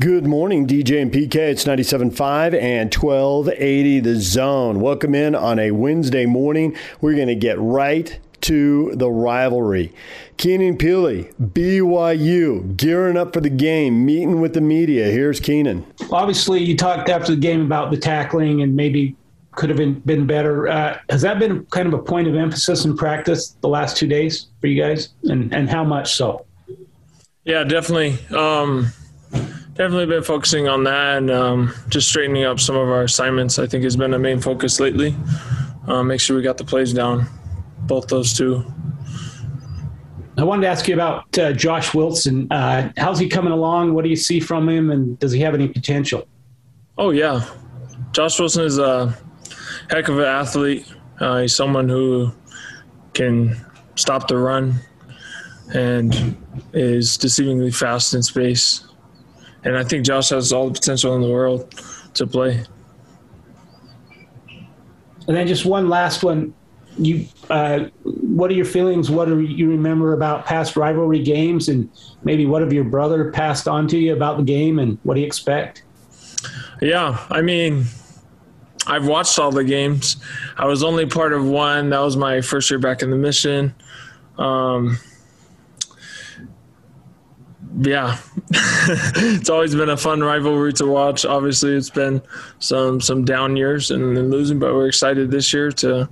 Good 0.00 0.26
morning, 0.26 0.66
DJ 0.66 1.00
and 1.00 1.12
PK. 1.12 1.36
It's 1.36 1.66
97.5 1.66 2.60
and 2.60 2.92
1280 2.92 4.00
The 4.00 4.16
Zone. 4.16 4.80
Welcome 4.80 5.14
in 5.14 5.36
on 5.36 5.60
a 5.60 5.70
Wednesday 5.70 6.26
morning. 6.26 6.76
We're 7.00 7.14
going 7.14 7.28
to 7.28 7.36
get 7.36 7.60
right 7.60 8.18
to 8.40 8.90
the 8.96 9.08
rivalry. 9.08 9.92
Keenan 10.36 10.78
Pili, 10.78 11.32
BYU, 11.40 12.76
gearing 12.76 13.16
up 13.16 13.34
for 13.34 13.40
the 13.40 13.48
game, 13.48 14.04
meeting 14.04 14.40
with 14.40 14.54
the 14.54 14.60
media. 14.60 15.04
Here's 15.12 15.38
Keenan. 15.38 15.86
Obviously, 16.10 16.60
you 16.60 16.76
talked 16.76 17.08
after 17.08 17.32
the 17.32 17.40
game 17.40 17.60
about 17.60 17.92
the 17.92 17.96
tackling 17.96 18.62
and 18.62 18.74
maybe 18.74 19.14
could 19.52 19.70
have 19.70 19.78
been, 19.78 20.00
been 20.00 20.26
better. 20.26 20.66
Uh, 20.66 20.98
has 21.08 21.22
that 21.22 21.38
been 21.38 21.66
kind 21.66 21.86
of 21.86 21.94
a 21.94 22.02
point 22.02 22.26
of 22.26 22.34
emphasis 22.34 22.84
in 22.84 22.96
practice 22.96 23.50
the 23.60 23.68
last 23.68 23.96
two 23.96 24.08
days 24.08 24.48
for 24.60 24.66
you 24.66 24.82
guys? 24.82 25.10
And, 25.22 25.54
and 25.54 25.70
how 25.70 25.84
much 25.84 26.14
so? 26.14 26.46
Yeah, 27.44 27.62
definitely. 27.62 28.18
Um, 28.36 28.90
definitely 29.74 30.06
been 30.06 30.22
focusing 30.22 30.68
on 30.68 30.84
that 30.84 31.18
and 31.18 31.30
um, 31.30 31.74
just 31.88 32.08
straightening 32.08 32.44
up 32.44 32.60
some 32.60 32.76
of 32.76 32.88
our 32.88 33.02
assignments. 33.02 33.58
I 33.58 33.66
think 33.66 33.84
has 33.84 33.96
been 33.96 34.14
a 34.14 34.18
main 34.18 34.40
focus 34.40 34.78
lately. 34.80 35.14
Uh, 35.86 36.02
make 36.02 36.20
sure 36.20 36.36
we 36.36 36.42
got 36.42 36.56
the 36.56 36.64
plays 36.64 36.92
down, 36.92 37.26
both 37.80 38.06
those 38.08 38.32
two. 38.32 38.64
I 40.36 40.42
wanted 40.42 40.62
to 40.62 40.68
ask 40.68 40.88
you 40.88 40.94
about 40.94 41.38
uh, 41.38 41.52
Josh 41.52 41.94
Wilson. 41.94 42.50
Uh, 42.50 42.92
how's 42.96 43.18
he 43.18 43.28
coming 43.28 43.52
along? 43.52 43.94
What 43.94 44.04
do 44.04 44.10
you 44.10 44.16
see 44.16 44.40
from 44.40 44.68
him, 44.68 44.90
and 44.90 45.18
does 45.18 45.32
he 45.32 45.40
have 45.40 45.54
any 45.54 45.68
potential? 45.68 46.26
Oh 46.96 47.10
yeah, 47.10 47.44
Josh 48.12 48.38
Wilson 48.38 48.64
is 48.64 48.78
a 48.78 49.16
heck 49.90 50.08
of 50.08 50.18
an 50.18 50.24
athlete. 50.24 50.92
Uh, 51.20 51.42
he's 51.42 51.54
someone 51.54 51.88
who 51.88 52.32
can 53.12 53.56
stop 53.94 54.26
the 54.26 54.36
run 54.36 54.74
and 55.72 56.36
is 56.72 57.16
deceivingly 57.16 57.74
fast 57.74 58.14
in 58.14 58.22
space 58.22 58.83
and 59.64 59.76
I 59.76 59.84
think 59.84 60.04
Josh 60.04 60.28
has 60.28 60.52
all 60.52 60.68
the 60.68 60.74
potential 60.74 61.14
in 61.16 61.22
the 61.22 61.28
world 61.28 61.74
to 62.14 62.26
play. 62.26 62.64
And 65.26 65.36
then 65.36 65.46
just 65.46 65.64
one 65.64 65.88
last 65.88 66.22
one. 66.22 66.54
You, 66.96 67.26
uh, 67.50 67.86
what 68.04 68.50
are 68.52 68.54
your 68.54 68.66
feelings? 68.66 69.10
What 69.10 69.24
do 69.24 69.40
you 69.40 69.68
remember 69.68 70.12
about 70.12 70.46
past 70.46 70.76
rivalry 70.76 71.22
games, 71.22 71.68
and 71.68 71.90
maybe 72.22 72.46
what 72.46 72.62
have 72.62 72.72
your 72.72 72.84
brother 72.84 73.32
passed 73.32 73.66
on 73.66 73.88
to 73.88 73.98
you 73.98 74.12
about 74.12 74.36
the 74.36 74.44
game, 74.44 74.78
and 74.78 74.98
what 75.02 75.14
do 75.14 75.20
you 75.20 75.26
expect? 75.26 75.82
Yeah, 76.80 77.18
I 77.30 77.40
mean, 77.40 77.86
I've 78.86 79.08
watched 79.08 79.38
all 79.38 79.50
the 79.50 79.64
games. 79.64 80.18
I 80.56 80.66
was 80.66 80.84
only 80.84 81.06
part 81.06 81.32
of 81.32 81.44
one. 81.44 81.90
That 81.90 82.00
was 82.00 82.16
my 82.16 82.40
first 82.42 82.70
year 82.70 82.78
back 82.78 83.02
in 83.02 83.10
the 83.10 83.16
mission. 83.16 83.74
Um, 84.38 84.98
yeah, 87.80 88.18
it's 88.50 89.50
always 89.50 89.74
been 89.74 89.88
a 89.88 89.96
fun 89.96 90.20
rivalry 90.22 90.72
to 90.74 90.86
watch. 90.86 91.24
Obviously, 91.24 91.74
it's 91.74 91.90
been 91.90 92.22
some 92.58 93.00
some 93.00 93.24
down 93.24 93.56
years 93.56 93.90
and, 93.90 94.16
and 94.16 94.30
losing, 94.30 94.58
but 94.58 94.74
we're 94.74 94.88
excited 94.88 95.30
this 95.30 95.52
year 95.52 95.72
to 95.72 96.08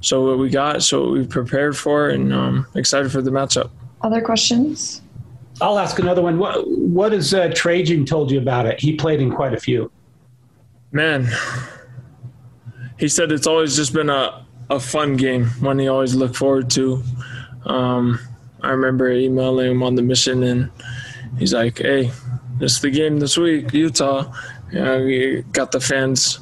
show 0.00 0.26
what 0.26 0.38
we 0.38 0.50
got, 0.50 0.82
show 0.82 1.02
what 1.02 1.12
we've 1.12 1.28
prepared 1.28 1.76
for, 1.76 2.08
and 2.08 2.32
um, 2.32 2.66
excited 2.74 3.10
for 3.12 3.22
the 3.22 3.30
matchup. 3.30 3.70
Other 4.02 4.20
questions? 4.20 5.02
I'll 5.60 5.78
ask 5.78 5.98
another 5.98 6.22
one. 6.22 6.38
What 6.38 6.68
what 6.68 7.12
has 7.12 7.32
uh, 7.34 7.52
Trajan 7.54 8.06
told 8.06 8.30
you 8.30 8.38
about 8.38 8.66
it? 8.66 8.80
He 8.80 8.96
played 8.96 9.20
in 9.20 9.30
quite 9.30 9.54
a 9.54 9.60
few. 9.60 9.90
Man, 10.92 11.28
he 12.98 13.08
said 13.08 13.32
it's 13.32 13.46
always 13.46 13.76
just 13.76 13.92
been 13.92 14.10
a 14.10 14.44
a 14.70 14.80
fun 14.80 15.16
game, 15.16 15.46
one 15.60 15.78
he 15.78 15.88
always 15.88 16.14
looked 16.14 16.36
forward 16.36 16.70
to. 16.70 17.02
Um, 17.66 18.18
I 18.62 18.70
remember 18.70 19.10
emailing 19.10 19.70
him 19.70 19.82
on 19.82 19.94
the 19.94 20.02
mission, 20.02 20.42
and 20.42 20.70
he's 21.38 21.54
like, 21.54 21.78
"Hey, 21.78 22.10
it's 22.60 22.80
the 22.80 22.90
game 22.90 23.18
this 23.18 23.36
week, 23.36 23.72
Utah." 23.72 24.32
You 24.72 24.80
know, 24.80 25.04
we 25.04 25.42
got 25.52 25.72
the 25.72 25.80
fans 25.80 26.38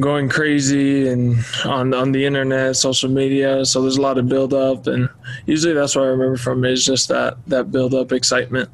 going 0.00 0.28
crazy 0.28 1.08
and 1.08 1.36
on 1.64 1.94
on 1.94 2.12
the 2.12 2.24
internet, 2.24 2.76
social 2.76 3.10
media. 3.10 3.64
So 3.64 3.82
there's 3.82 3.96
a 3.96 4.02
lot 4.02 4.18
of 4.18 4.28
build 4.28 4.54
up, 4.54 4.86
and 4.86 5.08
usually 5.46 5.74
that's 5.74 5.96
what 5.96 6.04
I 6.04 6.08
remember 6.08 6.36
from 6.36 6.64
it 6.64 6.72
is 6.72 6.84
just 6.84 7.08
that 7.08 7.36
that 7.46 7.70
build 7.70 7.94
up 7.94 8.12
excitement. 8.12 8.70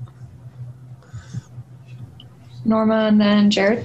Norma 2.65 3.06
and 3.09 3.21
then 3.21 3.50
Jared. 3.50 3.84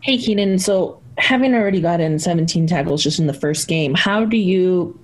Hey 0.00 0.16
Keenan, 0.16 0.58
so 0.58 1.00
having 1.18 1.54
already 1.54 1.80
gotten 1.80 2.18
17 2.18 2.66
tackles 2.66 3.02
just 3.02 3.18
in 3.18 3.26
the 3.26 3.34
first 3.34 3.68
game, 3.68 3.94
how 3.94 4.24
do 4.24 4.38
you 4.38 4.98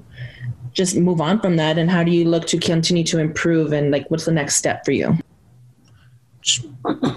just 0.76 0.94
move 0.94 1.20
on 1.20 1.40
from 1.40 1.56
that? 1.56 1.78
And 1.78 1.90
how 1.90 2.04
do 2.04 2.12
you 2.12 2.26
look 2.26 2.46
to 2.48 2.58
continue 2.58 3.02
to 3.04 3.18
improve? 3.18 3.72
And 3.72 3.90
like 3.90 4.08
what's 4.10 4.26
the 4.26 4.32
next 4.32 4.56
step 4.56 4.84
for 4.84 4.92
you? 4.92 5.18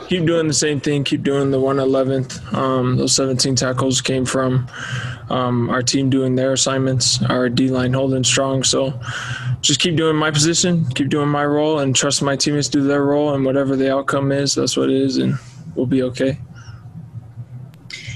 Keep 0.07 0.25
doing 0.25 0.47
the 0.47 0.53
same 0.53 0.79
thing. 0.79 1.03
Keep 1.03 1.21
doing 1.21 1.51
the 1.51 1.59
111th 1.59 2.53
um, 2.53 2.95
those 2.95 3.13
17 3.13 3.55
tackles 3.55 4.01
came 4.01 4.25
from 4.25 4.67
um, 5.29 5.69
our 5.69 5.83
team 5.83 6.09
doing 6.09 6.35
their 6.35 6.53
assignments. 6.53 7.21
Our 7.23 7.49
d-line 7.49 7.93
holding 7.93 8.23
strong. 8.23 8.63
So 8.63 8.99
just 9.61 9.79
keep 9.79 9.95
doing 9.95 10.15
my 10.15 10.31
position. 10.31 10.85
Keep 10.95 11.09
doing 11.09 11.29
my 11.29 11.45
role 11.45 11.79
and 11.79 11.95
trust 11.95 12.23
my 12.23 12.35
teammates 12.35 12.69
do 12.69 12.81
their 12.81 13.03
role. 13.03 13.35
And 13.35 13.45
whatever 13.45 13.75
the 13.75 13.93
outcome 13.93 14.31
is 14.31 14.55
that's 14.55 14.75
what 14.75 14.89
it 14.89 14.95
is. 14.95 15.17
And 15.17 15.37
we'll 15.75 15.85
be 15.85 16.01
okay. 16.03 16.39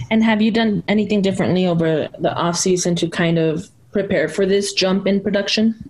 And 0.10 0.24
have 0.24 0.42
you 0.42 0.52
done 0.52 0.84
anything 0.88 1.22
differently 1.22 1.68
over 1.68 2.08
the 2.20 2.34
off 2.34 2.56
season 2.56 2.96
to 2.96 3.10
kind 3.10 3.38
of 3.38 3.70
prepare 3.94 4.28
for 4.28 4.46
this 4.46 4.74
jump 4.74 5.08
in 5.08 5.22
production? 5.22 5.90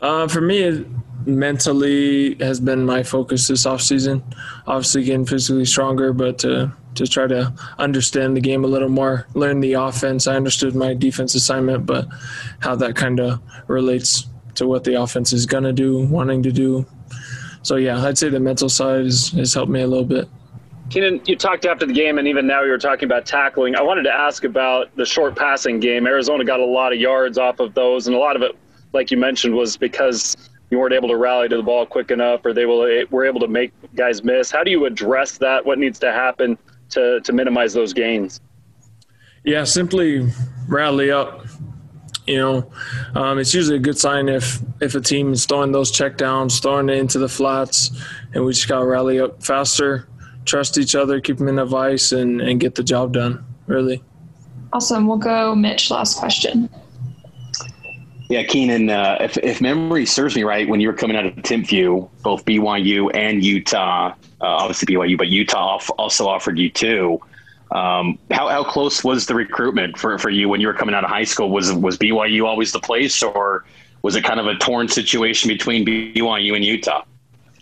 Uh, 0.00 0.28
for 0.28 0.40
me, 0.40 0.62
it 0.62 0.86
mentally 1.26 2.34
has 2.36 2.60
been 2.60 2.84
my 2.84 3.02
focus 3.02 3.48
this 3.48 3.66
offseason. 3.66 4.22
Obviously, 4.66 5.04
getting 5.04 5.26
physically 5.26 5.64
stronger, 5.64 6.12
but 6.12 6.38
to, 6.40 6.72
try 7.06 7.26
to 7.26 7.52
understand 7.78 8.36
the 8.36 8.40
game 8.40 8.64
a 8.64 8.68
little 8.68 8.88
more, 8.88 9.26
learn 9.34 9.60
the 9.60 9.72
offense. 9.72 10.26
I 10.26 10.36
understood 10.36 10.74
my 10.74 10.94
defense 10.94 11.34
assignment, 11.34 11.86
but 11.86 12.06
how 12.60 12.76
that 12.76 12.94
kind 12.96 13.18
of 13.18 13.40
relates 13.66 14.26
to 14.54 14.66
what 14.66 14.84
the 14.84 15.00
offense 15.00 15.32
is 15.32 15.46
going 15.46 15.64
to 15.64 15.72
do, 15.72 16.06
wanting 16.06 16.42
to 16.44 16.52
do. 16.52 16.86
So, 17.62 17.76
yeah, 17.76 18.00
I'd 18.04 18.18
say 18.18 18.28
the 18.28 18.38
mental 18.38 18.68
side 18.68 19.04
has, 19.04 19.30
has 19.30 19.54
helped 19.54 19.72
me 19.72 19.80
a 19.80 19.86
little 19.86 20.04
bit. 20.04 20.28
Keenan, 20.94 21.20
you 21.26 21.34
talked 21.34 21.66
after 21.66 21.86
the 21.86 21.92
game, 21.92 22.18
and 22.18 22.28
even 22.28 22.46
now 22.46 22.62
you 22.62 22.70
were 22.70 22.78
talking 22.78 23.06
about 23.06 23.26
tackling. 23.26 23.74
I 23.74 23.82
wanted 23.82 24.04
to 24.04 24.12
ask 24.12 24.44
about 24.44 24.94
the 24.94 25.04
short 25.04 25.34
passing 25.34 25.80
game. 25.80 26.06
Arizona 26.06 26.44
got 26.44 26.60
a 26.60 26.64
lot 26.64 26.92
of 26.92 27.00
yards 27.00 27.36
off 27.36 27.58
of 27.58 27.74
those, 27.74 28.06
and 28.06 28.14
a 28.14 28.18
lot 28.20 28.36
of 28.36 28.42
it, 28.42 28.56
like 28.92 29.10
you 29.10 29.16
mentioned, 29.16 29.56
was 29.56 29.76
because 29.76 30.36
you 30.70 30.78
weren't 30.78 30.94
able 30.94 31.08
to 31.08 31.16
rally 31.16 31.48
to 31.48 31.56
the 31.56 31.64
ball 31.64 31.84
quick 31.84 32.12
enough, 32.12 32.46
or 32.46 32.52
they 32.52 32.64
were 32.64 33.24
able 33.24 33.40
to 33.40 33.48
make 33.48 33.72
guys 33.96 34.22
miss. 34.22 34.52
How 34.52 34.62
do 34.62 34.70
you 34.70 34.84
address 34.84 35.36
that? 35.38 35.66
What 35.66 35.80
needs 35.80 35.98
to 35.98 36.12
happen 36.12 36.56
to 36.90 37.20
to 37.22 37.32
minimize 37.32 37.72
those 37.72 37.92
gains? 37.92 38.40
Yeah, 39.42 39.64
simply 39.64 40.30
rally 40.68 41.10
up. 41.10 41.44
You 42.24 42.38
know, 42.38 42.72
um, 43.16 43.40
it's 43.40 43.52
usually 43.52 43.78
a 43.78 43.80
good 43.80 43.98
sign 43.98 44.28
if 44.28 44.60
if 44.80 44.94
a 44.94 45.00
team 45.00 45.32
is 45.32 45.44
throwing 45.44 45.72
those 45.72 45.90
checkdowns, 45.90 46.62
throwing 46.62 46.88
it 46.88 46.98
into 46.98 47.18
the 47.18 47.28
flats, 47.28 47.90
and 48.32 48.44
we 48.44 48.52
just 48.52 48.68
got 48.68 48.78
to 48.78 48.86
rally 48.86 49.18
up 49.18 49.42
faster 49.42 50.06
trust 50.44 50.78
each 50.78 50.94
other, 50.94 51.20
keep 51.20 51.38
them 51.38 51.48
in 51.48 51.58
a 51.58 51.66
vice, 51.66 52.12
and, 52.12 52.40
and 52.40 52.60
get 52.60 52.74
the 52.74 52.82
job 52.82 53.12
done, 53.12 53.44
really. 53.66 54.02
Awesome. 54.72 55.06
We'll 55.06 55.18
go 55.18 55.54
Mitch, 55.54 55.90
last 55.90 56.18
question. 56.18 56.68
Yeah, 58.28 58.42
Keenan, 58.42 58.88
uh, 58.88 59.18
if, 59.20 59.36
if 59.38 59.60
memory 59.60 60.06
serves 60.06 60.34
me 60.34 60.44
right, 60.44 60.66
when 60.68 60.80
you 60.80 60.88
were 60.88 60.94
coming 60.94 61.16
out 61.16 61.26
of 61.26 61.34
Timpview, 61.36 62.08
both 62.22 62.44
BYU 62.44 63.14
and 63.14 63.44
Utah, 63.44 64.08
uh, 64.08 64.14
obviously 64.40 64.94
BYU, 64.94 65.18
but 65.18 65.28
Utah 65.28 65.78
also 65.98 66.26
offered 66.26 66.58
you 66.58 66.70
too. 66.70 67.20
Um, 67.70 68.18
how, 68.30 68.48
how 68.48 68.64
close 68.64 69.04
was 69.04 69.26
the 69.26 69.34
recruitment 69.34 69.98
for, 69.98 70.18
for 70.18 70.30
you 70.30 70.48
when 70.48 70.60
you 70.60 70.66
were 70.66 70.74
coming 70.74 70.94
out 70.94 71.04
of 71.04 71.10
high 71.10 71.24
school? 71.24 71.50
Was 71.50 71.72
was 71.72 71.98
BYU 71.98 72.44
always 72.44 72.72
the 72.72 72.80
place, 72.80 73.22
or 73.22 73.64
was 74.02 74.16
it 74.16 74.24
kind 74.24 74.38
of 74.38 74.46
a 74.46 74.54
torn 74.56 74.88
situation 74.88 75.48
between 75.48 75.84
BYU 75.84 76.54
and 76.54 76.64
Utah? 76.64 77.04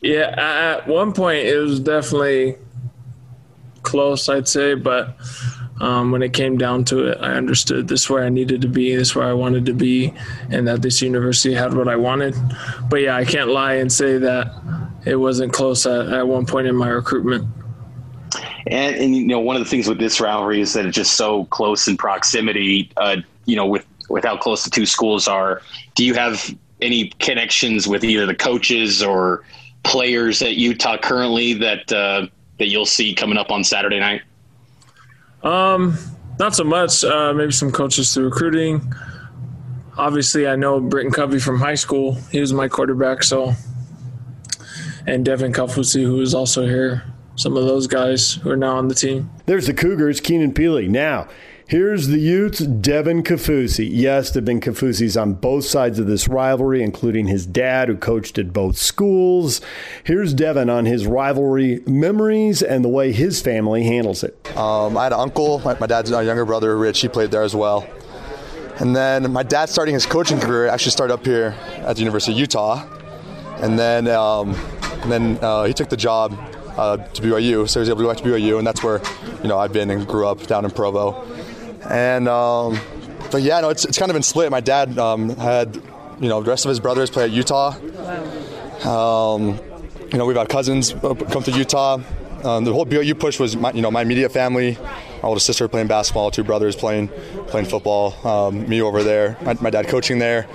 Yeah, 0.02 0.34
at 0.38 0.86
one 0.86 1.12
point 1.12 1.46
it 1.46 1.56
was 1.56 1.80
definitely 1.80 2.56
close, 3.82 4.28
I'd 4.28 4.48
say, 4.48 4.74
but 4.74 5.16
um, 5.80 6.12
when 6.12 6.22
it 6.22 6.32
came 6.32 6.56
down 6.56 6.84
to 6.86 7.08
it, 7.08 7.18
I 7.20 7.32
understood 7.32 7.88
this 7.88 8.02
is 8.02 8.10
where 8.10 8.24
I 8.24 8.28
needed 8.28 8.62
to 8.62 8.68
be, 8.68 8.94
this 8.94 9.08
is 9.08 9.14
where 9.14 9.26
I 9.26 9.32
wanted 9.32 9.66
to 9.66 9.72
be, 9.72 10.14
and 10.50 10.66
that 10.68 10.82
this 10.82 11.02
university 11.02 11.54
had 11.54 11.74
what 11.74 11.88
I 11.88 11.96
wanted. 11.96 12.36
But 12.88 13.02
yeah, 13.02 13.16
I 13.16 13.24
can't 13.24 13.50
lie 13.50 13.74
and 13.74 13.92
say 13.92 14.18
that 14.18 14.52
it 15.04 15.16
wasn't 15.16 15.52
close 15.52 15.84
at, 15.86 16.08
at 16.08 16.26
one 16.26 16.46
point 16.46 16.66
in 16.66 16.76
my 16.76 16.88
recruitment. 16.88 17.48
And, 18.66 18.94
and 18.96 19.16
you 19.16 19.26
know, 19.26 19.40
one 19.40 19.56
of 19.56 19.64
the 19.64 19.68
things 19.68 19.88
with 19.88 19.98
this 19.98 20.20
rivalry 20.20 20.60
is 20.60 20.72
that 20.74 20.86
it's 20.86 20.96
just 20.96 21.14
so 21.14 21.46
close 21.46 21.88
in 21.88 21.96
proximity. 21.96 22.90
Uh, 22.96 23.16
you 23.44 23.56
know, 23.56 23.66
with 23.66 23.84
with 24.08 24.24
how 24.24 24.36
close 24.36 24.62
the 24.62 24.70
two 24.70 24.86
schools 24.86 25.26
are, 25.26 25.62
do 25.94 26.04
you 26.04 26.14
have 26.14 26.54
any 26.80 27.08
connections 27.18 27.88
with 27.88 28.04
either 28.04 28.26
the 28.26 28.34
coaches 28.34 29.02
or 29.02 29.44
players 29.84 30.42
at 30.42 30.54
Utah 30.56 30.98
currently 30.98 31.54
that 31.54 31.90
uh, 31.92 32.26
that 32.58 32.68
you'll 32.68 32.86
see 32.86 33.14
coming 33.14 33.38
up 33.38 33.50
on 33.50 33.64
Saturday 33.64 34.00
night? 34.00 34.22
Um, 35.42 35.98
not 36.38 36.54
so 36.54 36.64
much. 36.64 37.04
Uh, 37.04 37.32
maybe 37.34 37.52
some 37.52 37.72
coaches 37.72 38.12
through 38.14 38.26
recruiting. 38.26 38.94
Obviously, 39.96 40.46
I 40.46 40.56
know 40.56 40.80
Britain 40.80 41.12
Covey 41.12 41.38
from 41.38 41.58
high 41.58 41.74
school. 41.74 42.14
He 42.30 42.40
was 42.40 42.52
my 42.52 42.68
quarterback, 42.68 43.22
so 43.22 43.54
and 45.06 45.24
Devin 45.24 45.52
Kaufusi, 45.52 46.02
who 46.02 46.20
is 46.20 46.34
also 46.34 46.64
here. 46.64 47.02
Some 47.34 47.56
of 47.56 47.64
those 47.64 47.86
guys 47.86 48.34
who 48.34 48.50
are 48.50 48.56
now 48.56 48.76
on 48.76 48.88
the 48.88 48.94
team. 48.94 49.30
There's 49.46 49.66
the 49.66 49.74
Cougars, 49.74 50.20
Keenan 50.20 50.52
Pili. 50.52 50.88
Now, 50.88 51.28
Here's 51.66 52.08
the 52.08 52.18
Utes, 52.18 52.58
Devin 52.58 53.22
Kaufusi. 53.22 53.88
Yes, 53.90 54.30
there 54.30 54.40
have 54.40 54.44
been 54.44 54.60
Kaufusis 54.60 55.20
on 55.20 55.34
both 55.34 55.64
sides 55.64 55.98
of 55.98 56.06
this 56.06 56.28
rivalry, 56.28 56.82
including 56.82 57.28
his 57.28 57.46
dad, 57.46 57.88
who 57.88 57.96
coached 57.96 58.36
at 58.36 58.52
both 58.52 58.76
schools. 58.76 59.60
Here's 60.04 60.34
Devin 60.34 60.68
on 60.68 60.84
his 60.84 61.06
rivalry 61.06 61.80
memories 61.86 62.62
and 62.62 62.84
the 62.84 62.88
way 62.88 63.12
his 63.12 63.40
family 63.40 63.84
handles 63.84 64.24
it. 64.24 64.36
Um, 64.56 64.96
I 64.98 65.04
had 65.04 65.12
an 65.12 65.20
uncle, 65.20 65.60
my, 65.60 65.78
my 65.78 65.86
dad's 65.86 66.10
younger 66.10 66.44
brother, 66.44 66.76
Rich, 66.76 67.00
he 67.00 67.08
played 67.08 67.30
there 67.30 67.42
as 67.42 67.54
well. 67.54 67.88
And 68.78 68.94
then 68.94 69.30
my 69.32 69.42
dad 69.42 69.68
starting 69.68 69.94
his 69.94 70.04
coaching 70.04 70.40
career 70.40 70.66
actually 70.66 70.92
started 70.92 71.14
up 71.14 71.24
here 71.24 71.54
at 71.86 71.94
the 71.94 72.00
University 72.00 72.32
of 72.32 72.38
Utah. 72.38 72.86
And 73.58 73.78
then, 73.78 74.08
um, 74.08 74.54
and 75.02 75.12
then 75.12 75.38
uh, 75.40 75.64
he 75.64 75.72
took 75.72 75.88
the 75.88 75.96
job 75.96 76.32
uh, 76.76 76.96
to 76.96 77.22
BYU, 77.22 77.68
so 77.68 77.78
he 77.78 77.82
was 77.82 77.88
able 77.88 77.98
to 77.98 78.04
go 78.04 78.08
back 78.08 78.18
to 78.18 78.24
BYU, 78.24 78.58
and 78.58 78.66
that's 78.66 78.82
where 78.82 79.00
you 79.42 79.48
know 79.48 79.58
I've 79.58 79.72
been 79.72 79.90
and 79.90 80.06
grew 80.06 80.26
up 80.26 80.46
down 80.46 80.64
in 80.64 80.70
Provo. 80.70 81.26
And 81.88 82.28
um, 82.28 82.78
but 83.30 83.42
yeah, 83.42 83.60
no, 83.60 83.70
it's, 83.70 83.84
it's 83.84 83.98
kind 83.98 84.10
of 84.10 84.14
been 84.14 84.22
split. 84.22 84.50
My 84.50 84.60
dad 84.60 84.98
um, 84.98 85.30
had, 85.30 85.76
you 86.20 86.28
know, 86.28 86.42
the 86.42 86.50
rest 86.50 86.64
of 86.64 86.68
his 86.68 86.80
brothers 86.80 87.10
play 87.10 87.24
at 87.24 87.30
Utah. 87.30 87.74
Um, 88.84 89.58
you 90.12 90.18
know, 90.18 90.26
we've 90.26 90.36
had 90.36 90.48
cousins 90.48 90.92
come 90.92 91.42
to 91.42 91.50
Utah. 91.50 92.00
Um, 92.44 92.64
the 92.64 92.72
whole 92.72 92.84
BYU 92.84 93.18
push 93.18 93.38
was, 93.38 93.56
my, 93.56 93.72
you 93.72 93.80
know, 93.82 93.90
my 93.90 94.02
immediate 94.02 94.30
family. 94.30 94.76
My 95.22 95.28
older 95.28 95.40
sister 95.40 95.68
playing 95.68 95.86
basketball, 95.86 96.30
two 96.30 96.44
brothers 96.44 96.76
playing 96.76 97.08
playing 97.46 97.66
football. 97.66 98.14
Um, 98.26 98.68
me 98.68 98.82
over 98.82 99.02
there, 99.02 99.38
my, 99.42 99.54
my, 99.54 99.70
dad 99.70 99.88
coaching 99.88 100.18
there. 100.18 100.46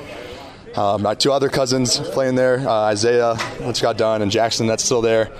Um, 0.75 1.01
my 1.01 1.15
two 1.15 1.31
other 1.31 1.49
cousins 1.49 1.97
playing 1.97 2.35
there, 2.35 2.59
uh, 2.59 2.91
Isaiah, 2.91 3.35
which 3.61 3.81
got 3.81 3.97
done, 3.97 4.21
and 4.21 4.29
Jackson, 4.29 4.67
that's 4.67 4.83
still 4.83 5.01
there. 5.01 5.31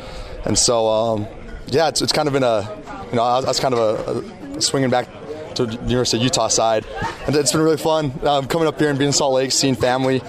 And 0.45 0.57
so, 0.57 0.87
um, 0.87 1.27
yeah, 1.67 1.89
it's, 1.89 2.01
it's 2.01 2.13
kind 2.13 2.27
of 2.27 2.33
been 2.33 2.43
a, 2.43 2.61
you 3.09 3.17
know, 3.17 3.23
I 3.23 3.35
was, 3.35 3.45
I 3.45 3.47
was 3.49 3.59
kind 3.59 3.73
of 3.75 3.79
a, 3.79 4.57
a 4.57 4.61
swinging 4.61 4.89
back 4.89 5.09
to 5.57 5.65
the 5.65 5.73
University 5.83 6.17
of 6.17 6.23
Utah 6.23 6.47
side. 6.47 6.85
And 7.25 7.35
it's 7.35 7.51
been 7.51 7.61
really 7.61 7.77
fun 7.77 8.11
um, 8.23 8.47
coming 8.47 8.67
up 8.67 8.79
here 8.79 8.89
and 8.89 8.97
being 8.97 9.09
in 9.09 9.13
Salt 9.13 9.33
Lake, 9.33 9.51
seeing 9.51 9.75
family, 9.75 10.21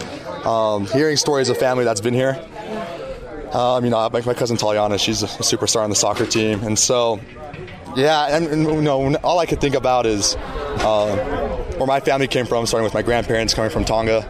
um, 0.45 0.87
hearing 0.87 1.17
stories 1.17 1.49
of 1.49 1.57
family 1.57 1.85
that's 1.85 2.01
been 2.01 2.15
here. 2.15 2.45
Um, 3.53 3.85
you 3.85 3.91
know, 3.91 4.09
my, 4.11 4.21
my 4.21 4.35
cousin 4.35 4.57
Taliana, 4.57 4.99
she's 4.99 5.23
a 5.23 5.27
superstar 5.27 5.83
on 5.83 5.91
the 5.91 5.97
soccer 5.97 6.27
team, 6.27 6.63
and 6.65 6.79
so 6.79 7.19
yeah, 7.97 8.37
and, 8.37 8.47
and 8.47 8.65
you 8.65 8.83
know, 8.83 9.17
all 9.25 9.39
I 9.39 9.47
could 9.47 9.61
think 9.61 9.75
about 9.75 10.05
is 10.07 10.37
uh, 10.37 11.17
where 11.79 11.87
my 11.87 12.01
family 12.01 12.29
came 12.29 12.47
from, 12.47 12.67
starting 12.67 12.85
with 12.85 12.95
my 12.95 13.03
grandparents 13.03 13.55
coming 13.55 13.71
from 13.71 13.85
Tonga. 13.85 14.23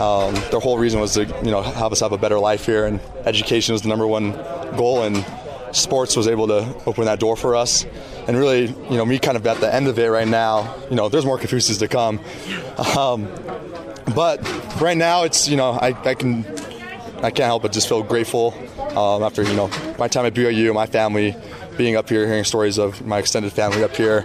Um, 0.00 0.34
their 0.50 0.60
whole 0.60 0.78
reason 0.78 1.00
was 1.00 1.14
to 1.14 1.24
you 1.24 1.50
know 1.50 1.62
have 1.62 1.90
us 1.92 2.00
have 2.00 2.12
a 2.12 2.18
better 2.18 2.38
life 2.38 2.66
here, 2.66 2.86
and 2.86 3.00
education 3.24 3.72
was 3.72 3.82
the 3.82 3.88
number 3.88 4.06
one 4.06 4.32
goal, 4.76 5.02
and 5.02 5.24
sports 5.72 6.16
was 6.16 6.28
able 6.28 6.46
to 6.46 6.82
open 6.86 7.06
that 7.06 7.18
door 7.18 7.36
for 7.36 7.56
us. 7.56 7.84
And 8.26 8.36
really, 8.36 8.66
you 8.66 8.96
know, 8.96 9.06
me 9.06 9.18
kind 9.18 9.36
of 9.36 9.46
at 9.46 9.60
the 9.60 9.72
end 9.72 9.86
of 9.88 9.98
it 9.98 10.08
right 10.08 10.26
now, 10.26 10.74
you 10.90 10.96
know, 10.96 11.08
there's 11.08 11.24
more 11.24 11.38
Kaufusis 11.38 11.78
to 11.78 11.88
come. 11.88 12.20
Um, 12.96 13.28
but 14.14 14.40
right 14.80 14.96
now, 14.96 15.24
it's, 15.24 15.48
you 15.48 15.56
know, 15.56 15.70
I, 15.70 15.88
I 15.88 16.14
can, 16.14 16.44
I 17.18 17.30
can't 17.30 17.46
help 17.46 17.62
but 17.62 17.72
just 17.72 17.88
feel 17.88 18.02
grateful 18.02 18.54
um, 18.96 19.22
after, 19.22 19.42
you 19.42 19.54
know, 19.54 19.68
my 19.98 20.08
time 20.08 20.26
at 20.26 20.34
BYU, 20.34 20.74
my 20.74 20.86
family, 20.86 21.36
being 21.76 21.96
up 21.96 22.08
here, 22.08 22.26
hearing 22.26 22.44
stories 22.44 22.78
of 22.78 23.04
my 23.06 23.18
extended 23.18 23.52
family 23.52 23.84
up 23.84 23.94
here. 23.94 24.24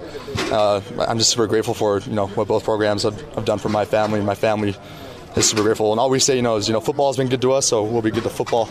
Uh, 0.52 0.82
I'm 0.98 1.18
just 1.18 1.32
super 1.32 1.48
grateful 1.48 1.74
for, 1.74 2.00
you 2.00 2.14
know, 2.14 2.28
what 2.28 2.48
both 2.48 2.64
programs 2.64 3.04
have, 3.04 3.20
have 3.34 3.46
done 3.46 3.60
for 3.60 3.70
my 3.70 3.86
family. 3.86 4.22
My 4.22 4.36
family 4.36 4.76
is 5.36 5.50
super 5.50 5.64
grateful. 5.64 5.92
And 5.92 6.00
all 6.00 6.10
we 6.10 6.20
say, 6.20 6.36
you 6.36 6.42
know, 6.42 6.58
is, 6.58 6.68
you 6.68 6.74
know, 6.74 6.82
football 6.82 7.10
has 7.10 7.18
been 7.18 7.30
good 7.30 7.42
to 7.42 7.54
us, 7.54 7.66
so 7.68 7.84
we'll 7.84 8.02
be 8.02 8.12
good 8.12 8.24
to 8.24 8.30
football. 8.30 8.70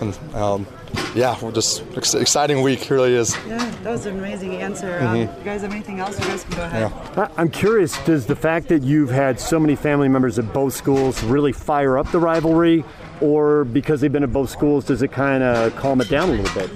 And 0.00 0.18
um, 0.34 0.66
yeah, 1.14 1.36
we're 1.42 1.52
just 1.52 1.84
ex- 1.96 2.14
exciting 2.14 2.62
week. 2.62 2.88
Really 2.88 3.14
is. 3.14 3.36
Yeah, 3.46 3.58
that 3.82 3.90
was 3.90 4.06
an 4.06 4.18
amazing 4.18 4.56
answer. 4.56 4.98
Um, 4.98 5.16
mm-hmm. 5.16 5.30
Um, 5.30 5.38
you 5.38 5.44
guys 5.44 5.60
have 5.62 5.72
anything 5.72 6.00
else? 6.00 6.18
You 6.18 6.26
guys 6.26 6.44
can 6.44 6.56
go 6.56 6.64
ahead. 6.64 6.90
Yeah. 7.16 7.28
I'm 7.36 7.50
curious. 7.50 8.02
Does 8.04 8.26
the 8.26 8.36
fact 8.36 8.68
that 8.68 8.82
you've 8.82 9.10
had 9.10 9.38
so 9.38 9.60
many 9.60 9.76
family 9.76 10.08
members 10.08 10.38
at 10.38 10.52
both 10.52 10.74
schools 10.74 11.22
really 11.22 11.52
fire 11.52 11.98
up 11.98 12.10
the 12.12 12.18
rivalry, 12.18 12.82
or 13.20 13.64
because 13.64 14.00
they've 14.00 14.10
been 14.10 14.22
at 14.22 14.32
both 14.32 14.48
schools, 14.48 14.86
does 14.86 15.02
it 15.02 15.12
kind 15.12 15.42
of 15.42 15.76
calm 15.76 16.00
it 16.00 16.08
down 16.08 16.30
a 16.30 16.32
little 16.32 16.60
bit? 16.60 16.70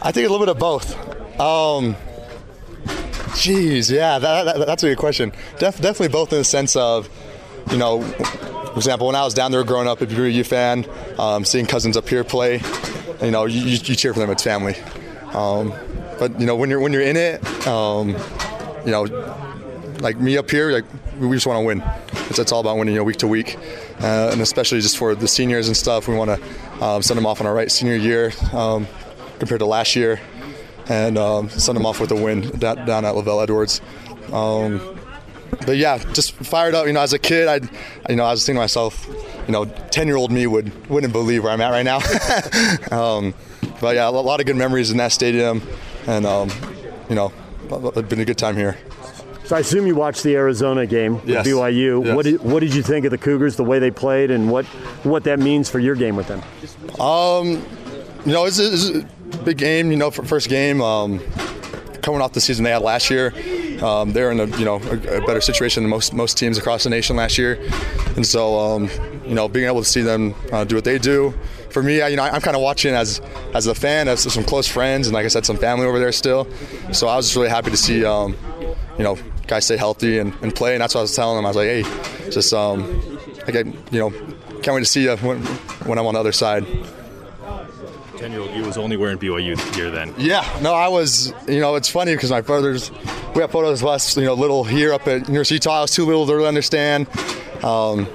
I 0.00 0.12
think 0.12 0.28
a 0.28 0.32
little 0.32 0.38
bit 0.38 0.48
of 0.48 0.58
both. 0.58 1.40
Um, 1.40 1.96
Jeez, 3.30 3.90
yeah, 3.90 4.18
that, 4.18 4.44
that, 4.44 4.66
that's 4.66 4.82
a 4.82 4.88
good 4.88 4.98
question. 4.98 5.32
Def, 5.58 5.80
definitely 5.80 6.08
both 6.08 6.32
in 6.32 6.38
the 6.38 6.44
sense 6.44 6.76
of, 6.76 7.08
you 7.70 7.78
know, 7.78 8.02
for 8.72 8.76
example, 8.76 9.06
when 9.08 9.16
I 9.16 9.24
was 9.24 9.34
down 9.34 9.52
there 9.52 9.64
growing 9.64 9.88
up, 9.88 10.02
if 10.02 10.12
you're 10.12 10.26
a 10.26 10.30
U 10.30 10.44
fan, 10.44 10.86
um, 11.18 11.44
seeing 11.44 11.66
cousins 11.66 11.96
up 11.96 12.08
here 12.08 12.24
play, 12.24 12.60
you 13.22 13.30
know, 13.30 13.44
you, 13.44 13.60
you 13.62 13.78
cheer 13.78 14.12
for 14.14 14.20
them. 14.20 14.30
It's 14.30 14.42
family. 14.42 14.76
Um, 15.32 15.74
but 16.18 16.38
you 16.38 16.46
know, 16.46 16.56
when 16.56 16.70
you're 16.70 16.80
when 16.80 16.92
you're 16.92 17.02
in 17.02 17.16
it, 17.16 17.66
um, 17.66 18.10
you 18.84 18.92
know, 18.92 19.02
like 20.00 20.18
me 20.18 20.36
up 20.36 20.50
here, 20.50 20.70
like 20.70 20.84
we 21.18 21.34
just 21.36 21.46
want 21.46 21.58
to 21.58 21.64
win. 21.64 21.82
It's, 22.28 22.38
it's 22.38 22.52
all 22.52 22.60
about 22.60 22.76
winning, 22.76 22.94
you 22.94 23.00
know, 23.00 23.04
week 23.04 23.16
to 23.18 23.26
week, 23.28 23.56
uh, 24.00 24.30
and 24.32 24.40
especially 24.40 24.80
just 24.80 24.98
for 24.98 25.14
the 25.14 25.28
seniors 25.28 25.66
and 25.66 25.76
stuff. 25.76 26.08
We 26.08 26.14
want 26.14 26.30
to 26.30 26.84
um, 26.84 27.02
send 27.02 27.18
them 27.18 27.26
off 27.26 27.40
on 27.40 27.46
our 27.46 27.54
right 27.54 27.70
senior 27.70 27.96
year 27.96 28.32
um, 28.52 28.86
compared 29.38 29.60
to 29.60 29.66
last 29.66 29.96
year, 29.96 30.20
and 30.88 31.18
um, 31.18 31.48
send 31.48 31.76
them 31.76 31.86
off 31.86 32.00
with 32.00 32.10
a 32.12 32.16
win 32.16 32.50
down, 32.58 32.86
down 32.86 33.04
at 33.04 33.14
LaVell 33.14 33.42
Edwards. 33.42 33.80
Um, 34.32 34.99
but 35.66 35.76
yeah, 35.76 35.98
just 36.12 36.32
fired 36.32 36.74
up. 36.74 36.86
You 36.86 36.92
know, 36.92 37.00
as 37.00 37.12
a 37.12 37.18
kid, 37.18 37.48
I, 37.48 37.60
you 38.08 38.16
know, 38.16 38.24
I 38.24 38.32
was 38.32 38.44
thinking 38.44 38.58
to 38.58 38.62
myself, 38.62 39.06
you 39.46 39.52
know, 39.52 39.64
ten 39.64 40.06
year 40.06 40.16
old 40.16 40.30
me 40.30 40.46
would 40.46 40.88
wouldn't 40.88 41.12
believe 41.12 41.44
where 41.44 41.52
I'm 41.52 41.60
at 41.60 41.70
right 41.70 41.82
now. 41.82 41.98
um, 42.96 43.34
but 43.80 43.94
yeah, 43.94 44.08
a 44.08 44.10
lot 44.10 44.40
of 44.40 44.46
good 44.46 44.56
memories 44.56 44.90
in 44.90 44.96
that 44.98 45.12
stadium, 45.12 45.62
and 46.06 46.26
um, 46.26 46.50
you 47.08 47.14
know, 47.14 47.32
it's 47.70 48.08
been 48.08 48.20
a 48.20 48.24
good 48.24 48.38
time 48.38 48.56
here. 48.56 48.76
So 49.44 49.56
I 49.56 49.60
assume 49.60 49.86
you 49.86 49.96
watched 49.96 50.22
the 50.22 50.36
Arizona 50.36 50.86
game 50.86 51.14
with 51.14 51.28
yes. 51.28 51.46
BYU. 51.46 52.04
Yes. 52.04 52.14
What 52.14 52.24
did 52.24 52.40
what 52.40 52.60
did 52.60 52.72
you 52.74 52.82
think 52.82 53.04
of 53.04 53.10
the 53.10 53.18
Cougars, 53.18 53.56
the 53.56 53.64
way 53.64 53.80
they 53.80 53.90
played, 53.90 54.30
and 54.30 54.50
what 54.50 54.64
what 55.04 55.24
that 55.24 55.40
means 55.40 55.68
for 55.68 55.80
your 55.80 55.96
game 55.96 56.14
with 56.14 56.28
them? 56.28 56.40
Um, 57.00 57.64
you 58.24 58.32
know, 58.32 58.44
it's, 58.44 58.58
it's 58.58 58.90
a 58.90 59.38
big 59.38 59.58
game. 59.58 59.90
You 59.90 59.96
know, 59.96 60.10
for 60.10 60.24
first 60.24 60.48
game. 60.48 60.80
Um, 60.80 61.20
coming 62.02 62.20
off 62.20 62.32
the 62.32 62.40
season 62.40 62.64
they 62.64 62.70
had 62.70 62.82
last 62.82 63.10
year. 63.10 63.32
Um, 63.82 64.12
they're 64.12 64.30
in 64.30 64.40
a 64.40 64.46
you 64.58 64.64
know 64.64 64.76
a, 64.76 65.22
a, 65.22 65.26
better 65.26 65.40
situation 65.40 65.82
than 65.82 65.90
most 65.90 66.12
most 66.12 66.36
teams 66.36 66.58
across 66.58 66.84
the 66.84 66.90
nation 66.90 67.16
last 67.16 67.38
year, 67.38 67.58
and 68.16 68.26
so 68.26 68.58
um, 68.58 68.90
you 69.24 69.34
know 69.34 69.48
being 69.48 69.66
able 69.66 69.80
to 69.80 69.88
see 69.88 70.02
them 70.02 70.34
uh, 70.52 70.64
do 70.64 70.74
what 70.74 70.84
they 70.84 70.98
do. 70.98 71.34
For 71.70 71.82
me, 71.82 72.02
I, 72.02 72.08
you 72.08 72.16
know, 72.16 72.24
I'm 72.24 72.40
kind 72.40 72.56
of 72.56 72.62
watching 72.62 72.94
as 72.94 73.20
as 73.54 73.66
a 73.66 73.74
fan, 73.74 74.08
as 74.08 74.20
some 74.32 74.44
close 74.44 74.66
friends, 74.66 75.06
and 75.06 75.14
like 75.14 75.24
I 75.24 75.28
said, 75.28 75.46
some 75.46 75.56
family 75.56 75.86
over 75.86 75.98
there 75.98 76.12
still. 76.12 76.48
So 76.92 77.08
I 77.08 77.16
was 77.16 77.26
just 77.26 77.36
really 77.36 77.48
happy 77.48 77.70
to 77.70 77.76
see, 77.76 78.04
um, 78.04 78.36
you 78.98 79.04
know, 79.04 79.16
guys 79.46 79.64
stay 79.64 79.76
healthy 79.76 80.18
and, 80.18 80.34
and 80.42 80.54
play. 80.54 80.74
And 80.74 80.80
that's 80.80 80.94
what 80.94 81.00
I 81.00 81.02
was 81.02 81.14
telling 81.14 81.36
them. 81.36 81.44
I 81.44 81.48
was 81.48 81.56
like, 81.56 81.68
hey, 81.68 82.30
just 82.30 82.52
um, 82.52 82.82
I, 83.46 83.58
you 83.58 83.98
know, 83.98 84.10
can't 84.62 84.74
wait 84.74 84.80
to 84.80 84.84
see 84.84 85.04
you 85.04 85.16
when, 85.16 85.38
when 85.86 85.98
I'm 85.98 86.06
on 86.06 86.14
the 86.14 86.20
other 86.20 86.32
side. 86.32 86.66
10 88.20 88.32
year 88.32 88.42
old 88.42 88.50
you 88.50 88.62
was 88.62 88.76
only 88.76 88.98
wearing 88.98 89.16
BYU 89.18 89.56
gear 89.74 89.90
then. 89.90 90.14
Yeah, 90.18 90.46
no, 90.60 90.74
I 90.74 90.88
was, 90.88 91.32
you 91.48 91.58
know, 91.58 91.76
it's 91.76 91.88
funny 91.88 92.14
because 92.14 92.30
my 92.30 92.42
brothers, 92.42 92.90
we 93.34 93.40
have 93.40 93.50
photos 93.50 93.80
of 93.80 93.88
us, 93.88 94.14
you 94.14 94.24
know, 94.24 94.34
little 94.34 94.62
here 94.62 94.92
up 94.92 95.08
at 95.08 95.26
University 95.26 95.54
of 95.54 95.64
Utah. 95.64 95.78
I 95.78 95.80
was 95.80 95.90
too 95.92 96.04
little 96.04 96.26
to 96.26 96.34
really 96.34 96.46
understand. 96.46 97.08
Um, 97.64 98.06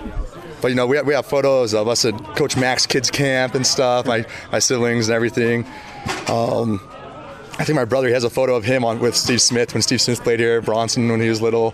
but, 0.61 0.67
you 0.67 0.75
know, 0.75 0.85
we 0.85 0.97
have, 0.97 1.07
we 1.07 1.15
have 1.15 1.25
photos 1.25 1.73
of 1.73 1.87
us 1.87 2.05
at 2.05 2.13
Coach 2.35 2.55
Max 2.55 2.85
Kids 2.85 3.09
Camp 3.09 3.55
and 3.55 3.65
stuff, 3.65 4.05
my, 4.05 4.27
my 4.51 4.59
siblings 4.59 5.09
and 5.09 5.15
everything. 5.15 5.65
Um, 6.27 6.79
I 7.57 7.63
think 7.63 7.75
my 7.75 7.85
brother 7.85 8.09
has 8.09 8.23
a 8.23 8.29
photo 8.29 8.55
of 8.55 8.63
him 8.63 8.85
on 8.85 8.99
with 8.99 9.15
Steve 9.15 9.41
Smith 9.41 9.73
when 9.73 9.81
Steve 9.81 10.01
Smith 10.01 10.21
played 10.21 10.39
here, 10.39 10.59
at 10.59 10.65
Bronson 10.65 11.09
when 11.09 11.19
he 11.19 11.29
was 11.29 11.41
little. 11.41 11.73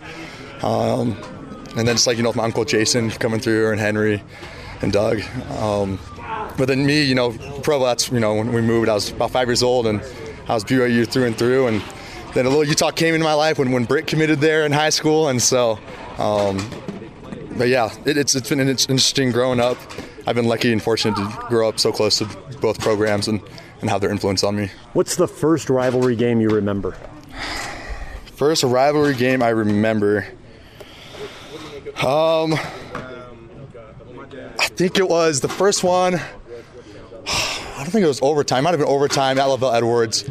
Um, 0.62 1.18
and 1.76 1.86
then 1.86 1.96
just 1.96 2.08
like, 2.08 2.16
you 2.16 2.24
know, 2.24 2.30
with 2.30 2.38
my 2.38 2.46
uncle 2.46 2.64
Jason 2.64 3.10
coming 3.10 3.42
through 3.42 3.72
and 3.72 3.80
Henry 3.80 4.24
and 4.82 4.94
Doug. 4.94 5.22
Um, 5.60 6.00
but 6.58 6.67
then 6.67 6.86
me, 6.86 7.03
you 7.03 7.15
know, 7.15 7.31
Provo, 7.63 7.86
that's, 7.86 8.12
you 8.12 8.20
know, 8.20 8.36
when 8.36 8.51
we 8.51 8.62
moved, 8.62 8.89
I 8.89 8.93
was 8.93 9.12
about 9.12 9.31
five 9.31 9.48
years 9.48 9.63
old 9.63 9.88
and 9.88 10.01
I 10.48 10.53
was 10.53 10.63
BYU 10.63 11.08
through 11.08 11.25
and 11.25 11.38
through. 11.38 11.67
And 11.67 11.81
then 12.34 12.46
a 12.46 12.50
little 12.50 12.63
Utah 12.63 12.91
came 12.91 13.13
into 13.13 13.25
my 13.25 13.34
life 13.34 13.58
when, 13.58 13.72
when 13.72 13.86
Britt 13.86 14.08
committed 14.08 14.39
there 14.39 14.65
in 14.65 14.72
high 14.72 14.89
school. 14.89 15.29
And 15.29 15.41
so, 15.41 15.79
um, 16.17 16.58
but 17.58 17.67
yeah, 17.67 17.93
it, 18.05 18.17
it's, 18.17 18.36
it's 18.36 18.50
been 18.50 18.60
it's 18.60 18.88
interesting 18.89 19.31
growing 19.31 19.60
up. 19.60 19.77
I've 20.27 20.36
been 20.36 20.46
lucky 20.46 20.72
and 20.72 20.81
fortunate 20.81 21.15
to 21.15 21.46
grow 21.48 21.67
up 21.67 21.79
so 21.79 21.91
close 21.91 22.20
to 22.20 22.25
both 22.60 22.79
programs 22.79 23.27
and, 23.27 23.41
and 23.81 23.89
have 23.89 24.01
their 24.01 24.12
influence 24.12 24.43
on 24.43 24.55
me. 24.55 24.70
What's 24.93 25.15
the 25.15 25.27
first 25.27 25.70
rivalry 25.70 26.15
game 26.15 26.41
you 26.41 26.50
remember? 26.50 26.96
First 28.25 28.63
rivalry 28.63 29.15
game 29.15 29.41
I 29.41 29.50
remember. 29.50 30.27
Um, 32.03 32.53
I 34.60 34.67
think 34.67 34.98
it 34.98 35.08
was 35.08 35.41
the 35.41 35.50
first 35.50 35.84
one. 35.84 36.20
I 37.82 37.84
don't 37.84 37.94
think 37.94 38.04
it 38.04 38.10
was 38.10 38.22
overtime. 38.22 38.60
It 38.60 38.62
might 38.62 38.70
have 38.72 38.80
been 38.80 38.88
overtime 38.88 39.40
at 39.40 39.48
LaVell 39.48 39.74
Edwards. 39.74 40.30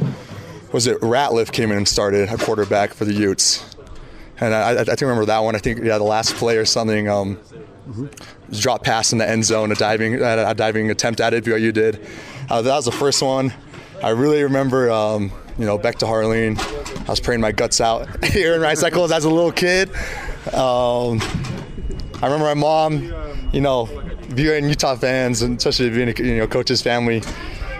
Was 0.71 0.87
it 0.87 1.00
Ratliff 1.00 1.50
came 1.50 1.73
in 1.73 1.78
and 1.78 1.88
started 1.88 2.28
a 2.28 2.38
quarterback 2.38 2.95
for 2.95 3.04
the 3.04 3.12
Utes? 3.12 3.66
And 4.38 4.54
I, 4.54 4.71
I, 4.71 4.80
I 4.83 4.85
think 4.85 5.00
remember 5.00 5.25
that 5.25 5.40
one. 5.40 5.57
I 5.57 5.59
think 5.59 5.83
yeah, 5.83 5.99
the 5.99 6.04
last 6.04 6.37
play 6.37 6.59
or 6.59 6.64
something. 6.64 7.09
Um, 7.09 7.38
mm-hmm. 7.88 8.07
Drop 8.52 8.85
pass 8.85 9.11
in 9.11 9.19
the 9.19 9.28
end 9.28 9.45
zone, 9.45 9.73
a 9.73 9.75
diving 9.75 10.14
a 10.14 10.54
diving 10.54 10.92
attempt 10.92 11.21
at 11.21 11.35
it. 11.35 11.42
BYU 11.42 11.73
did. 11.73 12.07
Uh, 12.49 12.62
that 12.62 12.76
was 12.76 12.85
the 12.85 12.92
first 12.92 13.21
one. 13.21 13.52
I 14.00 14.11
really 14.11 14.45
remember, 14.45 14.88
um, 14.88 15.33
you 15.59 15.66
know, 15.66 15.76
Beck 15.76 15.99
to 15.99 16.07
Harline. 16.07 16.57
I 17.00 17.11
was 17.11 17.19
praying 17.19 17.40
my 17.40 17.50
guts 17.50 17.80
out 17.80 18.25
here 18.26 18.54
in 18.54 18.61
Rice 18.61 18.85
Eccles 18.85 19.11
as 19.11 19.25
a 19.25 19.28
little 19.28 19.50
kid. 19.50 19.88
Um, 20.54 21.21
I 22.23 22.26
remember 22.26 22.45
my 22.45 22.54
mom, 22.54 23.50
you 23.52 23.61
know, 23.61 23.88
viewing 24.30 24.68
Utah 24.68 24.96
fans, 24.96 25.42
and 25.42 25.58
especially 25.58 25.90
being 25.90 26.08
a 26.08 26.22
you 26.22 26.38
know 26.38 26.46
coach's 26.46 26.82
family. 26.82 27.22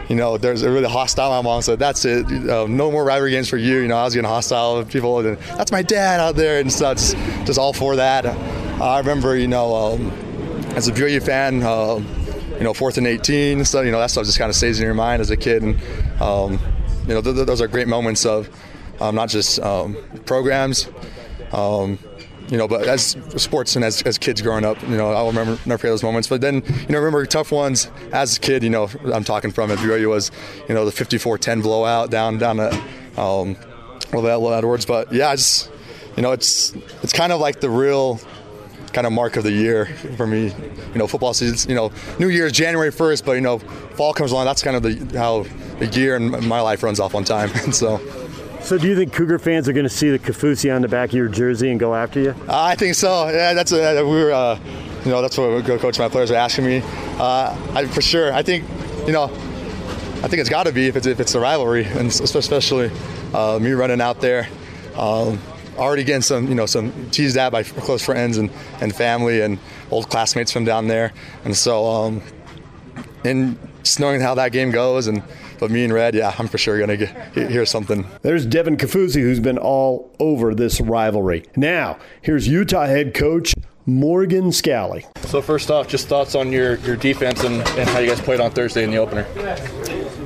You 0.09 0.17
know, 0.17 0.37
there's 0.37 0.63
a 0.63 0.71
really 0.71 0.89
hostile. 0.89 1.31
My 1.31 1.41
mom 1.41 1.63
said, 1.63 1.79
"That's 1.79 2.05
it. 2.05 2.27
Uh, 2.27 2.67
no 2.67 2.91
more 2.91 3.05
rivalry 3.05 3.31
games 3.31 3.49
for 3.49 3.57
you." 3.57 3.79
You 3.79 3.89
know, 3.89 3.97
I 3.97 4.05
was 4.05 4.15
getting 4.15 4.29
hostile 4.29 4.79
with 4.79 4.91
people, 4.91 5.21
and 5.21 5.39
that's 5.57 5.71
my 5.71 5.83
dad 5.83 6.19
out 6.19 6.35
there, 6.35 6.61
and 6.61 6.73
so 6.73 6.93
just, 6.95 7.17
just 7.47 7.59
all 7.59 7.73
for 7.73 7.97
that. 7.97 8.27
I 8.27 8.99
remember, 8.99 9.37
you 9.37 9.47
know, 9.47 9.75
um, 9.75 10.11
as 10.75 10.89
a 10.89 10.93
BYU 10.93 11.23
fan, 11.23 11.63
uh, 11.63 12.03
you 12.59 12.65
know, 12.65 12.75
fourth 12.75 12.99
and 12.99 13.07
18, 13.07 13.65
so 13.65 13.83
you 13.83 13.93
know 13.93 14.01
that 14.01 14.11
stuff 14.11 14.25
just 14.25 14.39
kind 14.39 14.51
of 14.51 14.57
stays 14.57 14.81
in 14.81 14.85
your 14.85 14.95
mind 14.95 15.21
as 15.21 15.31
a 15.31 15.37
kid, 15.37 15.63
and 15.63 15.81
um, 16.21 16.59
you 17.07 17.15
know, 17.15 17.23
th- 17.23 17.37
th- 17.37 17.47
those 17.47 17.61
are 17.61 17.69
great 17.69 17.87
moments 17.87 18.27
of 18.27 18.49
um, 19.01 19.15
not 19.15 19.29
just 19.29 19.61
um, 19.61 19.97
programs. 20.27 20.89
Um, 21.53 21.99
you 22.51 22.57
know, 22.57 22.67
but 22.67 22.87
as 22.87 23.17
sports 23.37 23.77
and 23.77 23.85
as, 23.85 24.03
as 24.03 24.19
kids 24.19 24.43
growing 24.43 24.65
up, 24.65 24.81
you 24.83 24.97
know, 24.97 25.13
I'll 25.13 25.29
remember 25.29 25.53
never 25.67 25.79
forget 25.79 25.93
those 25.93 26.03
moments. 26.03 26.27
But 26.29 26.41
then, 26.41 26.57
you 26.57 26.89
know, 26.89 26.99
remember 26.99 27.25
tough 27.25 27.53
ones 27.53 27.89
as 28.13 28.37
a 28.37 28.41
kid. 28.41 28.65
You 28.65 28.71
know, 28.71 28.89
I'm 29.13 29.23
talking 29.23 29.53
from 29.53 29.71
at 29.71 29.79
BYU 29.79 30.09
was, 30.09 30.33
you 30.69 30.75
know, 30.75 30.85
the 30.85 30.91
54-10 30.91 31.63
blowout 31.63 32.11
down 32.11 32.39
down 32.39 32.59
at 32.59 32.73
um, 33.17 33.55
LaVell 34.11 34.57
Edwards. 34.59 34.85
But 34.85 35.13
yeah, 35.13 35.33
it's 35.33 35.71
you 36.17 36.23
know, 36.23 36.33
it's 36.33 36.75
it's 37.03 37.13
kind 37.13 37.33
of 37.33 37.41
like 37.41 37.61
the 37.61 37.71
real 37.71 38.21
kind 38.93 39.07
of 39.07 39.13
mark 39.13 39.37
of 39.37 39.45
the 39.45 39.53
year 39.53 39.87
for 40.17 40.27
me. 40.27 40.49
You 40.93 40.99
know, 40.99 41.07
football 41.07 41.35
season. 41.35 41.71
You 41.71 41.77
know, 41.77 41.93
New 42.19 42.29
Year's 42.29 42.53
January 42.53 42.91
1st, 42.91 43.25
but 43.25 43.33
you 43.33 43.43
know, 43.43 43.61
fall 43.61 44.13
comes 44.13 44.33
along. 44.33 44.47
That's 44.47 44.63
kind 44.63 44.77
of 44.77 44.83
the 44.83 45.19
how 45.19 45.47
the 45.79 45.87
year 45.87 46.17
and 46.17 46.47
my 46.49 46.61
life 46.61 46.83
runs 46.83 46.99
off 46.99 47.15
on 47.15 47.23
time. 47.23 47.51
And 47.63 47.73
so. 47.83 48.01
So, 48.63 48.79
do 48.79 48.87
you 48.87 48.95
think 48.95 49.13
Cougar 49.13 49.39
fans 49.39 49.69
are 49.69 49.73
going 49.73 49.85
to 49.85 49.91
see 49.91 50.11
the 50.11 50.19
Kaufusi 50.19 50.75
on 50.75 50.83
the 50.83 50.89
back 50.89 51.09
of 51.09 51.15
your 51.15 51.29
jersey 51.29 51.71
and 51.71 51.81
go 51.81 51.95
after 51.95 52.21
you? 52.21 52.31
Uh, 52.31 52.63
I 52.63 52.75
think 52.77 52.95
so. 52.95 53.29
Yeah, 53.29 53.55
that's 53.55 53.73
a, 53.73 54.05
we 54.05 54.23
were, 54.23 54.33
uh, 54.33 54.59
you 55.05 55.11
know, 55.11 55.23
that's 55.23 55.37
what 55.39 55.65
coach 55.65 55.99
my 55.99 56.09
players 56.09 56.31
are 56.31 56.37
asking 56.37 56.67
me. 56.67 56.83
Uh, 57.19 57.57
I, 57.75 57.87
for 57.87 58.03
sure. 58.03 58.33
I 58.33 58.43
think, 58.43 58.65
you 59.07 59.13
know, 59.13 59.25
I 59.25 60.29
think 60.29 60.35
it's 60.35 60.51
got 60.51 60.65
to 60.67 60.73
be 60.73 60.87
if 60.87 60.97
it's 60.97 61.07
if 61.07 61.19
it's 61.19 61.35
a 61.35 61.41
rivalry, 61.41 61.85
and 61.85 62.09
especially 62.09 62.91
uh, 63.33 63.59
me 63.59 63.73
running 63.73 64.01
out 64.01 64.21
there. 64.21 64.49
Um, 64.95 65.39
already 65.79 66.05
getting 66.05 66.21
some, 66.21 66.47
you 66.47 66.55
know, 66.55 66.67
some 66.67 66.93
teased 67.11 67.39
at 67.39 67.53
by 67.53 67.63
close 67.63 68.05
friends 68.05 68.37
and, 68.37 68.51
and 68.83 68.95
family 68.95 69.41
and 69.41 69.59
old 69.91 70.11
classmates 70.11 70.53
from 70.53 70.65
down 70.65 70.89
there, 70.89 71.15
and 71.45 71.57
so, 71.57 71.87
um, 71.87 72.23
and 73.25 73.59
just 73.83 73.99
knowing 73.99 74.21
how 74.21 74.35
that 74.35 74.53
game 74.53 74.71
goes 74.71 75.07
and 75.07 75.23
but 75.61 75.71
me 75.71 75.85
and 75.85 75.93
Red, 75.93 76.15
yeah, 76.15 76.35
I'm 76.39 76.49
for 76.49 76.59
sure 76.59 76.79
going 76.85 76.99
to 76.99 77.49
hear 77.49 77.67
something. 77.67 78.07
There's 78.23 78.47
Devin 78.47 78.79
Kaufusi, 78.79 79.21
who's 79.21 79.41
been 79.41 79.59
all 79.59 80.11
over 80.19 80.55
this 80.55 80.81
rivalry. 80.81 81.45
Now, 81.55 81.99
here's 82.23 82.49
Utah 82.49 82.87
head 82.87 83.15
coach 83.15 83.55
Morgan 83.87 84.51
Scalley. 84.51 85.05
So 85.27 85.43
first 85.43 85.71
off, 85.71 85.87
just 85.87 86.09
thoughts 86.09 86.35
on 86.35 86.51
your, 86.51 86.77
your 86.79 86.97
defense 86.97 87.45
and, 87.45 87.57
and 87.79 87.89
how 87.91 87.99
you 87.99 88.09
guys 88.09 88.21
played 88.21 88.41
on 88.41 88.51
Thursday 88.51 88.85
in 88.85 88.91
the 88.91 88.97
opener. 88.97 89.27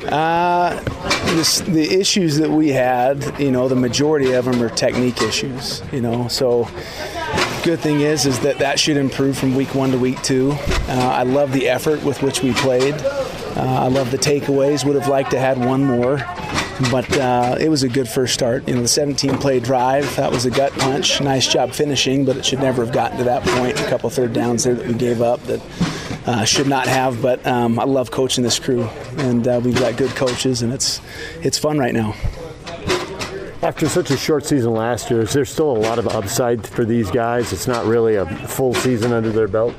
Uh, 0.06 0.80
this, 1.34 1.60
the 1.60 1.98
issues 1.98 2.36
that 2.36 2.50
we 2.50 2.68
had, 2.68 3.38
you 3.40 3.50
know, 3.50 3.68
the 3.68 3.76
majority 3.76 4.32
of 4.32 4.44
them 4.44 4.62
are 4.62 4.68
technique 4.68 5.20
issues. 5.22 5.82
You 5.92 6.00
know, 6.00 6.28
so 6.28 6.68
good 7.64 7.80
thing 7.80 8.02
is 8.02 8.26
is 8.26 8.38
that 8.40 8.58
that 8.58 8.78
should 8.78 8.98
improve 8.98 9.38
from 9.38 9.54
week 9.54 9.74
one 9.74 9.90
to 9.90 9.98
week 9.98 10.20
two. 10.22 10.52
Uh, 10.52 11.12
I 11.14 11.22
love 11.22 11.52
the 11.52 11.68
effort 11.68 12.04
with 12.04 12.22
which 12.22 12.42
we 12.42 12.52
played. 12.52 12.94
Uh, 13.56 13.84
I 13.84 13.88
love 13.88 14.10
the 14.10 14.18
takeaways. 14.18 14.84
Would 14.84 14.96
have 14.96 15.08
liked 15.08 15.30
to 15.30 15.38
have 15.38 15.56
had 15.58 15.66
one 15.66 15.84
more, 15.84 16.16
but 16.90 17.10
uh, 17.16 17.56
it 17.60 17.68
was 17.68 17.82
a 17.82 17.88
good 17.88 18.08
first 18.08 18.34
start. 18.34 18.66
You 18.66 18.74
know, 18.74 18.82
the 18.82 18.88
17 18.88 19.38
play 19.38 19.60
drive 19.60 20.16
that 20.16 20.32
was 20.32 20.44
a 20.44 20.50
gut 20.50 20.72
punch. 20.72 21.20
Nice 21.20 21.46
job 21.46 21.72
finishing, 21.72 22.24
but 22.24 22.36
it 22.36 22.44
should 22.44 22.60
never 22.60 22.84
have 22.84 22.92
gotten 22.92 23.18
to 23.18 23.24
that 23.24 23.42
point. 23.42 23.80
A 23.80 23.88
couple 23.88 24.10
third 24.10 24.32
downs 24.32 24.64
there 24.64 24.74
that 24.74 24.86
we 24.86 24.94
gave 24.94 25.22
up 25.22 25.40
that 25.44 25.60
uh, 26.26 26.44
should 26.44 26.66
not 26.66 26.86
have. 26.88 27.22
But 27.22 27.46
um, 27.46 27.78
I 27.78 27.84
love 27.84 28.10
coaching 28.10 28.42
this 28.42 28.58
crew, 28.58 28.88
and 29.18 29.46
uh, 29.46 29.60
we've 29.62 29.78
got 29.78 29.96
good 29.96 30.10
coaches, 30.10 30.62
and 30.62 30.72
it's 30.72 31.00
it's 31.42 31.58
fun 31.58 31.78
right 31.78 31.94
now. 31.94 32.14
After 33.62 33.88
such 33.88 34.10
a 34.10 34.16
short 34.18 34.44
season 34.44 34.74
last 34.74 35.10
year, 35.10 35.22
is 35.22 35.32
there 35.32 35.46
still 35.46 35.70
a 35.70 35.78
lot 35.78 35.98
of 35.98 36.06
upside 36.08 36.66
for 36.66 36.84
these 36.84 37.10
guys? 37.10 37.50
It's 37.50 37.66
not 37.66 37.86
really 37.86 38.16
a 38.16 38.26
full 38.46 38.74
season 38.74 39.12
under 39.12 39.30
their 39.30 39.48
belt. 39.48 39.74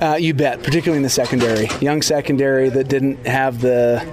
Uh, 0.00 0.16
you 0.18 0.34
bet, 0.34 0.62
particularly 0.62 0.96
in 0.96 1.02
the 1.02 1.08
secondary, 1.08 1.68
young 1.80 2.02
secondary 2.02 2.68
that 2.68 2.88
didn't 2.88 3.26
have 3.26 3.60
the 3.60 4.04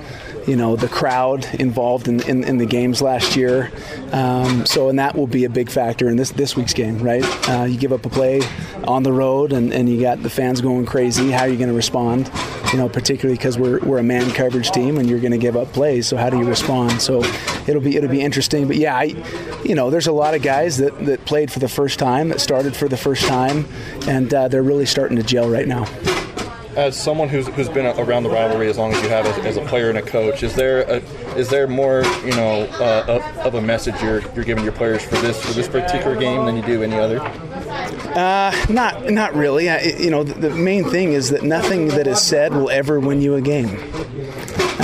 you 0.48 0.56
know 0.56 0.76
the 0.76 0.88
crowd 0.88 1.46
involved 1.60 2.08
in, 2.08 2.22
in, 2.28 2.44
in 2.44 2.58
the 2.58 2.66
games 2.66 3.02
last 3.02 3.36
year. 3.36 3.72
Um, 4.12 4.66
so 4.66 4.90
and 4.90 5.00
that 5.00 5.16
will 5.16 5.28
be 5.28 5.46
a 5.46 5.50
big 5.50 5.70
factor 5.70 6.10
in 6.10 6.18
this 6.18 6.32
this 6.32 6.56
week's 6.56 6.74
game, 6.74 7.00
right? 7.00 7.24
Uh, 7.50 7.64
you 7.64 7.78
give 7.78 7.94
up 7.94 8.06
a 8.06 8.10
play 8.10 8.42
on 8.88 9.04
the 9.04 9.14
road 9.14 9.54
and, 9.54 9.74
and 9.74 9.90
you 9.90 10.02
got 10.02 10.22
the 10.24 10.30
fans 10.30 10.62
going 10.62 10.86
crazy. 10.86 11.32
How 11.32 11.44
are 11.44 11.50
you 11.50 11.58
going 11.58 11.70
to 11.70 11.76
respond? 11.76 12.30
You 12.72 12.78
know, 12.78 12.88
particularly 12.88 13.38
because 13.38 13.58
we're, 13.58 13.80
we're 13.80 13.98
a 13.98 14.04
man 14.04 14.32
coverage 14.32 14.72
team 14.72 14.98
and 14.98 15.10
you're 15.10 15.20
going 15.20 15.34
to 15.34 15.38
give 15.38 15.58
up 15.58 15.74
plays. 15.74 16.08
So 16.08 16.16
how 16.16 16.30
do 16.30 16.38
you 16.38 16.46
respond? 16.46 17.02
So 17.02 17.22
it'll 17.68 17.82
be 17.82 17.98
it'll 17.98 18.10
be 18.10 18.22
interesting. 18.22 18.68
But 18.68 18.78
yeah, 18.78 18.96
I, 18.96 19.04
you 19.66 19.76
know, 19.76 19.90
there's 19.90 20.08
a 20.08 20.14
lot 20.14 20.36
of 20.36 20.42
guys 20.42 20.78
that, 20.78 21.06
that 21.06 21.26
played 21.26 21.52
for 21.52 21.60
the 21.60 21.70
first 21.70 22.00
time, 22.00 22.30
that 22.30 22.40
started 22.40 22.76
for 22.76 22.88
the 22.88 22.98
first 22.98 23.28
time, 23.28 23.66
and 24.08 24.34
uh, 24.34 24.48
they're 24.48 24.64
really 24.64 24.86
starting 24.86 25.18
to 25.18 25.24
gel 25.24 25.50
right 25.50 25.68
now 25.68 25.86
as 26.76 26.98
someone 26.98 27.28
who's, 27.28 27.48
who's 27.50 27.70
been 27.70 27.86
around 27.86 28.24
the 28.24 28.30
rivalry 28.30 28.70
as 28.70 28.78
long 28.78 28.94
as 28.94 29.04
you 29.04 29.10
have 29.10 29.26
as, 29.26 29.38
as 29.46 29.58
a 29.58 29.66
player 29.66 29.90
and 29.90 29.98
a 29.98 30.02
coach, 30.02 30.42
is 30.42 30.56
there 30.56 30.82
a, 30.84 30.98
is 31.36 31.50
there 31.50 31.68
more 31.68 32.04
you 32.24 32.32
know 32.32 32.64
uh, 32.80 33.42
of 33.44 33.56
a 33.56 33.62
message 33.62 34.02
you're, 34.02 34.22
you're 34.34 34.46
giving 34.46 34.64
your 34.64 34.74
players 34.74 35.04
for 35.04 35.16
this 35.18 35.44
for 35.44 35.54
this 35.54 35.68
particular 35.68 36.16
game 36.16 36.46
than 36.46 36.56
you 36.56 36.62
do 36.62 36.84
any 36.84 36.96
other? 36.96 37.20
Uh, 38.16 38.54
not 38.70 39.10
not 39.10 39.34
really. 39.36 39.70
I, 39.70 39.82
you 39.82 40.10
know, 40.10 40.24
the, 40.24 40.50
the, 40.50 40.50
main 40.50 40.84
thing 40.84 41.14
is 41.14 41.30
that 41.30 41.44
nothing 41.44 41.88
that 41.90 42.08
is 42.08 42.22
said 42.22 42.54
will 42.54 42.70
ever 42.70 43.00
win 43.00 43.22
you 43.22 43.36
a 43.36 43.42
game. 43.42 43.80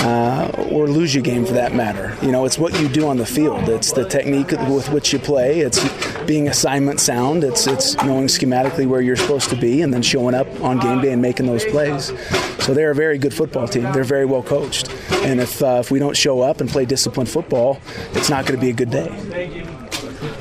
Uh, 0.00 0.48
or 0.70 0.86
lose 0.86 1.14
you 1.14 1.20
a 1.20 1.24
game 1.24 1.44
for 1.44 1.54
that 1.54 1.74
matter. 1.74 2.16
You 2.24 2.30
know, 2.30 2.44
it's 2.44 2.56
what 2.56 2.78
you 2.80 2.88
do 2.88 3.08
on 3.08 3.16
the 3.16 3.26
field. 3.26 3.68
It's 3.68 3.92
the 3.92 4.08
technique 4.08 4.52
with 4.52 4.88
which 4.90 5.12
you 5.12 5.18
play. 5.18 5.60
It's 5.60 5.84
being 6.24 6.48
assignment 6.48 7.00
sound. 7.00 7.44
It's 7.44 7.66
it's 7.66 7.96
knowing 8.04 8.26
schematically 8.26 8.86
where 8.86 9.00
you're 9.00 9.16
supposed 9.16 9.50
to 9.50 9.56
be 9.56 9.82
and 9.82 9.92
then 9.92 10.02
showing 10.02 10.34
up 10.34 10.48
on 10.62 10.78
game 10.78 11.00
day 11.00 11.12
and 11.12 11.20
making 11.20 11.46
those 11.46 11.64
plays. 11.64 12.12
So 12.60 12.74
they're 12.74 12.92
a 12.92 12.94
very 12.94 13.18
good 13.18 13.34
football 13.34 13.66
team. 13.66 13.84
They're 13.92 14.04
very 14.04 14.24
well 14.24 14.42
coached. 14.42 14.90
And 15.24 15.40
if 15.40 15.62
uh, 15.62 15.78
if 15.80 15.90
we 15.90 15.98
don't 15.98 16.16
show 16.16 16.40
up 16.40 16.60
and 16.60 16.70
play 16.70 16.84
disciplined 16.84 17.28
football, 17.28 17.80
it's 18.12 18.30
not 18.30 18.46
going 18.46 18.58
to 18.58 18.64
be 18.64 18.70
a 18.70 18.74
good 18.74 18.90
day. 18.90 19.87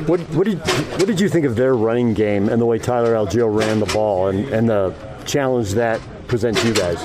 What, 0.07 0.21
what, 0.21 0.45
did, 0.45 0.59
what 0.59 1.05
did 1.05 1.19
you 1.19 1.27
think 1.27 1.45
of 1.45 1.57
their 1.57 1.75
running 1.75 2.13
game 2.13 2.47
and 2.47 2.61
the 2.61 2.65
way 2.65 2.79
Tyler 2.79 3.13
Allgeier 3.13 3.53
ran 3.53 3.81
the 3.81 3.85
ball 3.87 4.27
and, 4.27 4.47
and 4.49 4.69
the 4.69 4.95
challenge 5.25 5.73
that 5.73 5.99
presents 6.27 6.63
you 6.63 6.73
guys? 6.73 6.97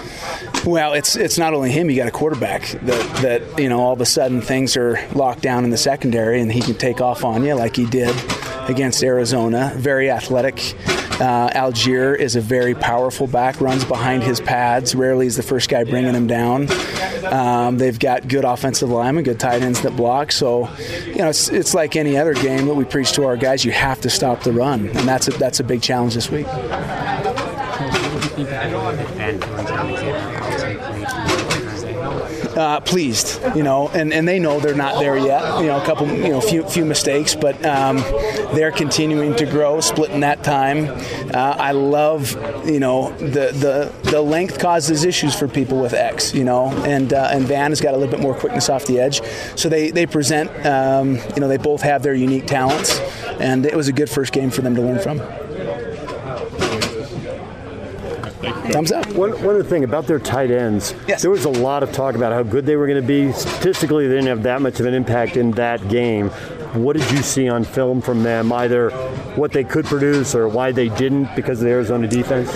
Well, 0.65 0.93
it's 0.93 1.17
it's 1.17 1.39
not 1.39 1.55
only 1.55 1.73
him. 1.73 1.91
You 1.91 1.97
got 1.97 2.07
a 2.07 2.13
quarterback 2.13 2.69
that 2.83 3.17
that 3.23 3.59
you 3.59 3.69
know 3.69 3.81
all 3.81 3.93
of 3.93 4.01
a 4.01 4.07
sudden 4.07 4.41
things 4.41 4.77
are 4.77 5.05
locked 5.15 5.43
down 5.43 5.65
in 5.65 5.71
the 5.71 5.77
secondary, 5.77 6.41
and 6.41 6.53
he 6.53 6.61
can 6.61 6.75
take 6.75 7.01
off 7.01 7.25
on 7.25 7.43
you 7.43 7.55
like 7.55 7.75
he 7.75 7.87
did 7.87 8.15
against 8.69 9.03
Arizona. 9.03 9.73
Very 9.75 10.09
athletic. 10.09 10.77
Uh, 11.21 11.51
Allgeier 11.51 12.17
is 12.19 12.37
a 12.37 12.41
very 12.41 12.75
powerful 12.75 13.27
back, 13.27 13.61
runs 13.61 13.85
behind 13.85 14.23
his 14.23 14.41
pads. 14.41 14.95
Rarely 14.95 15.27
is 15.27 15.37
the 15.37 15.43
first 15.43 15.69
guy 15.69 15.85
bringing 15.85 16.15
him 16.15 16.27
down. 16.27 16.69
Um, 17.25 17.79
they've 17.79 17.99
got 17.99 18.27
good 18.29 18.45
offensive 18.45 18.89
linemen, 18.91 19.25
good 19.25 19.39
tight 19.39 19.63
ends 19.63 19.83
that 19.83 19.97
block. 19.97 20.33
So, 20.33 20.69
you 21.07 21.17
know, 21.17 21.29
it's, 21.29 21.49
it's 21.49 21.75
like 21.75 21.97
any 21.97 22.17
other 22.17 22.35
game 22.35 22.67
that 22.67 22.75
we 22.75 22.85
preach 22.85 23.13
to 23.13 23.25
our 23.25 23.37
guys. 23.37 23.65
You 23.65 23.73
have 23.73 24.01
to 24.01 24.11
stop 24.11 24.43
the 24.43 24.53
run, 24.53 24.89
and 24.89 25.09
that's 25.09 25.29
a, 25.29 25.33
that's 25.33 25.61
a 25.61 25.65
big 25.65 25.83
challenge 25.83 26.15
this 26.15 26.31
week. 26.31 26.47
Uh, 32.57 32.81
pleased, 32.81 33.41
you 33.55 33.63
know, 33.63 33.89
and, 33.89 34.13
and 34.13 34.27
they 34.27 34.39
know 34.39 34.61
they're 34.61 34.75
not 34.75 34.99
there 34.99 35.17
yet. 35.17 35.61
You 35.61 35.67
know, 35.67 35.81
a 35.81 35.85
couple, 35.85 36.07
you 36.09 36.29
know, 36.29 36.41
few 36.41 36.63
few 36.65 36.85
mistakes, 36.85 37.35
but 37.35 37.65
um, 37.65 37.99
they're 38.55 38.73
continuing 38.73 39.35
to 39.37 39.47
grow, 39.47 39.81
splitting 39.81 40.21
that 40.21 40.43
time. 40.45 40.89
Uh, 41.35 41.57
I 41.59 41.73
love, 41.73 42.33
you 42.67 42.81
know, 42.81 43.13
the 43.19 43.53
the 43.53 44.11
the 44.11 44.21
length 44.21 44.59
causes 44.59 45.05
issues 45.05 45.35
for 45.35 45.49
people 45.49 45.81
with 45.81 45.95
X, 45.95 46.35
you 46.35 46.45
know, 46.45 46.69
and 46.85 47.13
uh, 47.13 47.31
and 47.33 47.45
Van 47.47 47.71
has 47.71 47.81
got 47.81 47.95
a 47.95 47.97
little 47.97 48.13
bit 48.13 48.21
more 48.21 48.35
quickness 48.35 48.69
off 48.69 48.87
the 48.87 49.01
edge, 49.01 49.23
so 49.57 49.69
they 49.69 49.91
they 49.91 50.07
present, 50.07 50.51
um, 50.67 51.17
you 51.35 51.41
know, 51.41 51.49
they 51.49 51.57
both 51.57 51.83
have 51.83 52.03
their 52.03 52.15
unique 52.15 52.47
talents, 52.47 52.99
and 53.41 53.67
it 53.67 53.77
was 53.77 53.89
a 53.89 53.93
good 53.93 54.11
first 54.11 54.33
game 54.33 54.51
for 54.51 54.63
them 54.63 54.75
to 54.75 54.83
learn 54.83 54.99
from. 54.99 55.21
Thumbs 58.73 58.91
up. 58.91 59.07
One, 59.13 59.33
one 59.33 59.55
other 59.55 59.63
thing 59.63 59.85
about 59.85 60.07
their 60.07 60.19
tight 60.19 60.51
ends. 60.51 60.95
Yes. 61.07 61.23
There 61.23 61.31
was 61.31 61.45
a 61.45 61.51
lot 61.51 61.83
of 61.83 61.93
talk 61.93 62.15
about 62.15 62.33
how 62.33 62.43
good 62.43 62.65
they 62.65 62.77
were 62.77 62.87
going 62.87 63.01
to 63.01 63.07
be. 63.07 63.33
Statistically, 63.33 64.09
they 64.09 64.15
didn't 64.15 64.29
have 64.29 64.43
that 64.45 64.63
much 64.63 64.81
of 64.81 64.87
an 64.87 64.95
impact 64.95 65.37
in 65.37 65.51
that 65.53 65.89
game. 65.89 66.31
What 66.73 66.97
did 66.97 67.11
you 67.11 67.19
see 67.19 67.51
on 67.51 67.65
film 67.65 68.01
from 68.01 68.23
them, 68.23 68.51
either 68.51 68.89
what 69.37 69.53
they 69.53 69.63
could 69.63 69.85
produce 69.85 70.35
or 70.35 70.49
why 70.49 70.73
they 70.73 70.89
didn't 70.89 71.37
because 71.37 71.59
of 71.59 71.65
the 71.67 71.71
Arizona 71.71 72.09
defense? 72.09 72.51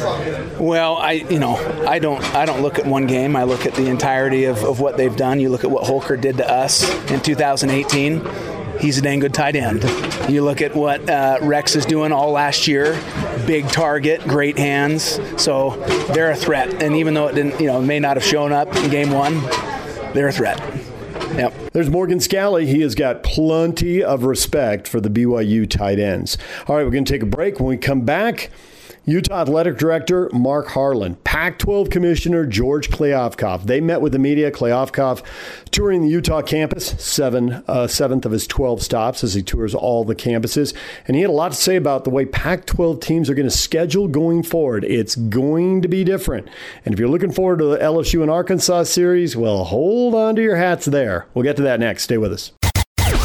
Well, 0.58 0.96
I 0.96 1.12
you 1.12 1.38
know 1.38 1.56
I 1.86 1.98
don't 1.98 2.22
I 2.34 2.46
don't 2.46 2.62
look 2.62 2.78
at 2.78 2.86
one 2.86 3.06
game. 3.06 3.36
I 3.36 3.42
look 3.42 3.66
at 3.66 3.74
the 3.74 3.88
entirety 3.88 4.44
of, 4.44 4.64
of 4.64 4.80
what 4.80 4.96
they've 4.96 5.14
done. 5.14 5.38
You 5.38 5.50
look 5.50 5.64
at 5.64 5.70
what 5.70 5.84
Holker 5.84 6.16
did 6.16 6.38
to 6.38 6.50
us 6.50 6.88
in 7.10 7.20
2018. 7.20 8.55
He's 8.80 8.98
a 8.98 9.02
dang 9.02 9.20
good 9.20 9.34
tight 9.34 9.56
end. 9.56 9.82
You 10.30 10.44
look 10.44 10.60
at 10.60 10.74
what 10.74 11.08
uh, 11.08 11.38
Rex 11.42 11.76
is 11.76 11.86
doing 11.86 12.12
all 12.12 12.32
last 12.32 12.68
year. 12.68 13.00
Big 13.46 13.68
target, 13.68 14.22
great 14.22 14.58
hands. 14.58 15.20
So 15.36 15.70
they're 16.12 16.30
a 16.30 16.36
threat. 16.36 16.82
And 16.82 16.94
even 16.96 17.14
though 17.14 17.28
it 17.28 17.34
didn't, 17.34 17.60
you 17.60 17.66
know, 17.66 17.80
may 17.80 17.98
not 17.98 18.16
have 18.16 18.24
shown 18.24 18.52
up 18.52 18.74
in 18.76 18.90
game 18.90 19.10
one, 19.10 19.40
they're 20.12 20.28
a 20.28 20.32
threat. 20.32 20.58
Yep. 21.36 21.72
There's 21.72 21.90
Morgan 21.90 22.18
Scalley. 22.18 22.66
He 22.66 22.80
has 22.80 22.94
got 22.94 23.22
plenty 23.22 24.02
of 24.02 24.24
respect 24.24 24.88
for 24.88 25.00
the 25.00 25.10
BYU 25.10 25.68
tight 25.68 25.98
ends. 25.98 26.38
All 26.66 26.76
right, 26.76 26.84
we're 26.84 26.90
going 26.90 27.04
to 27.04 27.12
take 27.12 27.22
a 27.22 27.26
break. 27.26 27.60
When 27.60 27.68
we 27.68 27.76
come 27.76 28.02
back, 28.02 28.50
Utah 29.08 29.42
Athletic 29.42 29.78
Director 29.78 30.28
Mark 30.32 30.66
Harlan, 30.66 31.14
Pac 31.22 31.60
12 31.60 31.90
Commissioner 31.90 32.44
George 32.44 32.90
Kliavkoff. 32.90 33.62
They 33.62 33.80
met 33.80 34.00
with 34.00 34.10
the 34.10 34.18
media. 34.18 34.50
Kliavkoff 34.50 35.22
touring 35.70 36.02
the 36.02 36.08
Utah 36.08 36.42
campus, 36.42 36.88
seven, 36.98 37.62
uh, 37.68 37.86
seventh 37.86 38.26
of 38.26 38.32
his 38.32 38.48
12 38.48 38.82
stops 38.82 39.22
as 39.22 39.34
he 39.34 39.44
tours 39.44 39.76
all 39.76 40.02
the 40.02 40.16
campuses. 40.16 40.74
And 41.06 41.14
he 41.14 41.22
had 41.22 41.30
a 41.30 41.32
lot 41.32 41.52
to 41.52 41.56
say 41.56 41.76
about 41.76 42.02
the 42.02 42.10
way 42.10 42.24
Pac 42.24 42.66
12 42.66 42.98
teams 42.98 43.30
are 43.30 43.34
going 43.34 43.48
to 43.48 43.56
schedule 43.56 44.08
going 44.08 44.42
forward. 44.42 44.84
It's 44.84 45.14
going 45.14 45.82
to 45.82 45.88
be 45.88 46.02
different. 46.02 46.48
And 46.84 46.92
if 46.92 46.98
you're 46.98 47.08
looking 47.08 47.30
forward 47.30 47.60
to 47.60 47.66
the 47.66 47.78
LSU 47.78 48.22
and 48.22 48.30
Arkansas 48.30 48.84
series, 48.84 49.36
well, 49.36 49.62
hold 49.62 50.16
on 50.16 50.34
to 50.34 50.42
your 50.42 50.56
hats 50.56 50.84
there. 50.84 51.26
We'll 51.32 51.44
get 51.44 51.54
to 51.58 51.62
that 51.62 51.78
next. 51.78 52.02
Stay 52.02 52.18
with 52.18 52.32
us. 52.32 52.50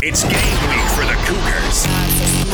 It's 0.04 0.24
game 0.26 0.32
week 0.70 0.90
for 0.92 1.06
the 1.06 1.20
Cougars. 1.26 2.01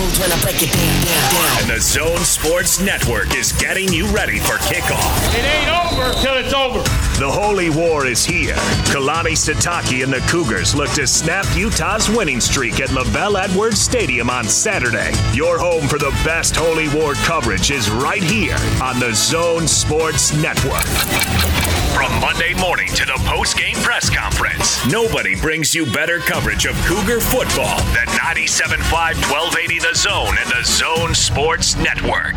And 0.08 1.70
the 1.70 1.80
Zone 1.82 2.24
Sports 2.24 2.80
Network 2.80 3.36
is 3.36 3.52
getting 3.52 3.92
you 3.92 4.08
ready 4.08 4.40
for 4.40 4.54
kickoff. 4.54 5.36
It 5.36 5.44
ain't 5.44 5.70
over 5.70 6.14
till 6.22 6.36
it's 6.38 6.54
over. 6.54 6.80
The 7.20 7.30
Holy 7.30 7.70
War 7.70 8.06
is 8.06 8.26
here. 8.26 8.56
Kalani 8.86 9.36
Sitake 9.36 10.04
and 10.04 10.14
the 10.14 10.22
Cougars 10.32 10.74
look 10.76 10.90
to 10.92 11.06
snap 11.06 11.46
Utah's 11.58 12.10
winning 12.10 12.40
streak 12.40 12.80
at 12.80 12.90
LaVell 12.90 13.38
Edwards 13.44 13.82
Stadium 13.82 14.30
on 14.30 14.46
Saturday. 14.46 15.12
Your 15.34 15.60
home 15.60 15.90
for 15.90 16.00
the 16.00 16.12
best 16.24 16.56
Holy 16.56 16.88
War 16.90 17.14
coverage 17.16 17.70
is 17.70 17.90
right 17.90 18.24
here 18.24 18.56
on 18.82 19.00
the 19.00 19.14
Zone 19.14 19.68
Sports 19.68 20.34
Network. 20.34 21.67
From 21.98 22.22
Monday 22.22 22.54
morning 22.54 22.90
to 22.90 23.06
the 23.06 23.20
post-game 23.26 23.74
press 23.78 24.08
conference, 24.08 24.86
nobody 24.86 25.36
brings 25.36 25.74
you 25.74 25.84
better 25.92 26.20
coverage 26.20 26.68
of 26.68 26.76
Cougar 26.86 27.20
football 27.20 27.80
than 27.96 28.06
97.5 28.06 28.92
1280 28.92 29.80
The 29.80 29.96
Zone 29.96 30.36
and 30.40 30.52
the 30.52 30.64
Zone 30.64 31.16
Sports 31.16 31.76
Network. 31.78 32.36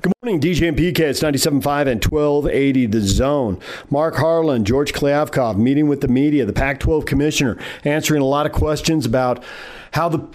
Good 0.00 0.14
morning, 0.22 0.40
DJ 0.40 0.68
and 0.68 0.78
PK. 0.78 1.00
It's 1.00 1.20
97.5 1.20 1.86
and 1.86 2.02
1280 2.02 2.86
The 2.86 3.00
Zone. 3.02 3.60
Mark 3.90 4.16
Harlan, 4.16 4.64
George 4.64 4.94
Kliavkoff 4.94 5.58
meeting 5.58 5.86
with 5.86 6.00
the 6.00 6.08
media, 6.08 6.46
the 6.46 6.54
Pac 6.54 6.80
12 6.80 7.04
commissioner, 7.04 7.58
answering 7.84 8.22
a 8.22 8.26
lot 8.26 8.46
of 8.46 8.52
questions 8.52 9.04
about 9.04 9.44
how 9.92 10.08
the 10.08 10.26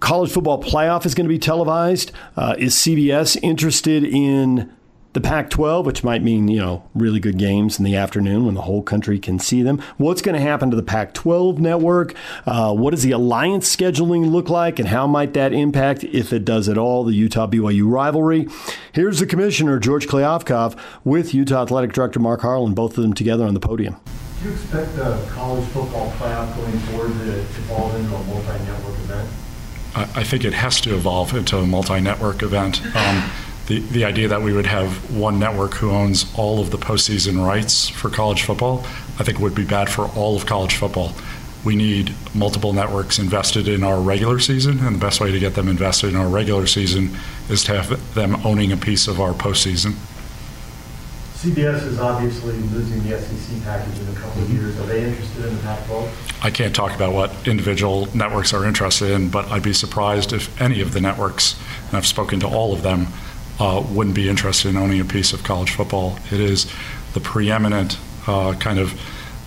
college 0.00 0.32
football 0.32 0.60
playoff 0.60 1.06
is 1.06 1.14
going 1.14 1.26
to 1.26 1.32
be 1.32 1.38
televised. 1.38 2.10
Uh, 2.36 2.56
is 2.58 2.74
CBS 2.74 3.38
interested 3.44 4.02
in 4.02 4.74
the 5.18 5.28
Pac 5.28 5.50
12, 5.50 5.84
which 5.84 6.04
might 6.04 6.22
mean, 6.22 6.46
you 6.46 6.60
know, 6.60 6.88
really 6.94 7.18
good 7.18 7.38
games 7.38 7.76
in 7.76 7.84
the 7.84 7.96
afternoon 7.96 8.46
when 8.46 8.54
the 8.54 8.62
whole 8.62 8.84
country 8.84 9.18
can 9.18 9.40
see 9.40 9.62
them. 9.62 9.82
What's 9.96 10.22
going 10.22 10.36
to 10.36 10.40
happen 10.40 10.70
to 10.70 10.76
the 10.76 10.82
Pac 10.82 11.12
12 11.12 11.58
network? 11.58 12.14
Uh, 12.46 12.72
what 12.72 12.92
does 12.92 13.02
the 13.02 13.10
alliance 13.10 13.74
scheduling 13.74 14.30
look 14.30 14.48
like, 14.48 14.78
and 14.78 14.86
how 14.86 15.08
might 15.08 15.34
that 15.34 15.52
impact, 15.52 16.04
if 16.04 16.32
it 16.32 16.44
does 16.44 16.68
at 16.68 16.78
all, 16.78 17.02
the 17.02 17.14
Utah 17.14 17.48
BYU 17.48 17.90
rivalry? 17.90 18.46
Here's 18.92 19.18
the 19.18 19.26
commissioner, 19.26 19.80
George 19.80 20.06
Kliavkoff, 20.06 20.78
with 21.02 21.34
Utah 21.34 21.62
Athletic 21.62 21.92
Director 21.92 22.20
Mark 22.20 22.42
Harlan, 22.42 22.74
both 22.74 22.96
of 22.96 23.02
them 23.02 23.12
together 23.12 23.44
on 23.44 23.54
the 23.54 23.60
podium. 23.60 23.96
Do 24.40 24.50
you 24.50 24.54
expect 24.54 24.94
the 24.94 25.28
college 25.32 25.66
football 25.70 26.12
playoff 26.12 26.54
going 26.56 26.78
forward 26.78 27.12
to 27.14 27.40
evolve 27.40 27.92
into 27.96 28.14
a 28.14 28.22
multi 28.22 28.64
network 28.66 28.94
event? 29.00 29.28
I 29.96 30.22
think 30.22 30.44
it 30.44 30.52
has 30.52 30.80
to 30.82 30.94
evolve 30.94 31.34
into 31.34 31.56
a 31.56 31.66
multi 31.66 32.00
network 32.00 32.44
event. 32.44 32.80
Um, 32.94 33.28
the, 33.68 33.80
the 33.80 34.04
idea 34.04 34.28
that 34.28 34.40
we 34.40 34.52
would 34.52 34.66
have 34.66 35.14
one 35.14 35.38
network 35.38 35.74
who 35.74 35.90
owns 35.90 36.26
all 36.36 36.58
of 36.58 36.70
the 36.70 36.78
postseason 36.78 37.44
rights 37.46 37.88
for 37.88 38.08
college 38.08 38.42
football, 38.42 38.84
I 39.18 39.24
think 39.24 39.38
would 39.38 39.54
be 39.54 39.64
bad 39.64 39.90
for 39.90 40.06
all 40.16 40.36
of 40.36 40.46
college 40.46 40.74
football. 40.74 41.12
We 41.64 41.76
need 41.76 42.14
multiple 42.34 42.72
networks 42.72 43.18
invested 43.18 43.68
in 43.68 43.84
our 43.84 44.00
regular 44.00 44.38
season, 44.38 44.78
and 44.80 44.96
the 44.96 45.00
best 45.00 45.20
way 45.20 45.32
to 45.32 45.38
get 45.38 45.54
them 45.54 45.68
invested 45.68 46.10
in 46.10 46.16
our 46.16 46.28
regular 46.28 46.66
season 46.66 47.14
is 47.50 47.62
to 47.64 47.76
have 47.76 48.14
them 48.14 48.36
owning 48.46 48.72
a 48.72 48.76
piece 48.76 49.06
of 49.06 49.20
our 49.20 49.34
postseason. 49.34 49.92
CBS 51.34 51.86
is 51.86 52.00
obviously 52.00 52.54
losing 52.54 53.02
the 53.04 53.20
SEC 53.20 53.62
package 53.64 54.00
in 54.00 54.08
a 54.08 54.18
couple 54.18 54.42
of 54.42 54.50
years. 54.50 54.78
Are 54.80 54.86
they 54.86 55.04
interested 55.04 55.44
in 55.44 55.56
the 55.56 55.62
Pac 55.62 55.86
12? 55.86 56.38
I 56.42 56.50
can't 56.50 56.74
talk 56.74 56.96
about 56.96 57.12
what 57.12 57.46
individual 57.46 58.08
networks 58.16 58.54
are 58.54 58.64
interested 58.64 59.10
in, 59.10 59.28
but 59.28 59.46
I'd 59.48 59.62
be 59.62 59.72
surprised 59.74 60.32
if 60.32 60.60
any 60.60 60.80
of 60.80 60.94
the 60.94 61.00
networks, 61.00 61.54
and 61.88 61.96
I've 61.98 62.06
spoken 62.06 62.40
to 62.40 62.48
all 62.48 62.72
of 62.72 62.82
them, 62.82 63.08
uh, 63.58 63.84
wouldn't 63.90 64.16
be 64.16 64.28
interested 64.28 64.68
in 64.68 64.76
owning 64.76 65.00
a 65.00 65.04
piece 65.04 65.32
of 65.32 65.42
college 65.42 65.72
football. 65.72 66.18
It 66.32 66.40
is 66.40 66.72
the 67.14 67.20
preeminent 67.20 67.98
uh, 68.26 68.54
kind 68.54 68.78
of 68.78 69.00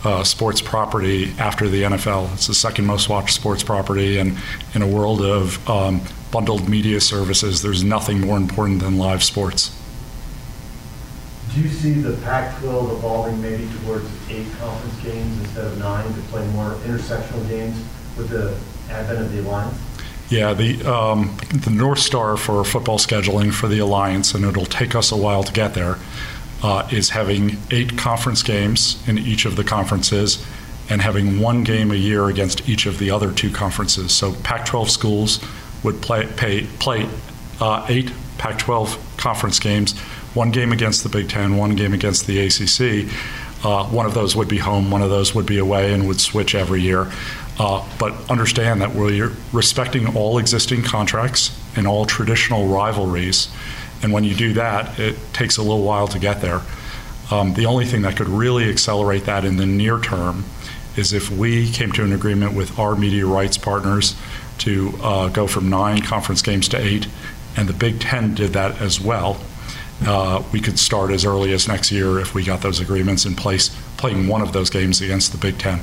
uh, 0.04 0.24
sports 0.24 0.62
property 0.62 1.34
after 1.38 1.70
the 1.70 1.84
NFL. 1.84 2.34
It's 2.34 2.48
the 2.48 2.54
second 2.54 2.86
most 2.86 3.08
watched 3.10 3.36
sports 3.36 3.64
property, 3.64 4.18
and 4.18 4.38
in 4.74 4.82
a 4.82 4.88
world 4.88 5.22
of 5.22 5.70
um, 5.70 6.02
bundled 6.32 6.68
media 6.68 7.00
services, 7.00 7.62
there's 7.62 7.84
nothing 7.84 8.22
more 8.22 8.38
important 8.38 8.82
than 8.82 8.98
live 8.98 9.24
sports. 9.24 9.78
Do 11.54 11.62
you 11.62 11.68
see 11.68 11.92
the 11.92 12.16
Pac 12.24 12.58
12 12.62 12.92
evolving 12.92 13.42
maybe 13.42 13.68
towards 13.84 14.10
eight 14.30 14.48
conference 14.60 14.96
games 15.04 15.40
instead 15.40 15.66
of 15.66 15.78
nine 15.80 16.06
to 16.06 16.22
play 16.30 16.48
more 16.48 16.72
intersectional 16.86 17.48
games 17.50 17.76
with 18.18 18.30
the 18.30 18.58
advent 18.90 19.20
of 19.20 19.32
the 19.34 19.42
Alliance? 19.42 19.78
Yeah, 20.32 20.54
the 20.54 20.82
um, 20.86 21.36
the 21.54 21.72
North 21.72 22.00
Star 22.00 22.38
for 22.38 22.64
football 22.64 22.98
scheduling 22.98 23.54
for 23.54 23.68
the 23.68 23.80
Alliance, 23.80 24.34
and 24.34 24.46
it'll 24.46 24.66
take 24.66 24.96
us 24.96 25.12
a 25.12 25.18
while 25.18 25.44
to 25.44 25.52
get 25.52 25.74
there, 25.74 25.98
uh, 26.64 26.88
is 26.90 27.10
having 27.10 27.58
eight 27.70 27.98
conference 27.98 28.42
games 28.42 29.06
in 29.10 29.18
each 29.18 29.44
of 29.44 29.58
the 29.58 29.66
conferences 29.66 30.42
and 30.90 31.02
having 31.02 31.42
one 31.42 31.66
game 31.66 31.92
a 31.92 31.96
year 31.96 32.30
against 32.30 32.70
each 32.70 32.86
of 32.86 32.98
the 32.98 33.12
other 33.12 33.34
two 33.34 33.50
conferences. 33.50 34.14
So 34.14 34.34
Pac 34.36 34.66
12 34.66 34.90
schools 34.90 35.40
would 35.84 36.02
play, 36.02 36.28
pay, 36.38 36.66
play 36.80 37.10
uh, 37.60 37.86
eight 37.90 38.12
Pac 38.38 38.58
12 38.58 39.16
conference 39.18 39.60
games, 39.60 40.00
one 40.34 40.52
game 40.52 40.72
against 40.72 41.04
the 41.04 41.10
Big 41.10 41.28
Ten, 41.28 41.58
one 41.58 41.76
game 41.76 41.94
against 41.94 42.26
the 42.26 42.40
ACC. 42.40 43.12
Uh, 43.64 43.86
one 43.86 44.06
of 44.06 44.14
those 44.14 44.36
would 44.36 44.48
be 44.48 44.58
home, 44.58 44.90
one 44.90 45.02
of 45.02 45.10
those 45.10 45.36
would 45.36 45.46
be 45.46 45.60
away, 45.60 45.94
and 45.94 46.08
would 46.08 46.20
switch 46.20 46.56
every 46.56 46.82
year. 46.82 47.12
Uh, 47.64 47.88
but 48.00 48.12
understand 48.28 48.82
that 48.82 48.96
we're 48.96 49.32
respecting 49.54 50.18
all 50.18 50.40
existing 50.40 50.82
contracts 50.82 51.56
and 51.76 51.86
all 51.86 52.06
traditional 52.06 52.66
rivalries. 52.66 53.50
And 54.02 54.12
when 54.12 54.24
you 54.24 54.34
do 54.34 54.54
that, 54.54 54.98
it 54.98 55.16
takes 55.32 55.58
a 55.58 55.62
little 55.62 55.84
while 55.84 56.08
to 56.08 56.18
get 56.18 56.42
there. 56.42 56.62
Um, 57.30 57.54
the 57.54 57.68
only 57.68 57.86
thing 57.86 58.02
that 58.02 58.18
could 58.18 58.30
really 58.30 58.68
accelerate 58.68 59.26
that 59.26 59.46
in 59.46 59.58
the 59.58 59.68
near 59.68 60.00
term 60.00 60.46
is 60.96 61.14
if 61.14 61.30
we 61.30 61.70
came 61.70 61.92
to 61.92 62.04
an 62.04 62.14
agreement 62.14 62.56
with 62.56 62.80
our 62.80 62.96
media 62.96 63.28
rights 63.28 63.60
partners 63.60 64.16
to 64.58 64.94
uh, 65.04 65.30
go 65.30 65.46
from 65.46 65.70
nine 65.70 66.02
conference 66.02 66.42
games 66.42 66.68
to 66.70 66.80
eight, 66.80 67.08
and 67.56 67.70
the 67.70 67.74
Big 67.74 68.00
Ten 68.00 68.34
did 68.34 68.54
that 68.54 68.82
as 68.82 69.00
well. 69.00 69.40
Uh, 70.04 70.42
we 70.52 70.62
could 70.62 70.80
start 70.80 71.12
as 71.12 71.26
early 71.26 71.54
as 71.54 71.68
next 71.68 71.92
year 71.92 72.20
if 72.20 72.34
we 72.34 72.44
got 72.44 72.62
those 72.62 72.80
agreements 72.80 73.24
in 73.24 73.36
place, 73.36 73.70
playing 73.98 74.28
one 74.28 74.42
of 74.42 74.52
those 74.52 74.72
games 74.72 75.00
against 75.00 75.32
the 75.32 75.38
Big 75.38 75.60
Ten. 75.60 75.82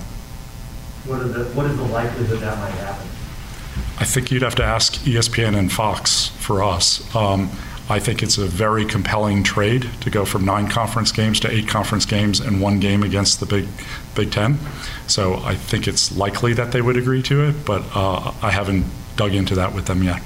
What, 1.05 1.33
the, 1.33 1.45
what 1.55 1.67
is 1.67 1.77
the 1.77 1.85
likelihood 1.85 2.41
that 2.41 2.59
might 2.59 2.71
happen? 2.71 3.07
I 3.99 4.05
think 4.05 4.31
you'd 4.31 4.43
have 4.43 4.55
to 4.57 4.65
ask 4.65 4.95
ESPN 4.95 5.57
and 5.57 5.73
Fox 5.73 6.29
for 6.29 6.63
us. 6.63 7.15
Um, 7.15 7.51
I 7.91 7.99
think 7.99 8.23
it's 8.23 8.37
a 8.37 8.45
very 8.45 8.85
compelling 8.85 9.43
trade 9.43 9.89
to 10.03 10.11
go 10.11 10.27
from 10.27 10.45
nine 10.45 10.69
conference 10.69 11.11
games 11.11 11.41
to 11.41 11.51
eight 11.51 11.69
conference 11.69 12.05
games 12.05 12.39
and 12.39 12.61
one 12.61 12.81
game 12.81 13.03
against 13.03 13.41
the 13.41 13.47
Big 13.47 13.67
Big 14.15 14.31
Ten. 14.31 14.59
So 15.07 15.37
I 15.37 15.55
think 15.55 15.89
it's 15.89 16.15
likely 16.15 16.53
that 16.53 16.71
they 16.73 16.83
would 16.83 16.99
agree 16.99 17.23
to 17.23 17.49
it, 17.49 17.65
but 17.65 17.83
uh, 17.95 18.33
I 18.43 18.51
haven't 18.51 18.85
dug 19.17 19.35
into 19.35 19.55
that 19.55 19.75
with 19.75 19.87
them 19.87 20.03
yet. 20.03 20.21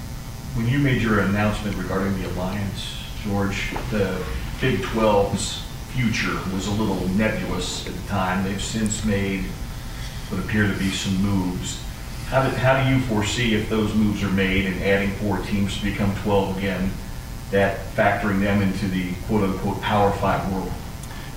When 0.55 0.69
you 0.69 0.79
made 0.81 1.01
your 1.01 1.21
announcement 1.21 1.77
regarding 1.77 2.21
the 2.21 2.29
alliance, 2.31 2.97
George, 3.25 3.73
the 3.91 4.23
Big 4.61 4.81
12's 4.81 5.63
future 5.93 6.39
was 6.53 6.67
a 6.67 6.73
little 6.73 7.09
nebulous 7.11 7.87
at 7.87 7.95
the 7.95 8.09
time. 8.09 8.45
They've 8.45 8.63
since 8.63 9.05
made 9.05 9.45
what 10.33 10.43
appear 10.43 10.67
to 10.67 10.79
be 10.79 10.91
some 10.91 11.15
moves. 11.23 11.83
How 12.27 12.43
do, 12.43 12.57
how 12.57 12.83
do 12.83 12.91
you 12.91 13.01
foresee 13.03 13.55
if 13.55 13.69
those 13.69 13.95
moves 13.95 14.23
are 14.23 14.31
made 14.31 14.65
and 14.65 14.83
adding 14.83 15.11
four 15.13 15.39
teams 15.39 15.77
to 15.79 15.85
become 15.85 16.15
12 16.23 16.57
again, 16.57 16.91
that 17.51 17.79
factoring 17.95 18.41
them 18.41 18.63
into 18.63 18.89
the 18.89 19.13
quote 19.27 19.43
unquote 19.43 19.81
Power 19.83 20.11
Five 20.13 20.51
world? 20.53 20.73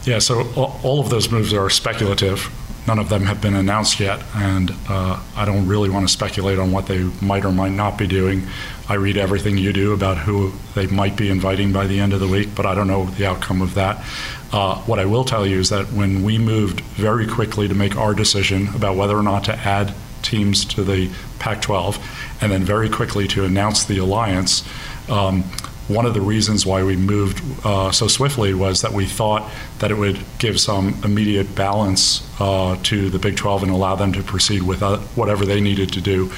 Yeah, 0.06 0.20
so 0.20 0.44
all 0.56 1.00
of 1.00 1.10
those 1.10 1.30
moves 1.30 1.54
are 1.54 1.70
speculative. 1.70 2.50
None 2.88 3.00
of 3.00 3.10
them 3.10 3.24
have 3.24 3.42
been 3.42 3.56
announced 3.56 4.00
yet, 4.00 4.22
and 4.36 4.72
uh, 4.88 5.20
I 5.36 5.46
don't 5.46 5.68
really 5.68 5.90
want 5.90 6.08
to 6.08 6.12
speculate 6.12 6.60
on 6.60 6.72
what 6.72 6.88
they 6.88 7.04
might 7.22 7.46
or 7.46 7.52
might 7.52 7.72
not 7.72 7.98
be 7.98 8.08
doing. 8.08 8.48
I 8.88 8.96
read 8.96 9.18
everything 9.18 9.58
you 9.58 9.74
do 9.74 9.94
about 9.94 10.18
who 10.18 10.54
they 10.76 10.88
might 10.88 11.16
be 11.16 11.30
inviting 11.30 11.72
by 11.72 11.88
the 11.88 12.00
end 12.00 12.14
of 12.14 12.20
the 12.20 12.28
week, 12.28 12.50
but 12.56 12.66
I 12.66 12.76
don't 12.76 12.88
know 12.88 13.06
the 13.06 13.26
outcome 13.26 13.62
of 13.62 13.74
that. 13.74 14.04
Uh, 14.52 14.76
what 14.84 15.00
I 15.00 15.06
will 15.06 15.26
tell 15.26 15.46
you 15.46 15.60
is 15.60 15.70
that 15.70 15.92
when 15.92 16.24
we 16.24 16.38
moved 16.38 16.82
very 16.82 17.28
quickly 17.28 17.68
to 17.68 17.74
make 17.74 17.96
our 17.96 18.14
decision 18.14 18.68
about 18.76 18.96
whether 18.96 19.18
or 19.18 19.24
not 19.24 19.44
to 19.46 19.56
add 19.56 19.94
teams 20.22 20.66
to 20.66 20.84
the 20.84 21.12
Pac 21.40 21.62
12, 21.62 21.98
and 22.42 22.52
then 22.52 22.64
very 22.64 22.90
quickly 22.90 23.28
to 23.30 23.46
announce 23.46 23.86
the 23.86 23.98
alliance, 23.98 24.68
um, 25.10 25.44
one 25.88 26.06
of 26.06 26.14
the 26.14 26.22
reasons 26.22 26.66
why 26.66 26.84
we 26.84 26.96
moved 26.96 27.44
uh, 27.64 27.92
so 27.92 28.08
swiftly 28.08 28.54
was 28.54 28.82
that 28.82 28.92
we 28.92 29.06
thought 29.06 29.50
that 29.80 29.92
it 29.92 29.96
would 29.96 30.20
give 30.40 30.60
some 30.60 31.00
immediate 31.04 31.54
balance 31.56 32.28
uh, 32.40 32.76
to 32.84 33.10
the 33.10 33.20
Big 33.20 33.38
12 33.38 33.64
and 33.64 33.72
allow 33.72 33.96
them 33.96 34.12
to 34.14 34.24
proceed 34.24 34.64
with 34.64 34.82
uh, 34.82 34.98
whatever 35.16 35.46
they 35.46 35.62
needed 35.62 35.94
to 35.94 36.02
do, 36.02 36.32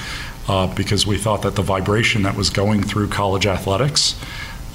uh, 0.48 0.66
because 0.74 1.06
we 1.06 1.16
thought 1.16 1.42
that 1.42 1.54
the 1.54 1.62
vibration 1.62 2.22
that 2.22 2.36
was 2.36 2.50
going 2.50 2.82
through 2.82 3.08
college 3.08 3.46
athletics 3.46 4.20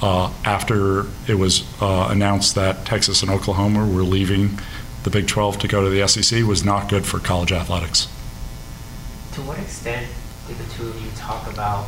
uh, 0.02 0.32
after 0.44 1.06
it 1.28 1.36
was 1.36 1.64
announced 1.80 2.56
that 2.56 2.84
Texas 2.84 3.22
and 3.22 3.32
Oklahoma 3.32 3.88
were 3.88 4.04
leaving 4.04 4.58
the 5.04 5.10
Big 5.10 5.28
12 5.28 5.60
to 5.60 5.68
go 5.68 5.84
to 5.84 5.90
the 5.90 6.08
SEC 6.08 6.44
was 6.44 6.66
not 6.66 6.90
good 6.90 7.06
for 7.06 7.20
college 7.20 7.52
athletics. 7.52 8.08
To 9.34 9.42
what 9.42 9.60
extent 9.60 10.08
did 10.48 10.58
the 10.58 10.74
two 10.74 10.88
of 10.88 11.02
you 11.02 11.12
talk 11.16 11.52
about 11.52 11.88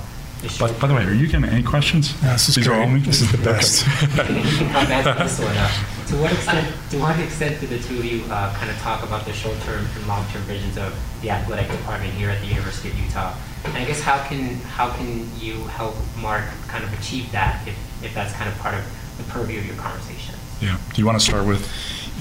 by, 0.60 0.72
by, 0.74 0.88
the 0.88 0.94
way, 0.94 1.04
are 1.04 1.14
you 1.14 1.28
getting 1.28 1.46
any 1.46 1.64
questions? 1.64 2.22
No, 2.22 2.32
this 2.34 2.50
is 2.50 2.56
These 2.56 2.68
great. 2.68 2.78
are 2.78 2.82
all 2.82 2.90
me? 2.90 3.00
This 3.00 3.22
is 3.22 3.32
the 3.32 3.38
best. 3.38 3.86
you 3.86 4.18
can 4.18 4.72
come 4.72 4.88
back 4.88 5.04
to 5.18 5.24
this 5.24 5.40
one 5.40 5.58
up. 5.58 5.72
To 6.08 6.16
what 6.18 6.32
extent, 6.34 6.76
to 6.92 7.00
what 7.00 7.20
extent 7.20 7.60
did 7.60 7.70
the 7.70 7.80
two 7.80 7.98
of 7.98 8.06
you 8.06 8.24
uh, 8.30 8.54
kind 8.56 8.70
of 8.70 8.78
talk 8.78 9.04
about 9.04 9.26
the 9.26 9.34
short-term 9.34 9.86
and 9.96 10.08
long-term 10.08 10.42
visions 10.44 10.78
of 10.78 10.98
the 11.22 11.30
athletic 11.30 11.70
department 11.70 12.14
here 12.14 12.30
at 12.30 12.40
the 12.42 12.48
University 12.48 12.90
of 12.90 13.00
Utah? 13.00 13.36
And 13.66 13.76
I 13.76 13.86
guess 13.86 14.02
how 14.02 14.24
can 14.28 14.56
how 14.78 14.92
can 14.94 15.28
you 15.40 15.56
help 15.66 15.96
Mark 16.22 16.46
kind 16.68 16.84
of 16.84 16.94
achieve 17.00 17.32
that 17.32 17.68
if, 17.68 17.76
if 18.04 18.14
that's 18.14 18.34
kind 18.34 18.50
of 18.50 18.58
part 18.60 18.76
of 18.76 18.84
the 19.18 19.24
purview 19.32 19.60
of 19.60 19.66
your 19.66 19.76
conversation? 19.76 20.36
Yeah. 20.62 20.78
Do 20.94 21.02
you 21.02 21.06
want 21.06 21.20
to 21.20 21.26
start 21.26 21.48
with? 21.48 21.68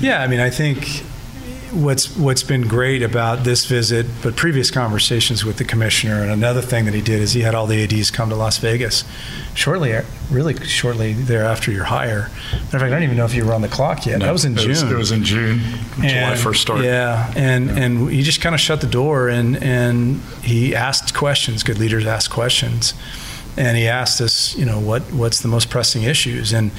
Yeah, 0.00 0.22
I 0.22 0.26
mean, 0.26 0.40
I 0.40 0.50
think 0.50 1.04
what's 1.74 2.16
what's 2.16 2.42
been 2.42 2.62
great 2.68 3.02
about 3.02 3.44
this 3.44 3.66
visit, 3.66 4.06
but 4.22 4.37
previous 4.37 4.70
conversations 4.70 5.44
with 5.44 5.56
the 5.58 5.64
commissioner, 5.64 6.22
and 6.22 6.30
another 6.30 6.60
thing 6.62 6.84
that 6.87 6.94
he 6.94 7.00
did 7.02 7.20
is 7.20 7.32
he 7.32 7.42
had 7.42 7.54
all 7.54 7.66
the 7.66 7.82
ads 7.82 8.10
come 8.10 8.28
to 8.30 8.37
Las 8.37 8.58
Vegas 8.58 9.04
shortly, 9.54 9.92
really 10.30 10.54
shortly 10.64 11.12
thereafter 11.12 11.70
your 11.70 11.84
hire. 11.84 12.30
Matter 12.52 12.58
of 12.62 12.70
fact, 12.70 12.82
I 12.84 12.88
don't 12.90 13.02
even 13.02 13.16
know 13.16 13.24
if 13.24 13.34
you 13.34 13.44
were 13.44 13.52
on 13.52 13.62
the 13.62 13.68
clock 13.68 14.06
yet. 14.06 14.18
No, 14.20 14.26
that 14.26 14.32
was 14.32 14.44
in 14.44 14.54
it 14.54 14.60
June. 14.60 14.68
Was, 14.70 14.82
it 14.82 14.96
was 14.96 15.12
in 15.12 15.24
June, 15.24 15.60
July 15.96 16.08
And- 16.08 16.40
first 16.40 16.62
start. 16.62 16.84
Yeah, 16.84 17.32
and 17.37 17.70
and 17.70 18.10
he 18.10 18.22
just 18.22 18.40
kind 18.40 18.54
of 18.54 18.60
shut 18.60 18.80
the 18.80 18.87
door 18.87 19.28
and 19.28 19.56
and 19.62 20.20
he 20.42 20.74
asked 20.74 21.14
questions. 21.14 21.62
Good 21.62 21.78
leaders 21.78 22.06
ask 22.06 22.30
questions, 22.30 22.94
and 23.56 23.76
he 23.76 23.87
asked 23.88 24.20
us, 24.20 24.54
you 24.56 24.64
know, 24.64 24.78
what 24.80 25.02
what's 25.12 25.40
the 25.40 25.48
most 25.48 25.70
pressing 25.70 26.04
issues 26.04 26.52
and. 26.52 26.70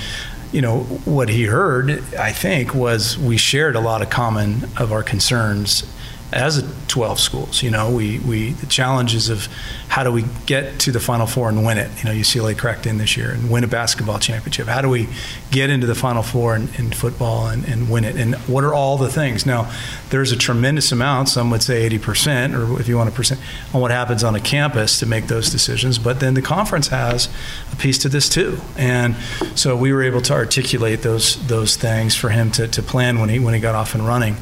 You 0.52 0.62
know 0.62 0.80
what 1.04 1.30
he 1.30 1.46
heard, 1.46 1.92
I 2.16 2.32
think, 2.32 2.74
was 2.74 3.18
we 3.18 3.38
shared 3.38 3.76
a 3.76 3.80
lot 3.80 4.02
of 4.02 4.10
common 4.10 4.70
of 4.78 4.92
our 4.92 5.04
concerns 5.04 5.84
as 6.32 6.58
a 6.58 6.68
12 6.88 7.20
schools. 7.20 7.64
You 7.64 7.72
know, 7.72 7.92
we 7.92 8.20
we 8.20 8.52
the 8.52 8.66
challenges 8.66 9.30
of 9.30 9.48
how 9.88 10.04
do 10.04 10.12
we 10.12 10.26
get 10.46 10.80
to 10.82 10.92
the 10.92 11.00
Final 11.00 11.28
Four 11.28 11.50
and 11.50 11.66
win 11.66 11.78
it. 11.78 11.90
You 11.98 12.06
know, 12.06 12.12
UCLA 12.12 12.58
cracked 12.58 12.86
in 12.86 12.98
this 12.98 13.16
year 13.16 13.32
and 13.32 13.50
win 13.50 13.64
a 13.64 13.68
basketball 13.68 14.20
championship. 14.20 14.68
How 14.68 14.82
do 14.82 14.90
we 14.90 15.08
get 15.52 15.70
into 15.70 15.88
the 15.88 15.96
Final 15.96 16.24
Four 16.24 16.56
in, 16.56 16.70
in 16.78 16.92
football 16.92 17.48
and, 17.48 17.64
and 17.66 17.90
win 17.90 18.04
it? 18.04 18.16
And 18.16 18.36
what 18.48 18.64
are 18.64 18.74
all 18.74 18.98
the 18.98 19.10
things? 19.10 19.46
Now, 19.46 19.72
there's 20.10 20.32
a 20.32 20.38
tremendous 20.38 20.92
amount. 20.92 21.30
Some 21.30 21.50
would 21.52 21.64
say 21.64 21.88
80%, 21.90 22.58
or 22.58 22.80
if 22.80 22.88
you 22.88 22.98
want 22.98 23.10
a 23.10 23.14
percent, 23.14 23.40
on 23.74 23.82
what 23.82 23.92
happens 23.92 24.24
on 24.24 24.36
a 24.36 24.42
campus 24.42 25.00
to 25.00 25.06
make 25.06 25.28
those 25.28 25.50
decisions. 25.50 25.98
But 26.00 26.20
then 26.20 26.34
the 26.34 26.42
conference 26.42 26.88
has 26.90 27.30
a 27.72 27.76
piece 27.76 27.98
to 28.00 28.10
this 28.10 28.28
too. 28.28 28.60
And 28.78 29.16
so 29.56 29.76
we 29.78 29.94
were 29.94 30.04
able 30.04 30.22
to 30.24 30.34
articulate 30.34 31.02
those 31.02 31.46
those 31.48 31.76
things 31.76 32.16
for 32.16 32.30
him 32.30 32.52
to, 32.52 32.68
to 32.68 32.84
plan 32.84 33.20
when 33.20 33.30
he 33.30 33.40
when 33.40 33.54
he 33.54 33.60
got 33.60 33.76
off 33.76 33.96
and 33.96 34.06
running. 34.06 34.38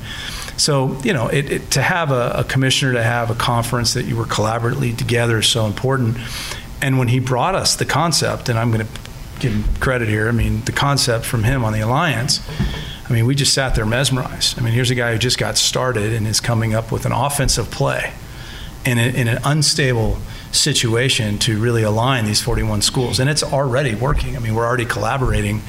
So, 0.57 0.99
you 1.01 1.13
know, 1.13 1.27
it, 1.27 1.51
it, 1.51 1.71
to 1.71 1.81
have 1.81 2.11
a, 2.11 2.31
a, 2.37 2.43
commissioner, 2.43 2.93
to 2.93 3.03
have 3.03 3.31
a 3.31 3.35
conference 3.35 3.93
that 3.93 4.05
you 4.05 4.15
were 4.15 4.25
collaboratively 4.25 4.95
together 4.95 5.39
is 5.39 5.47
so 5.47 5.65
important. 5.65 6.17
And 6.81 6.99
when 6.99 7.07
he 7.07 7.19
brought 7.19 7.55
us 7.55 7.75
the 7.75 7.85
concept, 7.85 8.49
and 8.49 8.59
I'm 8.59 8.71
going 8.71 8.85
to 8.85 8.93
give 9.39 9.53
him 9.53 9.63
credit 9.79 10.09
here, 10.09 10.27
I 10.27 10.31
mean, 10.31 10.61
the 10.65 10.71
concept 10.71 11.25
from 11.25 11.43
him 11.43 11.63
on 11.63 11.73
the 11.73 11.79
alliance, 11.81 12.39
I 13.09 13.11
mean, 13.11 13.25
we 13.25 13.35
just 13.35 13.53
sat 13.53 13.75
there 13.75 13.85
mesmerized. 13.85 14.59
I 14.59 14.61
mean, 14.61 14.73
here's 14.73 14.91
a 14.91 14.95
guy 14.95 15.11
who 15.11 15.17
just 15.17 15.37
got 15.37 15.57
started 15.57 16.13
and 16.13 16.27
is 16.27 16.39
coming 16.39 16.73
up 16.73 16.91
with 16.91 17.05
an 17.05 17.11
offensive 17.11 17.71
play 17.71 18.13
in, 18.85 18.97
a, 18.97 19.07
in 19.07 19.27
an 19.27 19.39
unstable 19.43 20.17
situation 20.51 21.39
to 21.39 21.59
really 21.59 21.83
align 21.83 22.25
these 22.25 22.41
41 22.41 22.81
schools. 22.81 23.19
And 23.19 23.29
it's 23.29 23.43
already 23.43 23.95
working. 23.95 24.35
I 24.35 24.39
mean, 24.39 24.53
we're 24.53 24.65
already 24.65 24.85
collaborating 24.85 25.61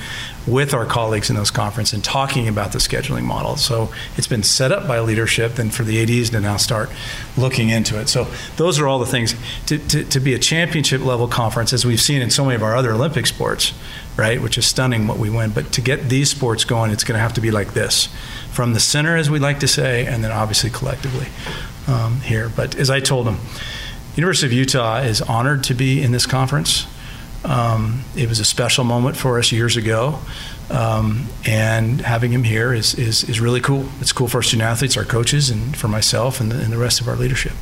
with 0.46 0.74
our 0.74 0.84
colleagues 0.84 1.30
in 1.30 1.36
those 1.36 1.50
conferences 1.50 1.94
and 1.94 2.04
talking 2.04 2.48
about 2.48 2.72
the 2.72 2.78
scheduling 2.78 3.24
model. 3.24 3.56
So 3.56 3.92
it's 4.16 4.26
been 4.26 4.42
set 4.42 4.72
up 4.72 4.86
by 4.86 5.00
leadership 5.00 5.58
and 5.58 5.72
for 5.72 5.84
the 5.84 6.02
ADs 6.02 6.30
to 6.30 6.40
now 6.40 6.56
start 6.56 6.90
looking 7.36 7.70
into 7.70 7.98
it. 7.98 8.08
So 8.08 8.26
those 8.56 8.78
are 8.78 8.86
all 8.86 8.98
the 8.98 9.06
things. 9.06 9.34
To, 9.66 9.78
to, 9.78 10.04
to 10.04 10.20
be 10.20 10.34
a 10.34 10.38
championship 10.38 11.02
level 11.02 11.28
conference, 11.28 11.72
as 11.72 11.86
we've 11.86 12.00
seen 12.00 12.20
in 12.20 12.30
so 12.30 12.44
many 12.44 12.56
of 12.56 12.62
our 12.62 12.76
other 12.76 12.92
Olympic 12.92 13.26
sports, 13.26 13.72
right, 14.16 14.40
which 14.40 14.58
is 14.58 14.66
stunning 14.66 15.06
what 15.06 15.18
we 15.18 15.30
win. 15.30 15.50
But 15.50 15.72
to 15.72 15.80
get 15.80 16.08
these 16.08 16.30
sports 16.30 16.64
going, 16.64 16.90
it's 16.90 17.04
going 17.04 17.16
to 17.16 17.22
have 17.22 17.34
to 17.34 17.40
be 17.40 17.50
like 17.50 17.72
this 17.74 18.08
from 18.52 18.74
the 18.74 18.80
center, 18.80 19.16
as 19.16 19.30
we 19.30 19.38
like 19.38 19.60
to 19.60 19.68
say, 19.68 20.06
and 20.06 20.22
then 20.22 20.30
obviously 20.30 20.70
collectively 20.70 21.26
um, 21.88 22.20
here. 22.20 22.50
But 22.54 22.76
as 22.76 22.90
I 22.90 23.00
told 23.00 23.26
them, 23.26 23.40
University 24.16 24.46
of 24.46 24.52
Utah 24.52 24.98
is 24.98 25.20
honored 25.22 25.64
to 25.64 25.74
be 25.74 26.02
in 26.02 26.12
this 26.12 26.26
conference. 26.26 26.86
Um, 27.44 28.04
it 28.16 28.28
was 28.28 28.40
a 28.40 28.44
special 28.44 28.84
moment 28.84 29.16
for 29.16 29.38
us 29.38 29.52
years 29.52 29.76
ago, 29.76 30.18
um, 30.70 31.26
and 31.46 32.00
having 32.00 32.32
him 32.32 32.42
here 32.42 32.72
is, 32.72 32.94
is, 32.94 33.28
is 33.28 33.38
really 33.38 33.60
cool. 33.60 33.86
It's 34.00 34.12
cool 34.12 34.28
for 34.28 34.38
our 34.38 34.42
student 34.42 34.66
athletes, 34.66 34.96
our 34.96 35.04
coaches, 35.04 35.50
and 35.50 35.76
for 35.76 35.88
myself 35.88 36.40
and 36.40 36.50
the, 36.50 36.58
and 36.60 36.72
the 36.72 36.78
rest 36.78 37.02
of 37.02 37.08
our 37.08 37.16
leadership. 37.16 37.52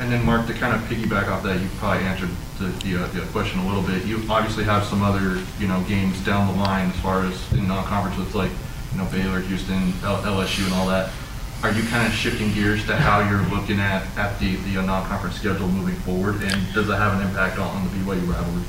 And 0.00 0.10
then, 0.10 0.26
Mark, 0.26 0.48
to 0.48 0.54
kind 0.54 0.74
of 0.74 0.80
piggyback 0.88 1.28
off 1.28 1.44
that, 1.44 1.60
you 1.60 1.68
probably 1.78 2.02
answered 2.04 2.30
the, 2.58 2.66
the, 2.84 3.04
uh, 3.04 3.06
the 3.08 3.20
question 3.30 3.60
a 3.60 3.66
little 3.68 3.82
bit. 3.82 4.04
You 4.04 4.20
obviously 4.28 4.64
have 4.64 4.84
some 4.84 5.00
other, 5.00 5.40
you 5.60 5.68
know, 5.68 5.80
games 5.84 6.18
down 6.24 6.52
the 6.52 6.60
line 6.60 6.90
as 6.90 6.96
far 6.96 7.24
as 7.24 7.52
in 7.52 7.68
non-conference 7.68 8.18
with 8.18 8.34
like, 8.34 8.50
you 8.90 8.98
know, 8.98 9.04
Baylor, 9.12 9.40
Houston, 9.40 9.92
L- 10.02 10.22
LSU, 10.22 10.64
and 10.64 10.74
all 10.74 10.88
that. 10.88 11.12
Are 11.62 11.70
you 11.70 11.82
kind 11.84 12.06
of 12.06 12.12
shifting 12.12 12.52
gears 12.52 12.84
to 12.86 12.96
how 12.96 13.20
you're 13.28 13.46
looking 13.56 13.78
at, 13.78 14.04
at 14.16 14.38
the, 14.40 14.56
the 14.56 14.78
uh, 14.78 14.82
non-conference 14.82 15.36
schedule 15.36 15.68
moving 15.68 15.94
forward? 15.94 16.42
And 16.42 16.72
does 16.74 16.88
it 16.88 16.94
have 16.94 17.20
an 17.20 17.26
impact 17.26 17.58
on, 17.58 17.68
on 17.68 17.84
the 17.84 17.90
BYU 17.90 18.28
rivalry? 18.28 18.64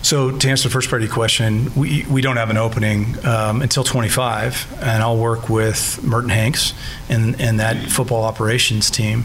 So 0.00 0.30
to 0.30 0.48
answer 0.48 0.68
the 0.68 0.72
first 0.72 0.88
part 0.88 1.02
of 1.02 1.08
your 1.08 1.14
question, 1.14 1.70
we, 1.74 2.06
we 2.08 2.22
don't 2.22 2.38
have 2.38 2.48
an 2.48 2.56
opening 2.56 3.22
um, 3.26 3.60
until 3.60 3.84
25, 3.84 4.78
and 4.80 5.02
I'll 5.02 5.18
work 5.18 5.50
with 5.50 6.02
Merton 6.02 6.30
Hanks 6.30 6.72
and, 7.10 7.38
and 7.38 7.60
that 7.60 7.76
football 7.90 8.24
operations 8.24 8.90
team 8.90 9.24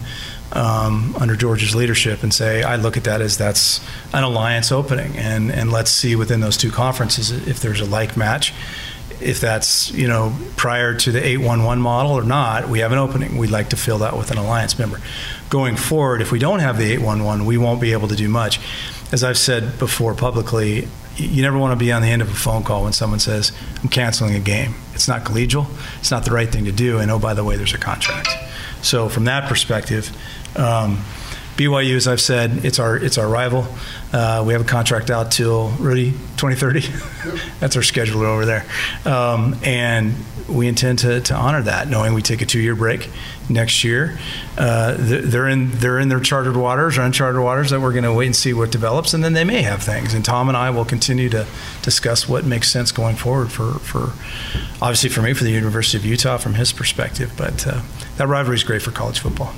um, 0.51 1.15
under 1.17 1.37
George's 1.37 1.73
leadership 1.73 2.23
and 2.23 2.33
say, 2.33 2.63
I 2.63 2.75
look 2.75 2.97
at 2.97 3.05
that 3.05 3.21
as 3.21 3.37
that's 3.37 3.79
an 4.13 4.23
alliance 4.23 4.71
opening, 4.71 5.17
and, 5.17 5.51
and 5.51 5.71
let's 5.71 5.91
see 5.91 6.15
within 6.15 6.41
those 6.41 6.57
two 6.57 6.71
conferences 6.71 7.31
if 7.31 7.59
there's 7.61 7.79
a 7.79 7.85
like 7.85 8.17
match. 8.17 8.53
If 9.21 9.39
that's 9.39 9.91
you 9.91 10.07
know 10.07 10.35
prior 10.55 10.95
to 10.95 11.11
the 11.11 11.25
811 11.25 11.81
model 11.81 12.11
or 12.11 12.23
not, 12.23 12.69
we 12.69 12.79
have 12.79 12.91
an 12.91 12.97
opening. 12.97 13.37
We'd 13.37 13.51
like 13.51 13.69
to 13.69 13.77
fill 13.77 13.99
that 13.99 14.17
with 14.17 14.31
an 14.31 14.37
alliance 14.37 14.77
member. 14.77 14.99
Going 15.49 15.75
forward, 15.75 16.21
if 16.21 16.31
we 16.31 16.39
don't 16.39 16.59
have 16.59 16.77
the 16.77 16.91
811, 16.93 17.45
we 17.45 17.57
won't 17.57 17.81
be 17.81 17.91
able 17.91 18.07
to 18.07 18.15
do 18.15 18.27
much. 18.27 18.59
As 19.11 19.23
I've 19.23 19.37
said 19.37 19.77
before 19.77 20.15
publicly, 20.15 20.87
you 21.15 21.41
never 21.43 21.57
want 21.57 21.71
to 21.71 21.75
be 21.75 21.91
on 21.91 22.01
the 22.01 22.07
end 22.07 22.21
of 22.21 22.29
a 22.29 22.35
phone 22.35 22.63
call 22.63 22.83
when 22.83 22.93
someone 22.93 23.19
says, 23.19 23.51
I'm 23.81 23.89
canceling 23.89 24.33
a 24.35 24.39
game. 24.39 24.73
It's 24.95 25.07
not 25.07 25.23
collegial, 25.23 25.67
it's 25.99 26.09
not 26.09 26.25
the 26.25 26.31
right 26.31 26.49
thing 26.49 26.65
to 26.65 26.71
do, 26.71 26.97
and 26.97 27.11
oh, 27.11 27.19
by 27.19 27.33
the 27.33 27.43
way, 27.43 27.55
there's 27.55 27.73
a 27.73 27.77
contract. 27.77 28.29
So, 28.81 29.09
from 29.09 29.25
that 29.25 29.47
perspective, 29.47 30.15
um, 30.57 31.03
BYU, 31.57 31.95
as 31.95 32.07
I've 32.07 32.21
said, 32.21 32.65
it's 32.65 32.79
our 32.79 32.97
it's 32.97 33.17
our 33.17 33.27
rival. 33.27 33.67
Uh, 34.11 34.43
we 34.45 34.53
have 34.53 34.61
a 34.61 34.65
contract 34.65 35.09
out 35.09 35.31
till 35.31 35.69
really 35.79 36.11
2030. 36.37 36.81
That's 37.59 37.75
our 37.75 37.83
schedule 37.83 38.21
over 38.23 38.45
there, 38.45 38.65
um, 39.05 39.55
and 39.63 40.15
we 40.49 40.67
intend 40.67 40.99
to, 40.99 41.21
to 41.21 41.35
honor 41.35 41.61
that, 41.63 41.87
knowing 41.87 42.13
we 42.13 42.21
take 42.21 42.41
a 42.41 42.45
two-year 42.45 42.75
break 42.75 43.09
next 43.49 43.83
year. 43.83 44.17
Uh, 44.57 44.95
they're 44.97 45.47
in 45.47 45.71
they're 45.71 45.99
in 45.99 46.09
their 46.09 46.19
chartered 46.19 46.57
waters 46.57 46.97
or 46.97 47.01
uncharted 47.01 47.41
waters 47.41 47.69
that 47.69 47.79
we're 47.79 47.91
going 47.91 48.03
to 48.03 48.13
wait 48.13 48.25
and 48.27 48.35
see 48.35 48.53
what 48.53 48.71
develops, 48.71 49.13
and 49.13 49.23
then 49.23 49.33
they 49.33 49.43
may 49.43 49.61
have 49.61 49.83
things. 49.83 50.13
And 50.13 50.23
Tom 50.23 50.47
and 50.47 50.57
I 50.57 50.69
will 50.69 50.85
continue 50.85 51.29
to 51.29 51.45
discuss 51.81 52.27
what 52.27 52.45
makes 52.45 52.71
sense 52.71 52.91
going 52.91 53.15
forward 53.15 53.51
for 53.51 53.73
for 53.73 54.13
obviously 54.81 55.09
for 55.09 55.21
me 55.21 55.33
for 55.33 55.43
the 55.43 55.51
University 55.51 55.97
of 55.97 56.05
Utah 56.05 56.37
from 56.37 56.55
his 56.55 56.73
perspective. 56.73 57.33
But 57.37 57.67
uh, 57.67 57.81
that 58.17 58.27
rivalry 58.27 58.55
is 58.55 58.63
great 58.63 58.81
for 58.81 58.91
college 58.91 59.19
football. 59.19 59.53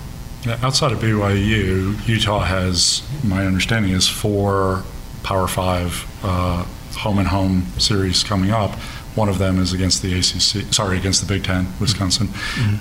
Outside 0.47 0.91
of 0.91 0.99
BYU, 0.99 2.07
Utah 2.07 2.41
has, 2.41 3.01
my 3.23 3.47
understanding 3.47 3.93
is 3.93 4.07
four 4.07 4.83
Power 5.23 5.47
Five 5.47 6.05
uh, 6.23 6.63
home 6.97 7.17
and 7.17 7.27
home 7.27 7.65
series 7.79 8.23
coming 8.23 8.51
up. 8.51 8.75
One 9.15 9.27
of 9.27 9.39
them 9.39 9.57
is 9.57 9.73
against 9.73 10.03
the 10.03 10.13
ACC, 10.13 10.71
sorry, 10.71 10.99
against 10.99 11.21
the 11.21 11.27
Big 11.27 11.45
Ten, 11.45 11.67
Wisconsin, 11.79 12.29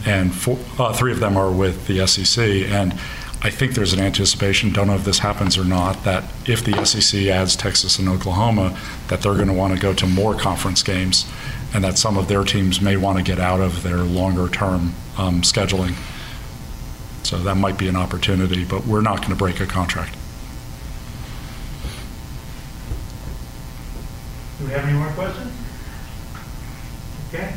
and 0.05 0.35
four, 0.35 0.59
uh, 0.79 0.93
three 0.93 1.11
of 1.11 1.21
them 1.21 1.39
are 1.39 1.51
with 1.51 1.87
the 1.87 2.07
SEC. 2.07 2.47
And 2.69 2.93
I 3.41 3.49
think 3.49 3.75
there's 3.75 3.95
an 3.95 4.01
anticipation, 4.01 4.71
don't 4.71 4.89
know 4.89 4.97
if 4.97 5.05
this 5.05 5.21
happens 5.21 5.57
or 5.57 5.65
not, 5.65 6.05
that 6.05 6.25
if 6.47 6.65
the 6.65 6.85
SEC 6.85 7.29
adds 7.29 7.57
Texas 7.57 7.99
and 7.99 8.11
Oklahoma, 8.11 8.79
that 9.09 9.23
they're 9.23 9.37
going 9.37 9.49
to 9.49 9.55
want 9.55 9.75
to 9.75 9.81
go 9.81 9.95
to 9.95 10.07
more 10.07 10.35
conference 10.35 10.83
games, 10.83 11.25
and 11.73 11.83
that 11.83 11.97
some 11.97 12.19
of 12.19 12.29
their 12.29 12.45
teams 12.45 12.83
may 12.83 12.99
want 12.99 13.17
to 13.17 13.25
get 13.25 13.39
out 13.39 13.61
of 13.61 13.83
their 13.83 13.99
longer 13.99 14.49
term 14.49 14.95
um, 15.17 15.41
scheduling. 15.41 15.95
So 17.25 17.39
that 17.39 17.57
might 17.57 17.79
be 17.79 17.89
an 17.89 17.97
opportunity, 17.97 18.65
but 18.65 18.87
we're 18.87 19.01
not 19.01 19.19
going 19.19 19.31
to 19.31 19.37
break 19.37 19.59
a 19.61 19.67
contract. 19.67 20.15
Do 24.59 24.67
we 24.67 24.73
have 24.73 24.85
any 24.85 24.93
more 24.97 25.09
questions? 25.13 25.51
Okay, 27.33 27.55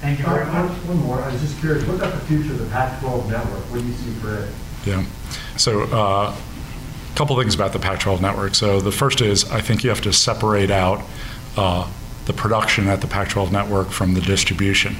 thank 0.00 0.18
you 0.18 0.24
Uh, 0.26 0.30
very 0.34 0.46
much. 0.46 0.72
One 0.86 0.96
more, 1.02 1.22
I 1.22 1.30
was 1.32 1.40
just 1.42 1.58
curious, 1.60 1.86
what 1.86 1.96
about 1.96 2.14
the 2.14 2.20
future 2.20 2.52
of 2.52 2.58
the 2.58 2.66
Pac-12 2.66 3.28
network? 3.30 3.60
What 3.70 3.80
do 3.80 3.86
you 3.86 3.92
see 3.92 4.10
for 4.20 4.34
it? 4.36 4.48
Yeah. 4.86 5.04
So, 5.56 5.82
a 5.82 6.34
couple 7.14 7.38
things 7.38 7.54
about 7.54 7.74
the 7.74 7.78
Pac 7.78 8.00
12 8.00 8.22
network. 8.22 8.54
So, 8.54 8.80
the 8.80 8.90
first 8.90 9.20
is 9.20 9.48
I 9.50 9.60
think 9.60 9.84
you 9.84 9.90
have 9.90 10.00
to 10.02 10.12
separate 10.14 10.70
out 10.70 11.02
uh, 11.58 11.86
the 12.24 12.32
production 12.32 12.88
at 12.88 13.02
the 13.02 13.06
Pac 13.06 13.28
12 13.28 13.52
network 13.52 13.90
from 13.90 14.14
the 14.14 14.22
distribution. 14.22 14.96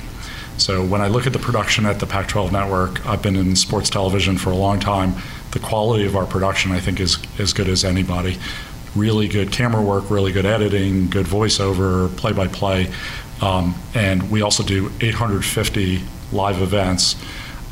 So, 0.60 0.84
when 0.84 1.00
I 1.00 1.08
look 1.08 1.26
at 1.26 1.32
the 1.32 1.38
production 1.38 1.86
at 1.86 2.00
the 2.00 2.06
Pac 2.06 2.28
12 2.28 2.52
network, 2.52 3.06
I've 3.06 3.22
been 3.22 3.36
in 3.36 3.56
sports 3.56 3.88
television 3.88 4.36
for 4.36 4.50
a 4.50 4.56
long 4.56 4.78
time. 4.78 5.14
The 5.52 5.58
quality 5.58 6.04
of 6.04 6.16
our 6.16 6.26
production, 6.26 6.72
I 6.72 6.80
think, 6.80 7.00
is 7.00 7.18
as 7.38 7.52
good 7.52 7.68
as 7.68 7.84
anybody. 7.84 8.38
Really 8.94 9.26
good 9.26 9.52
camera 9.52 9.82
work, 9.82 10.10
really 10.10 10.32
good 10.32 10.46
editing, 10.46 11.08
good 11.08 11.26
voiceover, 11.26 12.14
play 12.16 12.32
by 12.32 12.46
play. 12.48 12.90
And 13.94 14.30
we 14.30 14.42
also 14.42 14.62
do 14.62 14.92
850 15.00 16.02
live 16.32 16.60
events. 16.60 17.16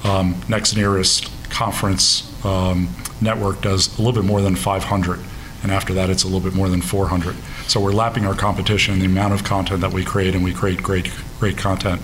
Um, 0.04 0.40
next 0.48 0.76
nearest 0.76 1.30
conference 1.50 2.24
um, 2.44 2.88
network 3.20 3.60
does 3.62 3.98
a 3.98 4.02
little 4.02 4.22
bit 4.22 4.26
more 4.26 4.40
than 4.40 4.56
500, 4.56 5.20
and 5.62 5.72
after 5.72 5.92
that, 5.94 6.08
it's 6.08 6.22
a 6.22 6.26
little 6.26 6.40
bit 6.40 6.54
more 6.54 6.68
than 6.68 6.80
400. 6.80 7.36
So 7.66 7.80
we're 7.80 7.92
lapping 7.92 8.24
our 8.24 8.34
competition 8.34 8.94
in 8.94 9.00
the 9.00 9.06
amount 9.06 9.34
of 9.34 9.44
content 9.44 9.80
that 9.80 9.92
we 9.92 10.04
create, 10.04 10.34
and 10.34 10.44
we 10.44 10.52
create 10.52 10.82
great, 10.82 11.10
great 11.38 11.58
content. 11.58 12.00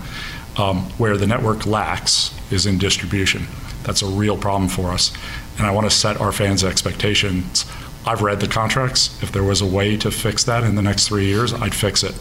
Um, 0.57 0.83
where 0.97 1.17
the 1.17 1.27
network 1.27 1.65
lacks 1.65 2.33
is 2.49 2.65
in 2.65 2.77
distribution. 2.77 3.45
That's 3.83 4.01
a 4.01 4.07
real 4.07 4.37
problem 4.37 4.69
for 4.69 4.91
us, 4.91 5.11
and 5.57 5.67
I 5.67 5.71
want 5.71 5.85
to 5.85 5.95
set 5.95 6.21
our 6.21 6.31
fans' 6.31 6.63
expectations. 6.63 7.65
I've 8.05 8.21
read 8.21 8.39
the 8.39 8.47
contracts. 8.47 9.21
If 9.21 9.33
there 9.33 9.43
was 9.43 9.59
a 9.59 9.65
way 9.65 9.97
to 9.97 10.11
fix 10.11 10.45
that 10.45 10.63
in 10.63 10.75
the 10.75 10.81
next 10.81 11.09
three 11.09 11.25
years, 11.25 11.53
I'd 11.53 11.75
fix 11.75 12.03
it. 12.03 12.15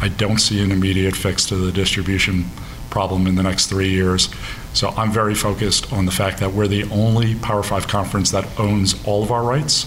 I 0.00 0.08
don't 0.08 0.38
see 0.38 0.62
an 0.64 0.72
immediate 0.72 1.14
fix 1.14 1.46
to 1.46 1.56
the 1.56 1.70
distribution 1.70 2.46
problem 2.90 3.26
in 3.26 3.36
the 3.36 3.42
next 3.42 3.66
three 3.66 3.90
years. 3.90 4.30
So 4.72 4.88
I'm 4.90 5.12
very 5.12 5.34
focused 5.34 5.92
on 5.92 6.06
the 6.06 6.12
fact 6.12 6.40
that 6.40 6.52
we're 6.52 6.68
the 6.68 6.84
only 6.90 7.36
Power 7.36 7.62
Five 7.62 7.86
conference 7.86 8.32
that 8.32 8.46
owns 8.58 8.96
all 9.06 9.22
of 9.22 9.30
our 9.30 9.44
rights, 9.44 9.86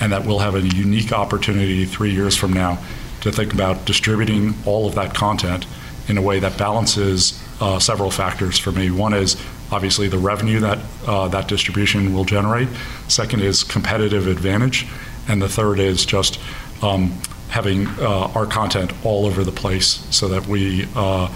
and 0.00 0.12
that 0.12 0.26
we'll 0.26 0.40
have 0.40 0.56
a 0.56 0.62
unique 0.62 1.12
opportunity 1.12 1.84
three 1.84 2.10
years 2.10 2.36
from 2.36 2.52
now 2.52 2.78
to 3.20 3.30
think 3.30 3.52
about 3.52 3.84
distributing 3.84 4.54
all 4.66 4.86
of 4.88 4.96
that 4.96 5.14
content 5.14 5.66
in 6.08 6.18
a 6.18 6.22
way 6.22 6.40
that 6.40 6.56
balances 6.58 7.42
uh, 7.60 7.78
several 7.78 8.10
factors 8.10 8.58
for 8.58 8.72
me. 8.72 8.90
One 8.90 9.12
is 9.12 9.36
obviously 9.70 10.08
the 10.08 10.18
revenue 10.18 10.60
that 10.60 10.78
uh, 11.06 11.28
that 11.28 11.48
distribution 11.48 12.14
will 12.14 12.24
generate. 12.24 12.68
Second 13.08 13.42
is 13.42 13.62
competitive 13.64 14.26
advantage, 14.26 14.86
and 15.28 15.40
the 15.40 15.48
third 15.48 15.78
is 15.78 16.06
just 16.06 16.40
um, 16.82 17.12
having 17.48 17.86
uh, 17.98 18.30
our 18.34 18.46
content 18.46 18.92
all 19.04 19.26
over 19.26 19.44
the 19.44 19.52
place 19.52 20.06
so 20.10 20.28
that 20.28 20.46
we 20.46 20.86
uh, 20.94 21.32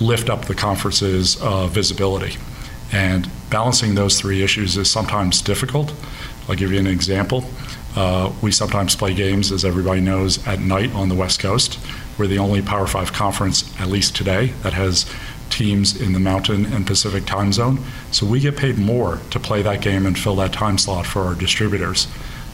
lift 0.00 0.30
up 0.30 0.44
the 0.44 0.54
conference's 0.54 1.40
uh, 1.40 1.66
visibility. 1.66 2.36
And 2.92 3.28
balancing 3.50 3.94
those 3.94 4.20
three 4.20 4.42
issues 4.42 4.76
is 4.76 4.90
sometimes 4.90 5.42
difficult. 5.42 5.92
I'll 6.48 6.54
give 6.54 6.72
you 6.72 6.78
an 6.78 6.86
example. 6.86 7.44
Uh, 7.96 8.32
we 8.42 8.52
sometimes 8.52 8.94
play 8.94 9.14
games, 9.14 9.50
as 9.50 9.64
everybody 9.64 10.00
knows, 10.00 10.46
at 10.46 10.60
night 10.60 10.92
on 10.92 11.08
the 11.08 11.14
West 11.14 11.40
Coast. 11.40 11.78
We're 12.18 12.26
the 12.26 12.38
only 12.38 12.62
Power 12.62 12.86
Five 12.86 13.12
conference, 13.12 13.70
at 13.80 13.88
least 13.88 14.16
today, 14.16 14.46
that 14.62 14.72
has 14.72 15.06
teams 15.50 16.00
in 16.00 16.12
the 16.12 16.20
Mountain 16.20 16.66
and 16.66 16.86
Pacific 16.86 17.24
time 17.26 17.52
zone. 17.52 17.78
So 18.10 18.26
we 18.26 18.40
get 18.40 18.56
paid 18.56 18.78
more 18.78 19.20
to 19.30 19.40
play 19.40 19.62
that 19.62 19.80
game 19.80 20.06
and 20.06 20.18
fill 20.18 20.36
that 20.36 20.52
time 20.52 20.78
slot 20.78 21.06
for 21.06 21.22
our 21.22 21.34
distributors. 21.34 22.08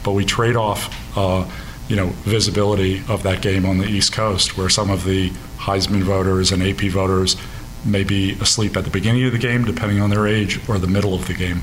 But 0.04 0.12
we 0.12 0.24
trade 0.24 0.56
off, 0.56 1.16
uh, 1.16 1.48
you 1.88 1.96
know, 1.96 2.08
visibility 2.24 3.02
of 3.08 3.22
that 3.22 3.40
game 3.40 3.64
on 3.64 3.78
the 3.78 3.86
East 3.86 4.12
Coast, 4.12 4.58
where 4.58 4.68
some 4.68 4.90
of 4.90 5.04
the 5.04 5.30
Heisman 5.58 6.02
voters 6.02 6.52
and 6.52 6.62
AP 6.62 6.90
voters 6.90 7.36
may 7.84 8.04
be 8.04 8.32
asleep 8.40 8.76
at 8.76 8.84
the 8.84 8.90
beginning 8.90 9.24
of 9.24 9.32
the 9.32 9.38
game, 9.38 9.64
depending 9.64 10.00
on 10.00 10.10
their 10.10 10.26
age, 10.26 10.60
or 10.68 10.78
the 10.78 10.86
middle 10.86 11.14
of 11.14 11.26
the 11.26 11.34
game. 11.34 11.62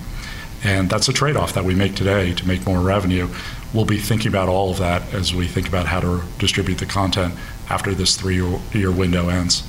And 0.64 0.90
that's 0.90 1.08
a 1.08 1.14
trade 1.14 1.38
off 1.38 1.54
that 1.54 1.64
we 1.64 1.74
make 1.74 1.96
today 1.96 2.34
to 2.34 2.48
make 2.48 2.66
more 2.66 2.80
revenue. 2.80 3.30
We'll 3.74 3.86
be 3.86 4.00
thinking 4.00 4.30
about 4.30 4.50
all 4.50 4.72
of 4.72 4.78
that 4.80 5.14
as 5.14 5.34
we 5.34 5.48
think 5.48 5.68
about 5.68 5.86
how 5.86 6.00
to 6.00 6.24
distribute 6.40 6.80
the 6.80 6.88
content 6.88 7.36
after 7.70 7.94
this 7.94 8.18
three 8.18 8.42
year 8.74 8.92
window 8.92 9.30
ends. 9.30 9.64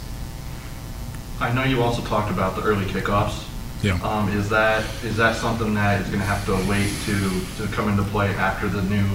I 1.40 1.52
know 1.52 1.64
you 1.64 1.82
also 1.82 2.02
talked 2.02 2.30
about 2.30 2.56
the 2.56 2.62
early 2.62 2.84
kickoffs. 2.86 3.46
Yeah. 3.82 3.98
Um, 4.02 4.28
is 4.28 4.48
that 4.50 4.84
is 5.02 5.16
that 5.16 5.36
something 5.36 5.74
that 5.74 6.02
is 6.02 6.08
going 6.08 6.20
to 6.20 6.26
have 6.26 6.44
to 6.46 6.52
wait 6.68 6.92
to, 7.06 7.66
to 7.66 7.72
come 7.72 7.88
into 7.88 8.02
play 8.04 8.28
after 8.34 8.68
the 8.68 8.82
new 8.82 9.06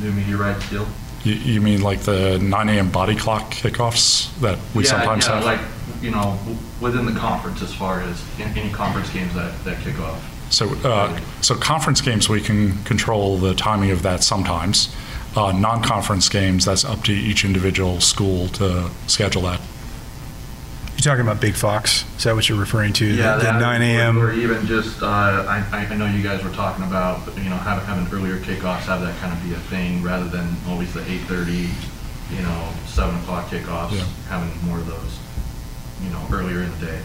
new 0.00 0.12
media 0.12 0.36
rights 0.36 0.68
deal? 0.70 0.86
You, 1.22 1.34
you 1.34 1.60
mean 1.60 1.82
like 1.82 2.00
the 2.00 2.38
9 2.38 2.68
a.m. 2.68 2.90
body 2.90 3.14
clock 3.16 3.50
kickoffs 3.52 4.34
that 4.40 4.58
we 4.74 4.84
yeah, 4.84 4.90
sometimes 4.90 5.26
yeah, 5.26 5.34
have? 5.34 5.44
like 5.44 5.60
you 6.02 6.10
know 6.10 6.38
within 6.80 7.06
the 7.06 7.18
conference 7.18 7.62
as 7.62 7.74
far 7.74 8.00
as 8.02 8.24
any 8.40 8.70
conference 8.70 9.10
games 9.10 9.34
that, 9.34 9.52
that 9.64 9.80
kick 9.82 9.98
off. 10.00 10.37
So, 10.50 10.70
uh, 10.84 11.18
so 11.42 11.54
conference 11.54 12.00
games, 12.00 12.28
we 12.28 12.40
can 12.40 12.82
control 12.84 13.36
the 13.38 13.54
timing 13.54 13.90
of 13.90 14.02
that 14.02 14.22
sometimes. 14.22 14.94
Uh, 15.36 15.52
non-conference 15.52 16.28
games, 16.28 16.64
that's 16.64 16.84
up 16.84 17.04
to 17.04 17.12
each 17.12 17.44
individual 17.44 18.00
school 18.00 18.48
to 18.48 18.90
schedule 19.06 19.42
that. 19.42 19.60
You're 20.96 21.14
talking 21.14 21.20
about 21.20 21.40
Big 21.40 21.54
Fox? 21.54 22.04
Is 22.16 22.24
that 22.24 22.34
what 22.34 22.48
you're 22.48 22.58
referring 22.58 22.92
to? 22.94 23.04
Yeah, 23.06 23.34
the, 23.36 23.44
the 23.44 23.52
that, 23.52 23.60
9 23.60 23.82
a.m. 23.82 24.18
Or, 24.18 24.28
or 24.28 24.32
even 24.32 24.66
just, 24.66 25.00
uh, 25.00 25.06
I, 25.06 25.86
I 25.88 25.94
know 25.94 26.06
you 26.06 26.22
guys 26.24 26.42
were 26.42 26.50
talking 26.50 26.84
about, 26.84 27.24
you 27.36 27.50
know, 27.50 27.56
having, 27.56 27.84
having 27.84 28.12
earlier 28.12 28.38
kickoffs, 28.38 28.80
have 28.86 29.00
that 29.02 29.16
kind 29.18 29.32
of 29.32 29.40
be 29.46 29.54
a 29.54 29.58
thing 29.70 30.02
rather 30.02 30.26
than 30.28 30.56
always 30.66 30.92
the 30.94 31.02
8:30, 31.02 31.68
you 32.34 32.42
know, 32.42 32.72
7 32.86 33.14
o'clock 33.20 33.46
kickoffs, 33.48 33.92
Yeah. 33.92 34.04
having 34.28 34.50
more 34.66 34.78
of 34.78 34.86
those, 34.86 35.18
you 36.02 36.10
know, 36.10 36.26
earlier 36.32 36.62
in 36.62 36.70
the 36.80 36.86
day. 36.86 37.00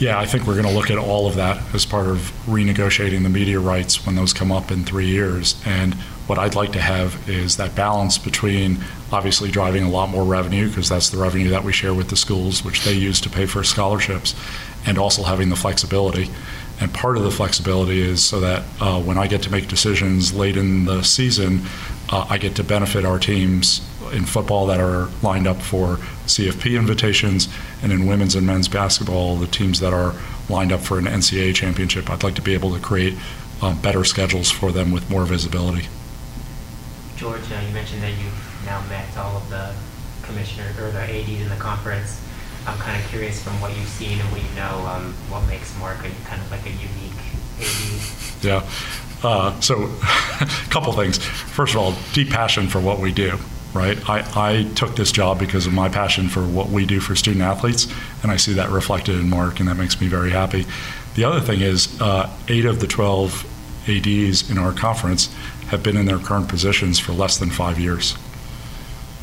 Yeah, 0.00 0.18
I 0.18 0.24
think 0.24 0.46
we're 0.46 0.54
going 0.54 0.66
to 0.66 0.72
look 0.72 0.90
at 0.90 0.96
all 0.96 1.26
of 1.26 1.34
that 1.34 1.62
as 1.74 1.84
part 1.84 2.06
of 2.06 2.32
renegotiating 2.46 3.22
the 3.22 3.28
media 3.28 3.60
rights 3.60 4.06
when 4.06 4.14
those 4.14 4.32
come 4.32 4.50
up 4.50 4.70
in 4.70 4.82
three 4.82 5.08
years. 5.08 5.60
And 5.66 5.92
what 6.26 6.38
I'd 6.38 6.54
like 6.54 6.72
to 6.72 6.80
have 6.80 7.28
is 7.28 7.58
that 7.58 7.74
balance 7.74 8.16
between 8.16 8.78
obviously 9.12 9.50
driving 9.50 9.84
a 9.84 9.90
lot 9.90 10.08
more 10.08 10.24
revenue, 10.24 10.68
because 10.68 10.88
that's 10.88 11.10
the 11.10 11.18
revenue 11.18 11.50
that 11.50 11.64
we 11.64 11.74
share 11.74 11.92
with 11.92 12.08
the 12.08 12.16
schools, 12.16 12.64
which 12.64 12.82
they 12.82 12.94
use 12.94 13.20
to 13.20 13.28
pay 13.28 13.44
for 13.44 13.62
scholarships, 13.62 14.34
and 14.86 14.96
also 14.96 15.22
having 15.22 15.50
the 15.50 15.56
flexibility. 15.56 16.30
And 16.80 16.94
part 16.94 17.18
of 17.18 17.22
the 17.22 17.30
flexibility 17.30 18.00
is 18.00 18.24
so 18.24 18.40
that 18.40 18.62
uh, 18.80 19.02
when 19.02 19.18
I 19.18 19.26
get 19.26 19.42
to 19.42 19.50
make 19.50 19.68
decisions 19.68 20.32
late 20.32 20.56
in 20.56 20.86
the 20.86 21.02
season, 21.02 21.66
uh, 22.10 22.26
I 22.28 22.38
get 22.38 22.56
to 22.56 22.64
benefit 22.64 23.04
our 23.04 23.18
teams 23.18 23.80
in 24.12 24.24
football 24.24 24.66
that 24.66 24.80
are 24.80 25.08
lined 25.22 25.46
up 25.46 25.62
for 25.62 25.96
CFP 26.26 26.76
invitations, 26.76 27.48
and 27.82 27.92
in 27.92 28.06
women's 28.06 28.34
and 28.34 28.46
men's 28.46 28.68
basketball, 28.68 29.36
the 29.36 29.46
teams 29.46 29.80
that 29.80 29.92
are 29.92 30.14
lined 30.48 30.72
up 30.72 30.80
for 30.80 30.98
an 30.98 31.04
NCAA 31.04 31.54
championship. 31.54 32.10
I'd 32.10 32.24
like 32.24 32.34
to 32.34 32.42
be 32.42 32.54
able 32.54 32.74
to 32.74 32.80
create 32.80 33.16
uh, 33.62 33.74
better 33.80 34.04
schedules 34.04 34.50
for 34.50 34.72
them 34.72 34.90
with 34.90 35.08
more 35.08 35.24
visibility. 35.24 35.88
George, 37.16 37.40
uh, 37.52 37.60
you 37.66 37.72
mentioned 37.72 38.02
that 38.02 38.12
you've 38.12 38.62
now 38.64 38.82
met 38.88 39.16
all 39.16 39.36
of 39.36 39.48
the 39.48 39.72
commissioners 40.22 40.76
or 40.78 40.90
the 40.90 41.00
ADs 41.00 41.42
in 41.42 41.48
the 41.48 41.56
conference. 41.56 42.20
I'm 42.66 42.78
kind 42.78 43.00
of 43.02 43.08
curious 43.08 43.42
from 43.42 43.60
what 43.60 43.76
you've 43.76 43.88
seen 43.88 44.18
and 44.18 44.32
what 44.32 44.42
you 44.42 44.54
know, 44.56 44.86
um, 44.86 45.14
what 45.28 45.46
makes 45.46 45.76
Mark 45.78 45.98
a, 45.98 46.10
kind 46.26 46.42
of 46.42 46.50
like 46.50 46.66
a 46.66 46.70
unique 46.70 47.20
AD? 47.60 48.44
Yeah. 48.44 48.68
Uh, 49.22 49.58
so, 49.60 49.84
a 50.40 50.46
couple 50.70 50.92
things. 50.92 51.18
First 51.18 51.74
of 51.74 51.80
all, 51.80 51.94
deep 52.12 52.30
passion 52.30 52.68
for 52.68 52.80
what 52.80 52.98
we 52.98 53.12
do, 53.12 53.38
right? 53.74 53.98
I, 54.08 54.24
I 54.34 54.64
took 54.74 54.96
this 54.96 55.12
job 55.12 55.38
because 55.38 55.66
of 55.66 55.72
my 55.72 55.88
passion 55.88 56.28
for 56.28 56.40
what 56.40 56.68
we 56.68 56.86
do 56.86 57.00
for 57.00 57.14
student 57.14 57.42
athletes, 57.42 57.86
and 58.22 58.32
I 58.32 58.36
see 58.36 58.54
that 58.54 58.70
reflected 58.70 59.16
in 59.16 59.28
Mark, 59.28 59.60
and 59.60 59.68
that 59.68 59.76
makes 59.76 60.00
me 60.00 60.06
very 60.08 60.30
happy. 60.30 60.64
The 61.14 61.24
other 61.24 61.40
thing 61.40 61.60
is, 61.60 62.00
uh, 62.00 62.30
eight 62.48 62.64
of 62.64 62.80
the 62.80 62.86
12 62.86 63.46
ADs 63.88 64.50
in 64.50 64.58
our 64.58 64.72
conference 64.72 65.34
have 65.68 65.82
been 65.82 65.96
in 65.96 66.06
their 66.06 66.18
current 66.18 66.48
positions 66.48 66.98
for 66.98 67.12
less 67.12 67.38
than 67.38 67.50
five 67.50 67.78
years. 67.78 68.16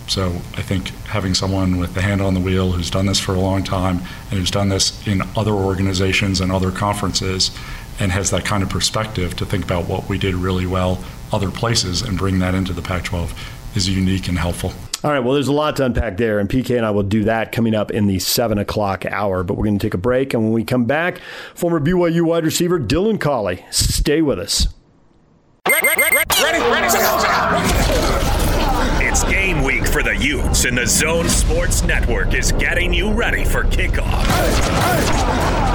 So 0.07 0.27
I 0.55 0.61
think 0.61 0.89
having 1.05 1.33
someone 1.33 1.77
with 1.77 1.93
the 1.93 2.01
hand 2.01 2.21
on 2.21 2.33
the 2.33 2.39
wheel 2.39 2.71
who's 2.71 2.89
done 2.89 3.05
this 3.05 3.19
for 3.19 3.35
a 3.35 3.39
long 3.39 3.63
time 3.63 3.97
and 4.29 4.39
who's 4.39 4.51
done 4.51 4.69
this 4.69 5.05
in 5.05 5.21
other 5.35 5.51
organizations 5.51 6.39
and 6.39 6.49
other 6.49 6.71
conferences 6.71 7.51
and 7.99 8.11
has 8.11 8.29
that 8.31 8.45
kind 8.45 8.63
of 8.63 8.69
perspective 8.69 9.35
to 9.37 9.45
think 9.45 9.63
about 9.63 9.87
what 9.87 10.07
we 10.09 10.17
did 10.17 10.35
really 10.35 10.65
well 10.65 11.03
other 11.31 11.51
places 11.51 12.01
and 12.01 12.17
bring 12.17 12.39
that 12.39 12.55
into 12.55 12.73
the 12.73 12.81
Pac 12.81 13.03
12 13.03 13.33
is 13.75 13.89
unique 13.89 14.27
and 14.27 14.37
helpful. 14.37 14.71
All 15.03 15.11
right, 15.11 15.19
well, 15.19 15.33
there's 15.33 15.47
a 15.47 15.53
lot 15.53 15.75
to 15.75 15.85
unpack 15.85 16.17
there, 16.17 16.39
and 16.39 16.49
PK 16.49 16.75
and 16.75 16.85
I 16.85 16.89
will 16.89 17.03
do 17.03 17.25
that 17.25 17.51
coming 17.51 17.75
up 17.75 17.91
in 17.91 18.07
the 18.07 18.17
7 18.17 18.57
o'clock 18.57 19.05
hour. 19.05 19.43
But 19.43 19.53
we're 19.55 19.65
going 19.65 19.77
to 19.77 19.85
take 19.85 19.93
a 19.93 19.99
break, 19.99 20.33
and 20.33 20.43
when 20.43 20.53
we 20.53 20.63
come 20.63 20.85
back, 20.85 21.19
former 21.53 21.79
BYU 21.79 22.23
wide 22.23 22.45
receiver 22.45 22.79
Dylan 22.79 23.19
Collie. 23.19 23.63
Stay 23.69 24.21
with 24.21 24.39
us. 24.39 24.67
It's 29.19 29.31
game 29.31 29.63
week 29.63 29.87
for 29.87 30.03
the 30.03 30.15
Utes, 30.15 30.65
and 30.65 30.77
the 30.77 30.85
Zone 30.85 31.27
Sports 31.27 31.81
Network 31.81 32.35
is 32.35 32.51
getting 32.51 32.93
you 32.93 33.11
ready 33.11 33.43
for 33.43 33.63
kickoff. 33.63 34.23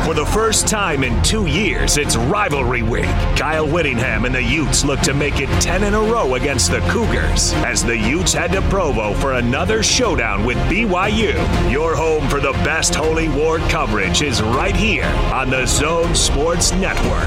For 0.07 0.15
the 0.15 0.25
first 0.27 0.69
time 0.69 1.03
in 1.03 1.21
two 1.25 1.47
years, 1.47 1.99
it's 1.99 2.15
rivalry 2.15 2.83
week. 2.83 3.11
Kyle 3.37 3.67
Whittingham 3.67 4.27
and 4.27 4.33
the 4.33 4.45
Utes 4.45 4.85
look 4.85 5.01
to 5.01 5.13
make 5.13 5.41
it 5.41 5.49
10 5.61 5.83
in 5.83 5.95
a 5.95 6.01
row 6.01 6.37
against 6.37 6.71
the 6.71 6.79
Cougars 6.83 7.53
as 7.65 7.83
the 7.83 7.99
Utes 7.99 8.33
head 8.33 8.53
to 8.53 8.63
Provo 8.71 9.13
for 9.15 9.33
another 9.33 9.83
showdown 9.83 10.45
with 10.45 10.57
BYU. 10.69 11.35
Your 11.69 11.97
home 11.97 12.29
for 12.29 12.39
the 12.39 12.53
best 12.63 12.95
Holy 12.95 13.29
War 13.29 13.59
coverage 13.71 14.23
is 14.23 14.41
right 14.41 14.77
here 14.77 15.13
on 15.35 15.51
the 15.51 15.67
Zone 15.67 16.15
Sports 16.15 16.71
Network. 16.75 17.27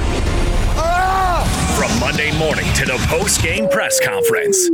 From 1.76 2.00
Monday 2.00 2.32
morning 2.40 2.72
to 2.76 2.86
the 2.86 3.06
post-game 3.10 3.68
press 3.68 4.00
conference, 4.00 4.70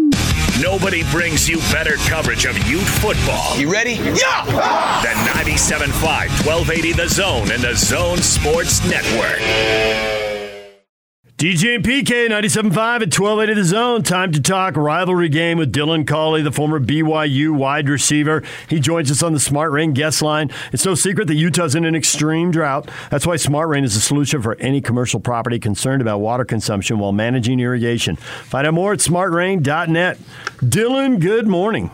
nobody 0.59 1.03
brings 1.11 1.47
you 1.47 1.57
better 1.71 1.95
coverage 2.09 2.45
of 2.45 2.57
Ute 2.67 2.81
football. 2.81 3.57
You 3.57 3.71
ready? 3.71 3.93
Yeah! 3.93 4.45
The 4.45 5.13
97.5, 5.33 5.91
1280 6.45 6.93
The 6.93 7.07
Zone 7.07 7.51
and 7.51 7.63
the 7.63 7.75
Zone 7.75 8.17
Sports 8.17 8.83
Network. 8.83 10.20
DJ 11.41 11.73
and 11.73 11.84
PK, 11.84 12.27
97.5 12.27 12.69
at 12.69 13.19
1280 13.19 13.54
The 13.56 13.63
Zone. 13.63 14.04
Time 14.04 14.32
to 14.32 14.39
talk 14.39 14.75
rivalry 14.75 15.27
game 15.27 15.58
with 15.58 15.73
Dylan 15.73 16.06
Collie, 16.06 16.43
the 16.43 16.51
former 16.51 16.80
BYU 16.80 17.49
wide 17.49 17.89
receiver. 17.89 18.43
He 18.69 18.80
joins 18.80 19.10
us 19.10 19.23
on 19.23 19.34
the 19.34 19.39
Smart 19.39 19.71
Rain 19.71 19.93
guest 19.93 20.21
line. 20.21 20.51
It's 20.71 20.86
no 20.86 20.93
secret 20.93 21.27
that 21.30 21.34
Utah's 21.34 21.73
in 21.73 21.84
an 21.84 21.95
extreme 21.95 22.51
drought. 22.51 22.91
That's 23.10 23.25
why 23.25 23.38
Smart 23.38 23.69
Rain 23.69 23.84
is 23.84 23.95
a 23.95 24.01
solution 24.01 24.43
for 24.43 24.54
any 24.58 24.82
commercial 24.82 25.19
property 25.19 25.58
concerned 25.58 26.04
about 26.04 26.19
water 26.19 26.45
consumption 26.45 26.99
while 26.99 27.12
managing 27.12 27.60
irrigation. 27.60 28.17
Find 28.17 28.67
out 28.67 28.75
more 28.75 28.93
at 28.93 28.99
smartrain.net. 28.99 30.19
Dylan, 30.60 31.19
good 31.19 31.47
morning. 31.47 31.89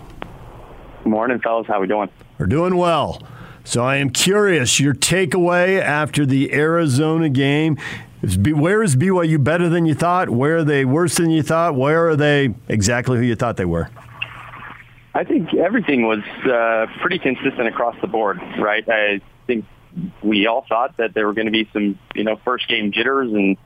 Good 1.05 1.09
Morning, 1.09 1.39
fellas. 1.39 1.67
How 1.67 1.75
are 1.75 1.79
we 1.79 1.87
doing? 1.87 2.09
We're 2.37 2.47
doing 2.47 2.75
well. 2.75 3.25
So 3.63 3.83
I 3.83 3.97
am 3.97 4.11
curious, 4.11 4.79
your 4.79 4.93
takeaway 4.93 5.81
after 5.81 6.25
the 6.25 6.53
Arizona 6.53 7.27
game. 7.27 7.77
Where 8.21 8.81
is 8.81 8.95
BYU 8.95 9.43
better 9.43 9.69
than 9.69 9.85
you 9.85 9.93
thought? 9.93 10.29
Where 10.29 10.57
are 10.57 10.63
they 10.63 10.85
worse 10.85 11.17
than 11.17 11.29
you 11.29 11.43
thought? 11.43 11.75
Where 11.75 12.09
are 12.09 12.15
they 12.15 12.53
exactly 12.67 13.17
who 13.17 13.23
you 13.23 13.35
thought 13.35 13.57
they 13.57 13.65
were? 13.65 13.89
I 15.13 15.23
think 15.23 15.53
everything 15.53 16.07
was 16.07 16.23
uh, 16.45 16.87
pretty 17.01 17.19
consistent 17.19 17.67
across 17.67 17.95
the 18.01 18.07
board, 18.07 18.39
right? 18.59 18.87
I 18.87 19.21
think 19.45 19.65
we 20.23 20.47
all 20.47 20.65
thought 20.67 20.97
that 20.97 21.13
there 21.13 21.27
were 21.27 21.33
going 21.33 21.45
to 21.45 21.51
be 21.51 21.69
some, 21.73 21.97
you 22.15 22.23
know, 22.23 22.37
first 22.43 22.67
game 22.67 22.91
jitters 22.91 23.31
and 23.31 23.57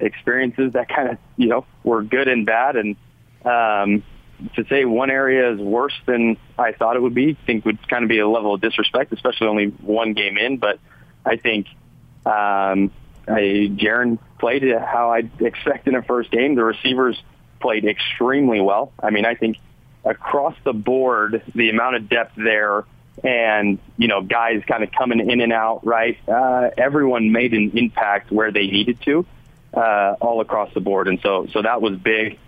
experiences 0.00 0.72
that 0.72 0.88
kind 0.88 1.10
of, 1.10 1.18
you 1.36 1.48
know, 1.48 1.64
were 1.84 2.02
good 2.02 2.28
and 2.28 2.46
bad. 2.46 2.76
And 2.76 2.96
um, 3.44 4.02
to 4.56 4.64
say 4.68 4.84
one 4.84 5.10
area 5.10 5.52
is 5.52 5.60
worse 5.60 5.98
than 6.06 6.36
I 6.58 6.72
thought 6.72 6.96
it 6.96 7.02
would 7.02 7.14
be, 7.14 7.36
I 7.40 7.46
think 7.46 7.64
would 7.64 7.86
kind 7.88 8.02
of 8.02 8.08
be 8.08 8.18
a 8.18 8.28
level 8.28 8.54
of 8.54 8.60
disrespect, 8.60 9.12
especially 9.12 9.48
only 9.48 9.66
one 9.66 10.14
game 10.14 10.36
in. 10.36 10.58
But 10.58 10.78
I 11.24 11.36
think 11.36 11.66
um, 12.24 12.92
I, 13.28 13.70
Jaren 13.76 14.18
played 14.38 14.62
how 14.62 15.12
I 15.12 15.28
expect 15.44 15.86
in 15.88 15.94
a 15.94 16.02
first 16.02 16.30
game. 16.30 16.54
The 16.54 16.64
receivers 16.64 17.20
played 17.60 17.84
extremely 17.84 18.60
well. 18.60 18.92
I 19.02 19.10
mean, 19.10 19.24
I 19.24 19.34
think 19.34 19.58
across 20.04 20.54
the 20.64 20.72
board, 20.72 21.42
the 21.54 21.70
amount 21.70 21.96
of 21.96 22.08
depth 22.08 22.32
there 22.36 22.84
and, 23.22 23.78
you 23.98 24.08
know, 24.08 24.22
guys 24.22 24.62
kind 24.66 24.82
of 24.82 24.90
coming 24.92 25.30
in 25.30 25.40
and 25.40 25.52
out, 25.52 25.86
right? 25.86 26.16
Uh, 26.26 26.70
everyone 26.76 27.32
made 27.32 27.52
an 27.52 27.76
impact 27.76 28.30
where 28.30 28.50
they 28.50 28.66
needed 28.66 28.98
to, 29.02 29.26
uh, 29.74 30.14
all 30.20 30.40
across 30.40 30.72
the 30.72 30.80
board. 30.80 31.06
And 31.06 31.20
so, 31.20 31.46
so 31.52 31.62
that 31.62 31.82
was 31.82 31.98
big. 31.98 32.38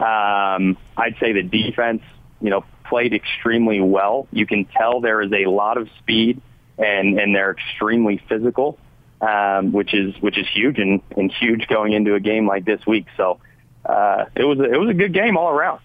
Um, 0.00 0.78
I'd 0.96 1.16
say 1.20 1.32
the 1.32 1.42
defense, 1.42 2.02
you 2.40 2.50
know, 2.50 2.64
played 2.84 3.12
extremely 3.12 3.80
well. 3.80 4.26
You 4.32 4.46
can 4.46 4.64
tell 4.64 5.00
there 5.00 5.20
is 5.20 5.32
a 5.32 5.46
lot 5.50 5.76
of 5.76 5.88
speed 5.98 6.40
and, 6.78 7.18
and 7.18 7.34
they're 7.34 7.52
extremely 7.52 8.22
physical 8.28 8.78
um, 9.20 9.72
which 9.72 9.94
is 9.94 10.14
which 10.20 10.38
is 10.38 10.46
huge 10.52 10.78
and, 10.78 11.00
and 11.16 11.32
huge 11.32 11.66
going 11.68 11.92
into 11.92 12.14
a 12.14 12.20
game 12.20 12.46
like 12.46 12.64
this 12.64 12.86
week. 12.86 13.06
So 13.16 13.38
uh, 13.84 14.26
it 14.34 14.44
was 14.44 14.58
a, 14.58 14.64
it 14.64 14.78
was 14.78 14.90
a 14.90 14.94
good 14.94 15.12
game 15.12 15.36
all 15.36 15.50
around. 15.50 15.80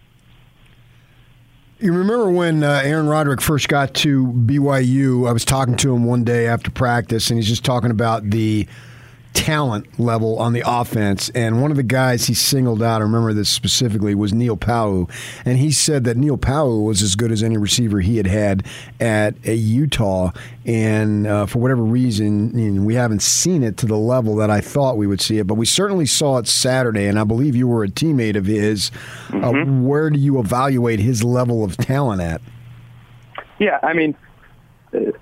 You 1.79 1.93
remember 1.93 2.29
when 2.29 2.63
uh, 2.63 2.81
Aaron 2.83 3.07
Roderick 3.07 3.41
first 3.41 3.67
got 3.67 3.95
to 3.95 4.27
BYU? 4.27 5.27
I 5.27 5.31
was 5.31 5.43
talking 5.43 5.77
to 5.77 5.95
him 5.95 6.03
one 6.03 6.23
day 6.23 6.45
after 6.45 6.69
practice, 6.69 7.31
and 7.31 7.39
he's 7.39 7.47
just 7.47 7.65
talking 7.65 7.89
about 7.89 8.29
the 8.29 8.67
talent 9.33 9.99
level 9.99 10.39
on 10.39 10.53
the 10.53 10.63
offense. 10.65 11.29
And 11.29 11.61
one 11.61 11.71
of 11.71 11.77
the 11.77 11.83
guys 11.83 12.25
he 12.25 12.33
singled 12.33 12.81
out, 12.81 13.01
I 13.01 13.03
remember 13.03 13.33
this 13.33 13.49
specifically, 13.49 14.15
was 14.15 14.33
Neil 14.33 14.57
Pau'u. 14.57 15.09
And 15.45 15.57
he 15.57 15.71
said 15.71 16.03
that 16.05 16.17
Neil 16.17 16.37
Pau'u 16.37 16.83
was 16.83 17.01
as 17.01 17.15
good 17.15 17.31
as 17.31 17.43
any 17.43 17.57
receiver 17.57 17.99
he 17.99 18.17
had 18.17 18.27
had 18.27 18.65
at 18.99 19.35
a 19.45 19.53
Utah. 19.53 20.31
And 20.65 21.27
uh, 21.27 21.45
for 21.45 21.59
whatever 21.59 21.83
reason, 21.83 22.57
you 22.57 22.71
know, 22.71 22.81
we 22.81 22.95
haven't 22.95 23.21
seen 23.21 23.63
it 23.63 23.77
to 23.77 23.85
the 23.85 23.97
level 23.97 24.35
that 24.37 24.49
I 24.49 24.61
thought 24.61 24.97
we 24.97 25.07
would 25.07 25.21
see 25.21 25.37
it. 25.37 25.47
But 25.47 25.55
we 25.55 25.65
certainly 25.65 26.05
saw 26.05 26.37
it 26.37 26.47
Saturday. 26.47 27.05
And 27.07 27.19
I 27.19 27.23
believe 27.23 27.55
you 27.55 27.67
were 27.67 27.83
a 27.83 27.89
teammate 27.89 28.35
of 28.35 28.45
his. 28.45 28.91
Uh, 29.29 29.51
Mm-hmm. 29.51 29.79
Uh, 29.83 29.87
where 29.87 30.09
do 30.09 30.19
you 30.19 30.39
evaluate 30.39 30.99
his 30.99 31.23
level 31.23 31.63
of 31.63 31.77
talent 31.77 32.21
at? 32.21 32.41
Yeah, 33.59 33.79
I 33.83 33.93
mean, 33.93 34.15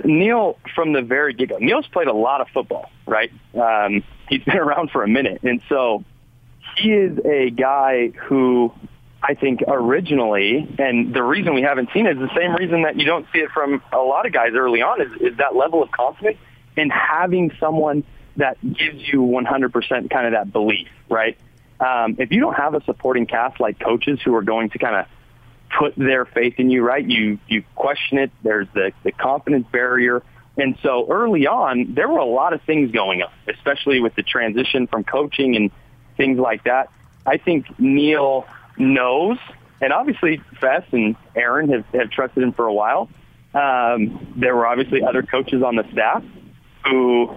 Neil 0.04 0.58
from 0.76 0.94
the 0.94 1.02
very 1.02 1.34
get 1.34 1.50
go. 1.50 1.58
Neil's 1.58 1.88
played 1.88 2.08
a 2.08 2.14
lot 2.14 2.42
of 2.42 2.48
football, 2.54 2.90
right? 3.06 3.32
Um, 3.54 4.04
he's 4.28 4.44
been 4.44 4.58
around 4.60 4.92
for 4.92 5.04
a 5.04 5.08
minute, 5.08 5.42
and 5.44 5.62
so 5.70 6.04
he 6.78 6.92
is 6.92 7.20
a 7.26 7.50
guy 7.50 8.10
who 8.10 8.74
I 9.22 9.34
think 9.34 9.64
originally, 9.68 10.68
and 10.80 11.14
the 11.14 11.24
reason 11.24 11.54
we 11.54 11.62
haven't 11.62 11.90
seen 11.94 12.06
it 12.08 12.18
is 12.18 12.20
the 12.20 12.36
same 12.36 12.56
reason 12.56 12.84
that 12.84 12.96
you 12.96 13.06
don't 13.06 13.26
see 13.34 13.40
it 13.40 13.52
from 13.52 13.82
a 13.92 13.98
lot 13.98 14.26
of 14.26 14.32
guys 14.32 14.52
early 14.56 14.82
on 14.82 15.02
is, 15.02 15.12
is 15.22 15.38
that 15.38 15.56
level 15.56 15.84
of 15.84 15.92
confidence 15.92 16.38
and 16.78 16.92
having 16.92 17.52
someone 17.60 18.04
that 18.38 18.58
gives 18.62 19.06
you 19.12 19.22
100% 19.22 20.10
kind 20.10 20.26
of 20.26 20.32
that 20.32 20.54
belief, 20.54 20.88
right? 21.10 21.38
Um, 21.82 22.16
if 22.20 22.32
you 22.32 22.40
don't 22.40 22.56
have 22.56 22.74
a 22.74 22.84
supporting 22.86 23.26
cast 23.26 23.60
like 23.60 23.80
coaches 23.80 24.20
who 24.24 24.34
are 24.36 24.42
going 24.42 24.70
to 24.70 24.80
kind 24.80 24.96
of 24.96 25.06
put 25.78 25.96
their 25.96 26.26
faith 26.26 26.56
in 26.58 26.70
you, 26.70 26.84
right? 26.84 27.06
You 27.06 27.40
you 27.48 27.64
question 27.76 28.18
it. 28.18 28.32
There's 28.44 28.68
the 28.74 28.92
the 29.04 29.12
confidence 29.12 29.68
barrier, 29.72 30.24
and 30.58 30.78
so 30.82 31.08
early 31.10 31.48
on 31.48 31.94
there 31.94 32.08
were 32.08 32.20
a 32.20 32.26
lot 32.26 32.54
of 32.54 32.62
things 32.64 32.92
going 32.92 33.22
on, 33.22 33.32
especially 33.48 34.00
with 34.00 34.16
the 34.16 34.24
transition 34.24 34.88
from 34.88 35.04
coaching 35.04 35.56
and 35.56 35.72
things 36.18 36.40
like 36.40 36.64
that. 36.64 36.92
I 37.26 37.38
think 37.38 37.68
Neil 37.80 38.48
knows, 38.78 39.38
and 39.82 39.94
obviously 39.94 40.42
Fess 40.60 40.84
and 40.92 41.16
Aaron 41.36 41.70
have, 41.70 41.86
have 41.94 42.10
trusted 42.10 42.44
him 42.44 42.54
for 42.54 42.66
a 42.66 42.74
while. 42.74 43.10
Um, 43.54 44.34
there 44.38 44.56
were 44.56 44.68
obviously 44.68 45.04
other 45.04 45.24
coaches 45.24 45.64
on 45.64 45.76
the 45.76 45.86
staff 45.92 46.24
who 46.86 47.30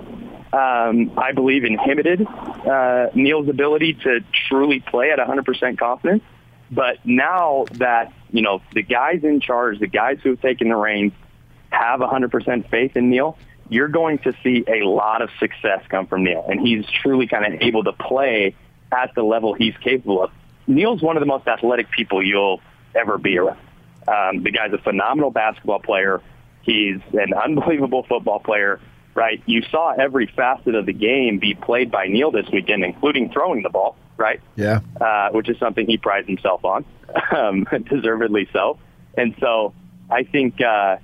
um, 0.53 1.13
I 1.17 1.33
believe 1.35 1.65
inhibited 1.65 2.27
uh, 2.27 3.07
Neil's 3.15 3.49
ability 3.49 3.95
to 4.05 4.21
truly 4.49 4.81
play 4.81 5.11
at 5.11 5.19
100% 5.19 5.79
confidence. 5.79 6.23
But 6.71 7.05
now 7.05 7.65
that, 7.73 8.13
you 8.33 8.43
know, 8.43 8.63
the 8.75 8.83
guys 8.83 9.23
in 9.23 9.41
charge, 9.41 9.79
the 9.79 9.87
guys 9.87 10.19
who 10.23 10.31
have 10.31 10.41
taken 10.41 10.69
the 10.69 10.77
reins 10.77 11.13
have 11.71 12.01
100% 12.01 12.71
faith 12.71 12.97
in 12.97 13.11
Neil, 13.11 13.39
you're 13.69 13.89
going 13.89 14.19
to 14.19 14.35
see 14.43 14.65
a 14.67 14.85
lot 14.87 15.23
of 15.23 15.31
success 15.39 15.83
come 15.89 16.07
from 16.07 16.25
Neil. 16.25 16.45
And 16.49 16.61
he's 16.61 16.85
truly 17.03 17.27
kind 17.27 17.55
of 17.55 17.61
able 17.63 17.85
to 17.85 17.93
play 17.93 18.55
at 18.91 19.15
the 19.15 19.23
level 19.23 19.55
he's 19.55 19.77
capable 19.83 20.23
of. 20.23 20.31
Neil's 20.67 21.03
one 21.03 21.17
of 21.17 21.21
the 21.21 21.27
most 21.27 21.47
athletic 21.47 21.91
people 21.91 22.23
you'll 22.23 22.61
ever 22.95 23.19
be 23.19 23.39
around. 23.39 23.59
Um, 24.07 24.43
the 24.43 24.51
guy's 24.51 24.73
a 24.73 24.79
phenomenal 24.79 25.31
basketball 25.31 25.81
player. 25.81 26.21
He's 26.63 27.01
an 27.13 27.33
unbelievable 27.45 28.05
football 28.09 28.41
player, 28.41 28.81
right? 29.15 29.43
You 29.47 29.63
saw 29.71 29.93
every 29.93 30.27
facet 30.27 30.75
of 30.75 30.87
the 30.87 30.93
game 30.93 31.39
be 31.39 31.55
played 31.55 31.91
by 31.91 32.07
Neil 32.07 32.31
this 32.31 32.47
weekend, 32.53 32.85
including 32.85 33.31
throwing 33.31 33.63
the 33.63 33.71
ball, 33.71 33.97
right? 34.17 34.41
Yeah. 34.57 34.81
uh, 35.01 35.31
which 35.31 35.49
is 35.49 35.59
something 35.59 35.87
he 35.87 35.99
prides 35.99 36.27
himself 36.27 36.65
on, 36.65 36.85
um, 37.37 37.67
deservedly 37.89 38.49
so. 38.53 38.79
And 39.17 39.35
so 39.41 39.75
I 40.11 40.25
think 40.25 40.61
uh, 40.61 40.97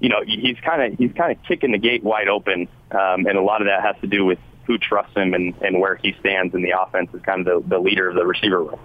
you 0.00 0.08
know 0.08 0.22
he's 0.26 0.58
kind 0.64 0.92
of 0.92 0.98
he's 0.98 1.12
kind 1.12 1.32
of 1.32 1.42
kicking 1.44 1.72
the 1.72 1.78
gate 1.78 2.02
wide 2.02 2.28
open, 2.28 2.68
um, 2.90 3.26
and 3.26 3.36
a 3.36 3.42
lot 3.42 3.60
of 3.60 3.68
that 3.68 3.82
has 3.82 3.96
to 4.02 4.06
do 4.06 4.24
with 4.24 4.38
who 4.68 4.76
trusts 4.76 5.16
him 5.16 5.32
and, 5.32 5.54
and 5.62 5.80
where 5.80 5.96
he 5.96 6.14
stands 6.20 6.54
in 6.54 6.62
the 6.62 6.74
offense 6.78 7.08
as 7.14 7.22
kind 7.22 7.48
of 7.48 7.62
the, 7.64 7.76
the 7.76 7.78
leader 7.78 8.08
of 8.08 8.14
the 8.14 8.26
receiver 8.26 8.62
room. 8.62 8.78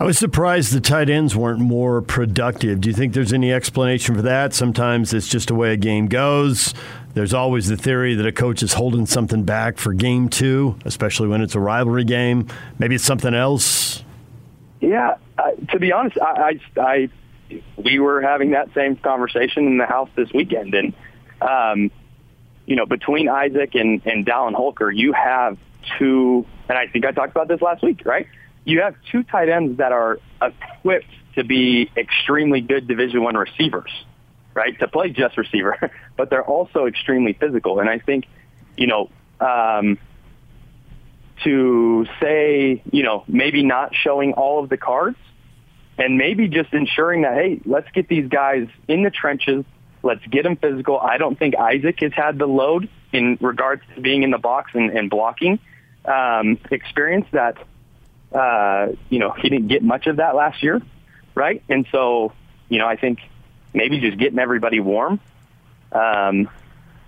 I 0.00 0.04
was 0.04 0.16
surprised 0.16 0.72
the 0.72 0.80
tight 0.80 1.10
ends 1.10 1.34
weren't 1.34 1.58
more 1.58 2.00
productive. 2.00 2.80
Do 2.80 2.88
you 2.88 2.94
think 2.94 3.14
there's 3.14 3.32
any 3.32 3.52
explanation 3.52 4.14
for 4.14 4.22
that? 4.22 4.54
Sometimes 4.54 5.12
it's 5.12 5.26
just 5.26 5.48
the 5.48 5.56
way 5.56 5.72
a 5.72 5.76
game 5.76 6.06
goes. 6.06 6.72
There's 7.14 7.34
always 7.34 7.66
the 7.66 7.76
theory 7.76 8.14
that 8.14 8.24
a 8.24 8.30
coach 8.30 8.62
is 8.62 8.74
holding 8.74 9.06
something 9.06 9.42
back 9.42 9.76
for 9.76 9.92
game 9.92 10.28
two, 10.28 10.78
especially 10.84 11.26
when 11.26 11.40
it's 11.42 11.56
a 11.56 11.60
rivalry 11.60 12.04
game. 12.04 12.46
Maybe 12.78 12.94
it's 12.94 13.02
something 13.02 13.34
else. 13.34 14.04
Yeah, 14.80 15.16
uh, 15.36 15.50
to 15.70 15.80
be 15.80 15.90
honest, 15.90 16.16
I, 16.20 16.60
I, 16.76 16.80
I 16.80 17.10
we 17.76 17.98
were 17.98 18.22
having 18.22 18.52
that 18.52 18.72
same 18.74 18.94
conversation 18.94 19.66
in 19.66 19.78
the 19.78 19.86
house 19.86 20.10
this 20.14 20.32
weekend, 20.32 20.74
and 20.74 20.94
um, 21.42 21.90
you 22.66 22.76
know, 22.76 22.86
between 22.86 23.28
Isaac 23.28 23.74
and 23.74 24.00
and 24.06 24.24
Dallin 24.24 24.54
Holker, 24.54 24.92
you 24.92 25.12
have 25.12 25.58
two, 25.98 26.46
and 26.68 26.78
I 26.78 26.86
think 26.86 27.04
I 27.04 27.10
talked 27.10 27.32
about 27.32 27.48
this 27.48 27.60
last 27.60 27.82
week, 27.82 28.02
right? 28.04 28.28
You 28.68 28.82
have 28.82 28.96
two 29.10 29.22
tight 29.22 29.48
ends 29.48 29.78
that 29.78 29.92
are 29.92 30.18
equipped 30.42 31.06
to 31.36 31.42
be 31.42 31.90
extremely 31.96 32.60
good 32.60 32.86
Division 32.86 33.22
One 33.22 33.34
receivers, 33.34 33.90
right? 34.52 34.78
To 34.80 34.88
play 34.88 35.08
just 35.08 35.38
receiver, 35.38 35.90
but 36.18 36.28
they're 36.28 36.44
also 36.44 36.84
extremely 36.84 37.32
physical, 37.32 37.80
and 37.80 37.88
I 37.88 37.98
think, 37.98 38.26
you 38.76 38.86
know. 38.86 39.10
Um, 39.40 39.98
to 41.44 42.04
say, 42.20 42.82
you 42.90 43.04
know, 43.04 43.22
maybe 43.28 43.62
not 43.62 43.94
showing 43.94 44.32
all 44.32 44.60
of 44.60 44.68
the 44.68 44.76
cards 44.76 45.16
and 45.96 46.18
maybe 46.18 46.48
just 46.48 46.72
ensuring 46.72 47.22
that, 47.22 47.34
hey, 47.34 47.60
let's 47.64 47.88
get 47.92 48.08
these 48.08 48.28
guys 48.28 48.66
in 48.88 49.04
the 49.04 49.10
trenches. 49.10 49.64
Let's 50.02 50.26
get 50.26 50.42
them 50.42 50.56
physical. 50.56 50.98
I 50.98 51.16
don't 51.16 51.38
think 51.38 51.54
Isaac 51.56 52.00
has 52.00 52.12
had 52.12 52.38
the 52.38 52.46
load 52.46 52.88
in 53.12 53.38
regards 53.40 53.82
to 53.94 54.00
being 54.00 54.24
in 54.24 54.32
the 54.32 54.38
box 54.38 54.72
and, 54.74 54.90
and 54.90 55.08
blocking 55.08 55.60
um, 56.04 56.58
experience 56.72 57.26
that, 57.30 57.56
uh, 58.32 58.88
you 59.08 59.18
know, 59.18 59.32
he 59.32 59.48
didn't 59.48 59.68
get 59.68 59.82
much 59.82 60.06
of 60.06 60.16
that 60.16 60.34
last 60.34 60.62
year, 60.62 60.80
right? 61.34 61.62
And 61.68 61.86
so, 61.92 62.32
you 62.68 62.78
know, 62.78 62.86
I 62.86 62.96
think 62.96 63.20
maybe 63.74 64.00
just 64.00 64.18
getting 64.18 64.38
everybody 64.38 64.80
warm 64.80 65.20
um, 65.92 66.48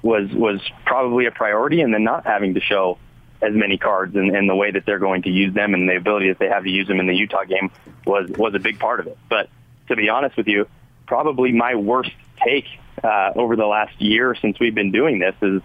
was 0.02 0.30
was 0.32 0.60
probably 0.86 1.26
a 1.26 1.30
priority, 1.30 1.80
and 1.82 1.92
then 1.92 2.04
not 2.04 2.24
having 2.24 2.54
to 2.54 2.60
show 2.60 2.98
as 3.42 3.54
many 3.54 3.78
cards 3.78 4.14
and, 4.16 4.34
and 4.36 4.48
the 4.48 4.54
way 4.54 4.70
that 4.70 4.84
they're 4.84 4.98
going 4.98 5.22
to 5.22 5.30
use 5.30 5.54
them 5.54 5.72
and 5.72 5.88
the 5.88 5.96
ability 5.96 6.28
that 6.28 6.38
they 6.38 6.48
have 6.48 6.64
to 6.64 6.70
use 6.70 6.86
them 6.86 7.00
in 7.00 7.06
the 7.06 7.14
Utah 7.14 7.44
game 7.44 7.70
was 8.06 8.28
was 8.30 8.54
a 8.54 8.58
big 8.58 8.78
part 8.78 9.00
of 9.00 9.06
it. 9.06 9.18
But 9.28 9.48
to 9.88 9.96
be 9.96 10.08
honest 10.08 10.36
with 10.36 10.46
you, 10.46 10.66
probably 11.06 11.52
my 11.52 11.74
worst 11.74 12.12
take 12.44 12.66
uh, 13.02 13.32
over 13.34 13.56
the 13.56 13.66
last 13.66 14.00
year 14.00 14.34
since 14.40 14.58
we've 14.60 14.74
been 14.74 14.92
doing 14.92 15.18
this 15.18 15.34
is, 15.42 15.62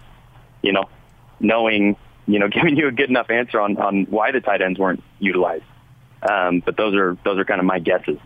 you 0.62 0.72
know, 0.72 0.84
knowing, 1.38 1.96
you 2.26 2.38
know, 2.38 2.48
giving 2.52 2.76
you 2.76 2.88
a 2.88 2.92
good 2.92 3.10
enough 3.10 3.30
answer 3.30 3.60
on 3.60 3.76
on 3.78 4.04
why 4.04 4.32
the 4.32 4.40
tight 4.40 4.62
ends 4.62 4.78
weren't 4.78 5.02
utilized. 5.18 5.64
Um, 6.28 6.60
but 6.64 6.76
those 6.76 6.94
are 6.94 7.16
those 7.24 7.38
are 7.38 7.44
kind 7.44 7.60
of 7.60 7.66
my 7.66 7.78
guesses. 7.78 8.18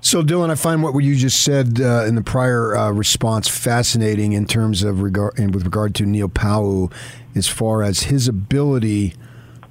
So, 0.00 0.22
Dylan, 0.22 0.50
I 0.50 0.54
find 0.54 0.82
what 0.82 0.92
you 0.98 1.16
just 1.16 1.42
said 1.42 1.80
uh, 1.80 2.04
in 2.04 2.14
the 2.14 2.22
prior 2.22 2.76
uh, 2.76 2.90
response 2.90 3.48
fascinating 3.48 4.34
in 4.34 4.44
terms 4.44 4.82
of 4.82 5.00
regard 5.00 5.38
and 5.38 5.54
with 5.54 5.64
regard 5.64 5.94
to 5.94 6.04
Neil 6.04 6.28
Pau'u, 6.28 6.92
as 7.34 7.48
far 7.48 7.82
as 7.82 8.02
his 8.02 8.28
ability. 8.28 9.14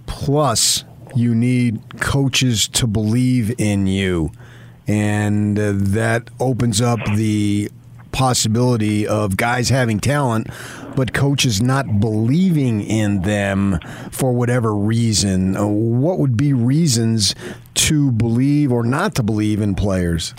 Plus, 0.07 0.85
you 1.15 1.35
need 1.35 1.99
coaches 1.99 2.67
to 2.69 2.87
believe 2.87 3.53
in 3.59 3.85
you, 3.85 4.31
and 4.87 5.59
uh, 5.59 5.71
that 5.75 6.31
opens 6.39 6.81
up 6.81 6.99
the 7.15 7.69
possibility 8.13 9.05
of 9.05 9.35
guys 9.35 9.69
having 9.69 9.99
talent, 9.99 10.47
but 10.95 11.13
coaches 11.13 11.61
not 11.61 11.99
believing 11.99 12.81
in 12.81 13.23
them 13.23 13.79
for 14.11 14.31
whatever 14.31 14.73
reason. 14.73 15.57
Uh, 15.57 15.65
what 15.65 16.19
would 16.19 16.37
be 16.37 16.53
reasons 16.53 17.35
to 17.73 18.11
believe 18.11 18.71
or 18.71 18.83
not 18.83 19.15
to 19.15 19.23
believe 19.23 19.59
in 19.59 19.75
players? 19.75 20.33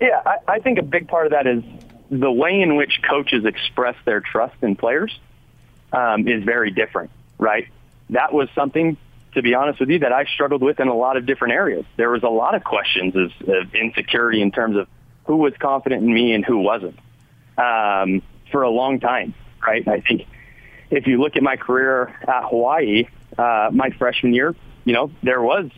Yeah, 0.00 0.20
I, 0.24 0.36
I 0.46 0.58
think 0.60 0.78
a 0.78 0.82
big 0.82 1.08
part 1.08 1.26
of 1.26 1.32
that 1.32 1.46
is 1.46 1.62
the 2.10 2.30
way 2.30 2.60
in 2.60 2.76
which 2.76 3.00
coaches 3.08 3.44
express 3.44 3.96
their 4.04 4.20
trust 4.20 4.56
in 4.62 4.76
players 4.76 5.18
um, 5.92 6.28
is 6.28 6.44
very 6.44 6.70
different, 6.70 7.10
right? 7.38 7.68
That 8.10 8.32
was 8.32 8.48
something, 8.54 8.96
to 9.34 9.42
be 9.42 9.54
honest 9.54 9.80
with 9.80 9.88
you, 9.88 10.00
that 10.00 10.12
I 10.12 10.26
struggled 10.26 10.62
with 10.62 10.78
in 10.80 10.88
a 10.88 10.94
lot 10.94 11.16
of 11.16 11.24
different 11.24 11.54
areas. 11.54 11.86
There 11.96 12.10
was 12.10 12.22
a 12.22 12.28
lot 12.28 12.54
of 12.54 12.62
questions 12.62 13.16
of, 13.16 13.48
of 13.48 13.74
insecurity 13.74 14.42
in 14.42 14.50
terms 14.50 14.76
of 14.76 14.88
who 15.24 15.36
was 15.36 15.54
confident 15.58 16.02
in 16.02 16.12
me 16.12 16.32
and 16.32 16.44
who 16.44 16.58
wasn't 16.58 16.98
um, 17.56 18.22
for 18.50 18.62
a 18.62 18.70
long 18.70 19.00
time, 19.00 19.34
right? 19.66 19.86
I 19.86 20.00
think 20.00 20.26
if 20.90 21.06
you 21.06 21.20
look 21.20 21.36
at 21.36 21.42
my 21.42 21.56
career 21.56 22.14
at 22.22 22.44
Hawaii, 22.44 23.08
uh, 23.38 23.70
my 23.72 23.90
freshman 23.90 24.34
year, 24.34 24.54
you 24.84 24.92
know, 24.92 25.10
there 25.22 25.40
was 25.40 25.70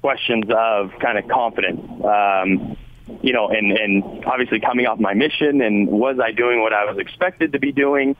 questions 0.00 0.44
of 0.50 0.92
kind 1.00 1.18
of 1.18 1.28
confidence, 1.28 1.80
um, 2.04 2.76
you 3.22 3.32
know, 3.32 3.48
and, 3.48 3.72
and 3.72 4.24
obviously 4.24 4.60
coming 4.60 4.86
off 4.86 4.98
my 5.00 5.14
mission 5.14 5.62
and 5.62 5.88
was 5.88 6.20
I 6.20 6.32
doing 6.32 6.60
what 6.60 6.72
I 6.72 6.84
was 6.84 6.98
expected 6.98 7.52
to 7.52 7.58
be 7.58 7.72
doing? 7.72 8.16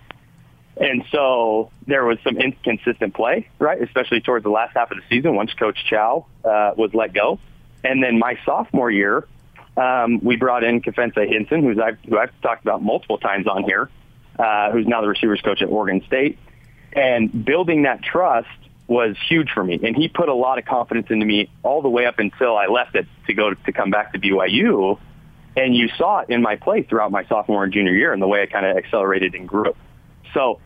And 0.81 1.05
so 1.11 1.71
there 1.87 2.05
was 2.05 2.19
some 2.23 2.39
inconsistent 2.39 3.15
play, 3.15 3.49
right? 3.59 3.83
Especially 3.83 4.21
towards 4.21 4.45
the 4.45 4.51
last 4.51 4.77
half 4.77 4.91
of 4.91 4.97
the 4.97 5.03
season 5.09 5.35
once 5.35 5.53
Coach 5.55 5.79
Chow 5.91 6.27
uh, 6.45 6.73
was 6.77 6.95
let 6.95 7.13
go. 7.13 7.39
And 7.85 8.03
then 8.03 8.19
my 8.19 8.39
sophomore 8.45 8.91
year, 8.91 9.27
um, 9.79 10.21
we 10.23 10.37
brought 10.37 10.65
in 10.65 10.81
Kefense 10.83 11.15
Hynson, 11.15 11.63
who's 11.63 11.79
I've, 11.79 11.99
who 12.09 12.19
I've 12.19 12.33
talked 12.43 12.63
about 12.63 12.83
multiple 12.83 13.19
times 13.19 13.47
on 13.47 13.63
here, 13.63 13.89
uh, 14.39 14.73
who's 14.73 14.87
now 14.87 15.01
the 15.03 15.09
receivers 15.09 15.41
coach 15.41 15.63
at 15.63 15.69
Oregon 15.69 16.03
State. 16.07 16.39
And 16.93 17.45
building 17.45 17.83
that 17.83 18.03
trust 18.03 18.49
was 18.89 19.15
huge 19.29 19.51
for 19.51 19.63
me. 19.63 19.79
And 19.83 19.95
he 19.95 20.09
put 20.09 20.29
a 20.29 20.35
lot 20.35 20.59
of 20.59 20.65
confidence 20.65 21.09
into 21.11 21.27
me 21.27 21.51
all 21.63 21.83
the 21.83 21.91
way 21.91 22.07
up 22.07 22.19
until 22.19 22.57
I 22.57 22.67
left 22.67 22.97
it 22.97 23.07
to 23.27 23.35
go 23.35 23.55
to 23.55 23.73
come 23.73 23.91
back 23.91 24.13
to 24.15 24.19
BYU. 24.19 24.99
And 25.57 25.77
you 25.77 25.89
saw 25.97 26.21
it 26.21 26.31
in 26.31 26.43
my 26.43 26.57
play 26.57 26.83
throughout 26.83 27.13
my 27.13 27.25
sophomore 27.27 27.65
and 27.65 27.73
junior 27.73 27.93
year 27.93 28.13
and 28.13 28.21
the 28.21 28.27
way 28.27 28.43
I 28.43 28.47
kind 28.47 28.67
of 28.67 28.77
accelerated 28.77 29.35
and 29.35 29.47
grew. 29.47 29.77
So 30.35 30.61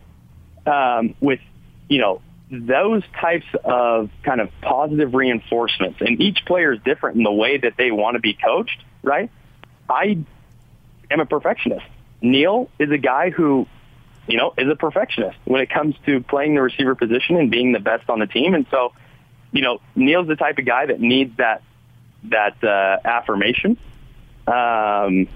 um, 0.65 1.15
with, 1.19 1.39
you 1.87 1.99
know, 1.99 2.21
those 2.49 3.03
types 3.19 3.45
of 3.63 4.09
kind 4.23 4.39
of 4.39 4.49
positive 4.61 5.13
reinforcements, 5.13 5.99
and 6.01 6.21
each 6.21 6.45
player 6.45 6.73
is 6.73 6.79
different 6.85 7.17
in 7.17 7.23
the 7.23 7.31
way 7.31 7.57
that 7.57 7.73
they 7.77 7.91
want 7.91 8.15
to 8.15 8.19
be 8.19 8.33
coached, 8.33 8.83
right? 9.03 9.29
I 9.89 10.17
am 11.11 11.19
a 11.19 11.25
perfectionist. 11.25 11.85
Neil 12.21 12.69
is 12.79 12.89
a 12.89 12.97
guy 12.97 13.29
who, 13.29 13.67
you 14.27 14.37
know, 14.37 14.53
is 14.57 14.69
a 14.69 14.75
perfectionist 14.75 15.37
when 15.45 15.61
it 15.61 15.69
comes 15.69 15.95
to 16.05 16.21
playing 16.21 16.55
the 16.55 16.61
receiver 16.61 16.95
position 16.95 17.35
and 17.35 17.51
being 17.51 17.73
the 17.73 17.79
best 17.79 18.09
on 18.09 18.19
the 18.19 18.27
team. 18.27 18.55
And 18.55 18.65
so, 18.71 18.93
you 19.51 19.61
know, 19.61 19.81
Neil's 19.95 20.27
the 20.27 20.37
type 20.37 20.57
of 20.57 20.65
guy 20.65 20.85
that 20.85 20.99
needs 20.99 21.37
that 21.37 21.61
that 22.25 22.63
uh, 22.63 23.05
affirmation 23.05 23.77
um, 24.47 25.27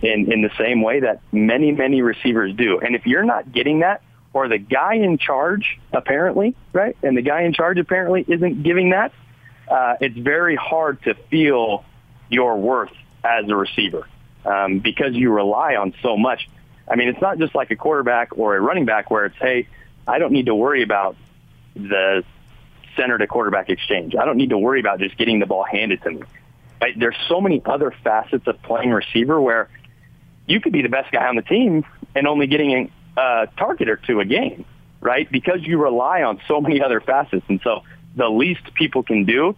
in 0.00 0.32
in 0.32 0.42
the 0.42 0.50
same 0.58 0.82
way 0.82 1.00
that 1.00 1.20
many 1.32 1.72
many 1.72 2.02
receivers 2.02 2.54
do. 2.54 2.78
And 2.78 2.94
if 2.94 3.06
you're 3.06 3.24
not 3.24 3.50
getting 3.52 3.80
that, 3.80 4.02
or 4.32 4.48
the 4.48 4.58
guy 4.58 4.94
in 4.94 5.18
charge 5.18 5.78
apparently, 5.92 6.54
right, 6.72 6.96
and 7.02 7.16
the 7.16 7.22
guy 7.22 7.42
in 7.42 7.52
charge 7.52 7.78
apparently 7.78 8.24
isn't 8.26 8.62
giving 8.62 8.90
that, 8.90 9.12
uh, 9.68 9.94
it's 10.00 10.16
very 10.16 10.54
hard 10.54 11.02
to 11.02 11.14
feel 11.30 11.84
your 12.28 12.56
worth 12.56 12.92
as 13.26 13.48
a 13.48 13.56
receiver 13.56 14.06
um, 14.44 14.78
because 14.78 15.14
you 15.14 15.32
rely 15.32 15.76
on 15.76 15.92
so 16.02 16.16
much. 16.16 16.48
I 16.88 16.96
mean, 16.96 17.08
it's 17.08 17.20
not 17.20 17.38
just 17.38 17.54
like 17.54 17.70
a 17.70 17.76
quarterback 17.76 18.38
or 18.38 18.56
a 18.56 18.60
running 18.60 18.84
back 18.84 19.10
where 19.10 19.26
it's, 19.26 19.36
hey, 19.36 19.66
I 20.06 20.18
don't 20.18 20.32
need 20.32 20.46
to 20.46 20.54
worry 20.54 20.82
about 20.82 21.16
the 21.74 22.24
center 22.96 23.18
to 23.18 23.26
quarterback 23.26 23.68
exchange. 23.68 24.14
I 24.14 24.24
don't 24.24 24.36
need 24.36 24.50
to 24.50 24.58
worry 24.58 24.80
about 24.80 25.00
just 25.00 25.16
getting 25.16 25.40
the 25.40 25.46
ball 25.46 25.64
handed 25.64 26.02
to 26.02 26.10
me. 26.10 26.22
Right? 26.80 26.98
There's 26.98 27.16
so 27.28 27.40
many 27.40 27.60
other 27.64 27.92
facets 28.04 28.46
of 28.46 28.62
playing 28.62 28.90
receiver 28.90 29.40
where 29.40 29.68
you 30.46 30.60
could 30.60 30.72
be 30.72 30.82
the 30.82 30.88
best 30.88 31.10
guy 31.10 31.26
on 31.26 31.36
the 31.36 31.42
team 31.42 31.84
and 32.14 32.26
only 32.26 32.46
getting 32.46 32.90
a 33.16 33.48
target 33.56 33.88
or 33.88 33.96
two 33.96 34.20
a 34.20 34.24
game, 34.24 34.64
right? 35.00 35.30
Because 35.30 35.60
you 35.62 35.82
rely 35.82 36.22
on 36.22 36.40
so 36.46 36.60
many 36.60 36.80
other 36.82 37.00
facets. 37.00 37.44
And 37.48 37.60
so 37.64 37.82
the 38.14 38.28
least 38.28 38.74
people 38.74 39.02
can 39.02 39.24
do, 39.24 39.56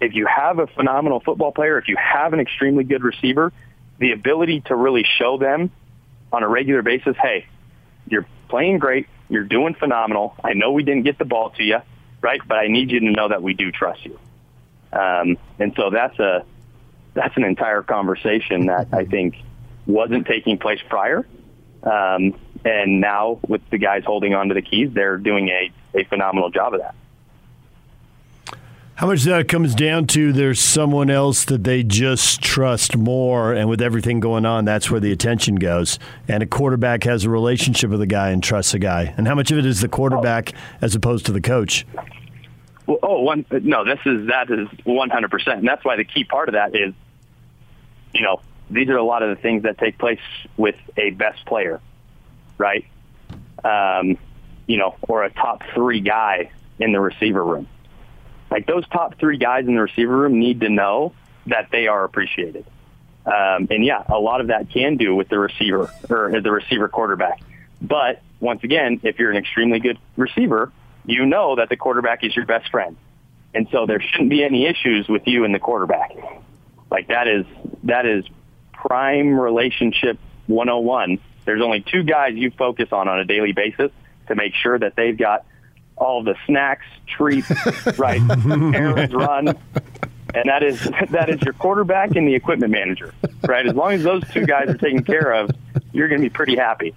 if 0.00 0.14
you 0.14 0.26
have 0.26 0.58
a 0.58 0.66
phenomenal 0.66 1.20
football 1.20 1.52
player, 1.52 1.78
if 1.78 1.88
you 1.88 1.96
have 1.96 2.32
an 2.32 2.40
extremely 2.40 2.84
good 2.84 3.02
receiver, 3.02 3.52
the 3.98 4.12
ability 4.12 4.62
to 4.62 4.74
really 4.74 5.04
show 5.18 5.36
them 5.36 5.70
on 6.32 6.42
a 6.42 6.48
regular 6.48 6.82
basis, 6.82 7.16
hey, 7.20 7.46
you're 8.08 8.26
playing 8.48 8.78
great, 8.78 9.06
you're 9.28 9.44
doing 9.44 9.74
phenomenal. 9.74 10.34
I 10.42 10.54
know 10.54 10.72
we 10.72 10.82
didn't 10.82 11.02
get 11.02 11.18
the 11.18 11.24
ball 11.24 11.50
to 11.50 11.62
you, 11.62 11.78
right? 12.22 12.40
But 12.46 12.58
I 12.58 12.68
need 12.68 12.90
you 12.90 13.00
to 13.00 13.10
know 13.10 13.28
that 13.28 13.42
we 13.42 13.54
do 13.54 13.70
trust 13.70 14.04
you. 14.04 14.18
Um, 14.92 15.36
and 15.58 15.72
so 15.76 15.90
that's 15.90 16.18
a 16.18 16.44
that's 17.14 17.36
an 17.36 17.44
entire 17.44 17.82
conversation 17.82 18.66
that 18.66 18.88
I 18.92 19.04
think 19.04 19.36
wasn't 19.86 20.26
taking 20.26 20.58
place 20.58 20.80
prior. 20.88 21.26
Um, 21.82 22.34
and 22.64 23.00
now 23.00 23.40
with 23.46 23.62
the 23.70 23.78
guys 23.78 24.04
holding 24.04 24.34
on 24.34 24.48
to 24.48 24.54
the 24.54 24.62
keys, 24.62 24.90
they're 24.92 25.16
doing 25.16 25.48
a, 25.48 25.72
a 25.94 26.04
phenomenal 26.04 26.50
job 26.50 26.74
of 26.74 26.80
that. 26.80 26.94
How 29.00 29.06
much 29.06 29.22
that 29.22 29.48
comes 29.48 29.74
down 29.74 30.08
to 30.08 30.30
there's 30.30 30.60
someone 30.60 31.08
else 31.08 31.46
that 31.46 31.64
they 31.64 31.82
just 31.82 32.42
trust 32.42 32.98
more, 32.98 33.54
and 33.54 33.66
with 33.66 33.80
everything 33.80 34.20
going 34.20 34.44
on, 34.44 34.66
that's 34.66 34.90
where 34.90 35.00
the 35.00 35.10
attention 35.10 35.54
goes. 35.54 35.98
And 36.28 36.42
a 36.42 36.46
quarterback 36.46 37.04
has 37.04 37.24
a 37.24 37.30
relationship 37.30 37.88
with 37.88 38.02
a 38.02 38.06
guy 38.06 38.28
and 38.28 38.42
trusts 38.42 38.74
a 38.74 38.78
guy. 38.78 39.14
And 39.16 39.26
how 39.26 39.34
much 39.34 39.50
of 39.50 39.56
it 39.56 39.64
is 39.64 39.80
the 39.80 39.88
quarterback 39.88 40.52
as 40.82 40.94
opposed 40.94 41.24
to 41.24 41.32
the 41.32 41.40
coach? 41.40 41.86
Well, 42.86 42.98
oh, 43.02 43.22
one 43.22 43.46
no, 43.50 43.86
this 43.86 44.00
is 44.04 44.26
that 44.26 44.50
is 44.50 44.68
100, 44.84 45.30
percent 45.30 45.60
and 45.60 45.66
that's 45.66 45.82
why 45.82 45.96
the 45.96 46.04
key 46.04 46.24
part 46.24 46.50
of 46.50 46.52
that 46.52 46.76
is, 46.76 46.92
you 48.12 48.20
know, 48.20 48.42
these 48.68 48.90
are 48.90 48.98
a 48.98 49.02
lot 49.02 49.22
of 49.22 49.34
the 49.34 49.40
things 49.40 49.62
that 49.62 49.78
take 49.78 49.96
place 49.96 50.20
with 50.58 50.76
a 50.98 51.08
best 51.08 51.46
player, 51.46 51.80
right? 52.58 52.84
Um, 53.64 54.18
you 54.66 54.76
know, 54.76 54.96
or 55.00 55.24
a 55.24 55.30
top 55.30 55.62
three 55.72 56.00
guy 56.00 56.50
in 56.78 56.92
the 56.92 57.00
receiver 57.00 57.42
room. 57.42 57.66
Like 58.50 58.66
those 58.66 58.86
top 58.88 59.18
three 59.18 59.38
guys 59.38 59.66
in 59.66 59.74
the 59.74 59.82
receiver 59.82 60.16
room 60.16 60.38
need 60.38 60.60
to 60.60 60.68
know 60.68 61.12
that 61.46 61.68
they 61.70 61.86
are 61.86 62.04
appreciated. 62.04 62.66
Um, 63.26 63.68
and 63.70 63.84
yeah, 63.84 64.02
a 64.08 64.18
lot 64.18 64.40
of 64.40 64.48
that 64.48 64.70
can 64.70 64.96
do 64.96 65.14
with 65.14 65.28
the 65.28 65.38
receiver 65.38 65.92
or 66.08 66.40
the 66.40 66.50
receiver 66.50 66.88
quarterback. 66.88 67.40
But 67.80 68.22
once 68.40 68.64
again, 68.64 69.00
if 69.02 69.18
you're 69.18 69.30
an 69.30 69.36
extremely 69.36 69.78
good 69.78 69.98
receiver, 70.16 70.72
you 71.04 71.26
know 71.26 71.56
that 71.56 71.68
the 71.68 71.76
quarterback 71.76 72.24
is 72.24 72.34
your 72.34 72.46
best 72.46 72.70
friend. 72.70 72.96
And 73.54 73.68
so 73.70 73.86
there 73.86 74.00
shouldn't 74.00 74.30
be 74.30 74.44
any 74.44 74.66
issues 74.66 75.08
with 75.08 75.26
you 75.26 75.44
and 75.44 75.54
the 75.54 75.58
quarterback. 75.58 76.12
Like 76.90 77.08
that 77.08 77.28
is 77.28 77.46
that 77.84 78.06
is 78.06 78.24
prime 78.72 79.38
relationship 79.38 80.18
101. 80.46 81.18
There's 81.44 81.62
only 81.62 81.80
two 81.80 82.02
guys 82.02 82.34
you 82.34 82.50
focus 82.50 82.88
on 82.92 83.08
on 83.08 83.20
a 83.20 83.24
daily 83.24 83.52
basis 83.52 83.90
to 84.28 84.34
make 84.34 84.54
sure 84.54 84.78
that 84.78 84.96
they've 84.96 85.16
got 85.16 85.44
all 86.00 86.22
the 86.24 86.34
snacks, 86.46 86.86
treats, 87.06 87.50
right, 87.98 88.20
errands 88.74 89.14
run, 89.14 89.48
and 90.34 90.44
that 90.46 90.62
is 90.62 90.80
that 91.10 91.28
is 91.30 91.40
your 91.42 91.54
quarterback 91.54 92.16
and 92.16 92.26
the 92.26 92.34
equipment 92.34 92.72
manager, 92.72 93.14
right? 93.46 93.66
As 93.66 93.74
long 93.74 93.92
as 93.92 94.02
those 94.02 94.22
two 94.32 94.46
guys 94.46 94.68
are 94.68 94.78
taken 94.78 95.04
care 95.04 95.32
of, 95.32 95.50
you're 95.92 96.08
going 96.08 96.20
to 96.20 96.28
be 96.28 96.32
pretty 96.32 96.56
happy. 96.56 96.94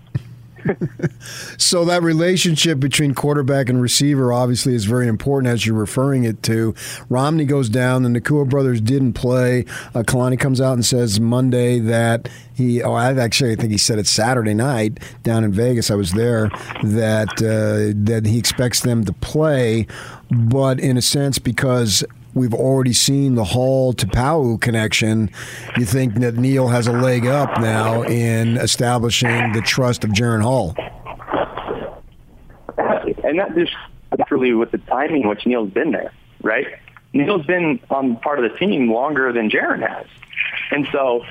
so 1.58 1.86
that 1.86 2.04
relationship 2.04 2.80
between 2.80 3.14
quarterback 3.14 3.70
and 3.70 3.82
receiver 3.82 4.32
obviously 4.32 4.74
is 4.74 4.86
very 4.86 5.08
important 5.08 5.52
as 5.52 5.66
you're 5.66 5.76
referring 5.76 6.24
it 6.24 6.44
to. 6.44 6.74
Romney 7.10 7.46
goes 7.46 7.70
down, 7.70 8.04
the 8.04 8.10
Nacua 8.10 8.48
brothers 8.48 8.82
didn't 8.82 9.14
play. 9.14 9.66
Uh, 9.94 10.04
Kalani 10.04 10.40
comes 10.40 10.62
out 10.62 10.74
and 10.74 10.86
says 10.86 11.20
Monday 11.20 11.80
that 11.80 12.30
he, 12.56 12.84
oh, 12.84 12.94
I 12.94 13.14
actually 13.18 13.52
I 13.52 13.56
think 13.56 13.72
he 13.72 13.78
said 13.78 14.00
it 14.00 14.08
Saturday 14.08 14.54
night 14.54 15.00
down 15.24 15.44
in 15.44 15.52
Vegas. 15.52 15.90
I 15.90 15.96
was 15.96 16.12
there 16.12 16.50
that 16.84 17.30
uh, 17.42 17.94
that 18.06 18.26
he 18.26 18.38
expects 18.38 18.82
them 18.82 19.06
to 19.06 19.14
play, 19.14 19.88
but 20.30 20.80
in 20.80 20.98
a 20.98 21.02
sense 21.02 21.40
because 21.40 22.04
we've 22.34 22.54
already 22.54 22.94
seen 22.94 23.36
the 23.36 23.44
Hall 23.44 23.94
to 23.94 24.06
Pau'u 24.08 24.60
connection. 24.60 25.30
You 25.78 25.86
think 25.86 26.16
that 26.16 26.36
Neil 26.36 26.68
has 26.68 26.88
a 26.88 26.94
leg 26.94 27.26
up 27.26 27.60
now 27.60 28.04
in 28.04 28.58
establishing 28.58 29.54
the 29.54 29.62
trust 29.62 30.04
of 30.04 30.12
Jaren 30.12 30.42
Hall? 30.42 30.76
And 33.24 33.40
that 33.40 33.56
just 33.56 33.74
naturally 34.18 34.54
with 34.54 34.72
the 34.72 34.78
timing 34.80 35.28
which 35.28 35.46
Neil's 35.46 35.72
been 35.72 35.92
there, 35.92 36.14
right? 36.42 36.68
Neil's 37.14 37.46
been 37.46 37.80
on 37.90 38.18
part 38.18 38.44
of 38.44 38.52
the 38.52 38.58
team 38.58 38.92
longer 38.92 39.32
than 39.32 39.50
Jaren 39.50 39.88
has. 39.88 40.08
And 40.72 40.88
so, 40.92 41.24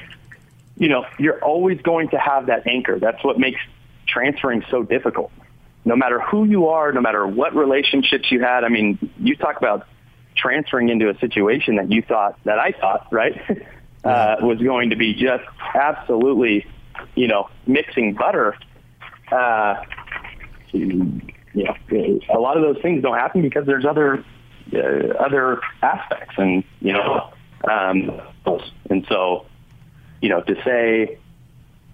you 0.77 0.89
know, 0.89 1.05
you're 1.19 1.43
always 1.43 1.81
going 1.83 2.09
to 2.11 2.19
have 2.19 2.47
that 2.47 2.67
anchor. 2.67 2.99
That's 2.99 3.23
what 3.25 3.39
makes 3.39 3.61
transferring 4.07 4.65
so 4.71 4.83
difficult. 4.83 5.33
No 5.85 5.97
matter 5.97 6.21
who 6.21 6.45
you 6.45 6.69
are, 6.69 6.93
no 6.93 7.01
matter 7.01 7.27
what 7.27 7.55
relationships 7.55 8.31
you 8.31 8.41
had. 8.41 8.63
I 8.63 8.69
mean, 8.69 8.99
you 9.19 9.35
talk 9.37 9.57
about 9.57 9.87
transferring 10.37 10.89
into 10.89 11.09
a 11.09 11.19
situation 11.19 11.77
that 11.77 11.91
you 11.91 12.03
thought 12.03 12.39
that 12.45 12.59
I 12.59 12.73
thought 12.73 13.09
right 13.11 13.41
uh, 14.05 14.37
was 14.41 14.59
going 14.59 14.91
to 14.91 14.97
be 14.97 15.15
just 15.15 15.45
absolutely, 15.75 16.67
you 17.15 17.29
know, 17.29 17.49
mixing 17.67 18.15
butter. 18.15 18.57
Uh, 19.31 19.83
you 20.73 21.21
know, 21.55 21.75
a 22.31 22.39
lot 22.39 22.57
of 22.57 22.63
those 22.63 22.83
things 22.83 23.03
don't 23.03 23.19
happen 23.19 23.43
because 23.43 23.67
there's 23.67 23.85
other 23.85 24.25
uh, 24.75 24.79
other 24.79 25.61
aspects, 25.83 26.35
and 26.39 26.65
you 26.81 26.93
know, 26.93 27.33
um, 27.69 28.21
and 28.89 29.07
so 29.09 29.47
you 30.21 30.29
know, 30.29 30.41
to 30.41 30.55
say 30.65 31.19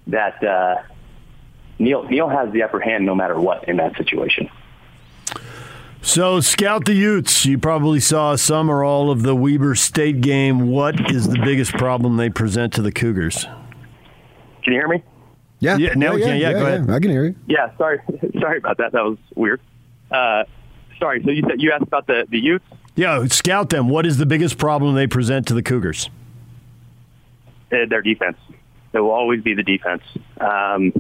that 0.08 0.42
uh, 0.44 0.82
Neil 1.78 2.04
Neal 2.04 2.28
has 2.28 2.52
the 2.52 2.62
upper 2.62 2.80
hand 2.80 3.04
no 3.04 3.14
matter 3.14 3.38
what 3.38 3.68
in 3.68 3.76
that 3.78 3.96
situation. 3.96 4.48
So, 6.08 6.40
scout 6.40 6.86
the 6.86 6.94
Utes. 6.94 7.44
You 7.44 7.58
probably 7.58 8.00
saw 8.00 8.34
some 8.34 8.70
or 8.70 8.82
all 8.82 9.10
of 9.10 9.24
the 9.24 9.36
Weber 9.36 9.74
State 9.74 10.22
game. 10.22 10.70
What 10.70 11.10
is 11.12 11.28
the 11.28 11.38
biggest 11.38 11.72
problem 11.72 12.16
they 12.16 12.30
present 12.30 12.72
to 12.72 12.82
the 12.82 12.90
Cougars? 12.90 13.44
Can 14.64 14.72
you 14.72 14.80
hear 14.80 14.88
me? 14.88 15.04
Yeah, 15.60 15.76
yeah, 15.76 15.92
now 15.92 16.14
we 16.14 16.20
yeah, 16.20 16.26
can. 16.26 16.36
Yeah, 16.38 16.48
yeah, 16.48 16.52
go 16.54 16.66
ahead. 16.66 16.90
I 16.90 16.98
can 16.98 17.10
hear 17.10 17.24
you. 17.26 17.34
Yeah, 17.46 17.76
sorry, 17.76 18.00
sorry 18.40 18.56
about 18.56 18.78
that. 18.78 18.92
That 18.92 19.04
was 19.04 19.18
weird. 19.34 19.60
Uh, 20.10 20.44
sorry. 20.98 21.22
So 21.24 21.30
you 21.30 21.42
said 21.46 21.60
you 21.60 21.72
asked 21.72 21.82
about 21.82 22.06
the 22.06 22.26
the 22.30 22.38
Utes. 22.38 22.64
Yeah, 22.96 23.26
scout 23.26 23.68
them. 23.68 23.90
What 23.90 24.06
is 24.06 24.16
the 24.16 24.24
biggest 24.24 24.56
problem 24.56 24.94
they 24.94 25.06
present 25.06 25.46
to 25.48 25.54
the 25.54 25.62
Cougars? 25.62 26.08
Uh, 27.70 27.84
their 27.86 28.00
defense. 28.00 28.38
It 28.94 29.00
will 29.00 29.10
always 29.10 29.42
be 29.42 29.52
the 29.52 29.62
defense. 29.62 30.02
Um, 30.40 30.90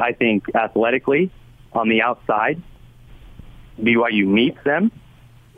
I 0.00 0.10
think 0.10 0.52
athletically, 0.56 1.30
on 1.72 1.88
the 1.88 2.02
outside, 2.02 2.60
BYU 3.80 4.26
meets 4.26 4.62
them 4.64 4.90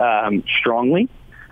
um, 0.01 0.45
strongly. 0.61 1.09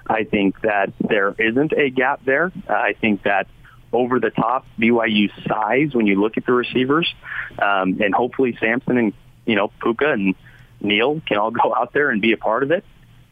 I 0.07 0.25
think 0.25 0.61
that 0.61 0.93
there 1.01 1.35
isn't 1.39 1.73
a 1.73 1.91
gap 1.91 2.25
there. 2.25 2.53
I 2.69 2.95
think 3.01 3.23
that 3.23 3.47
over 3.93 4.21
the 4.21 4.31
top 4.31 4.67
BYU 4.79 5.31
size 5.47 5.95
when 5.95 6.07
you 6.07 6.21
look 6.21 6.37
at 6.37 6.45
the 6.45 6.53
receivers, 6.53 7.13
um, 7.59 8.01
and 8.03 8.15
hopefully 8.15 8.57
Samson 8.61 8.99
and 8.99 9.13
you 9.47 9.57
know 9.57 9.69
Puka 9.83 10.13
and 10.13 10.35
Neil 10.81 11.21
can 11.27 11.39
all 11.39 11.51
go 11.63 11.75
out 11.75 11.93
there 11.93 12.11
and 12.11 12.21
be 12.21 12.33
a 12.33 12.37
part 12.37 12.63
of 12.63 12.71
it 12.71 12.85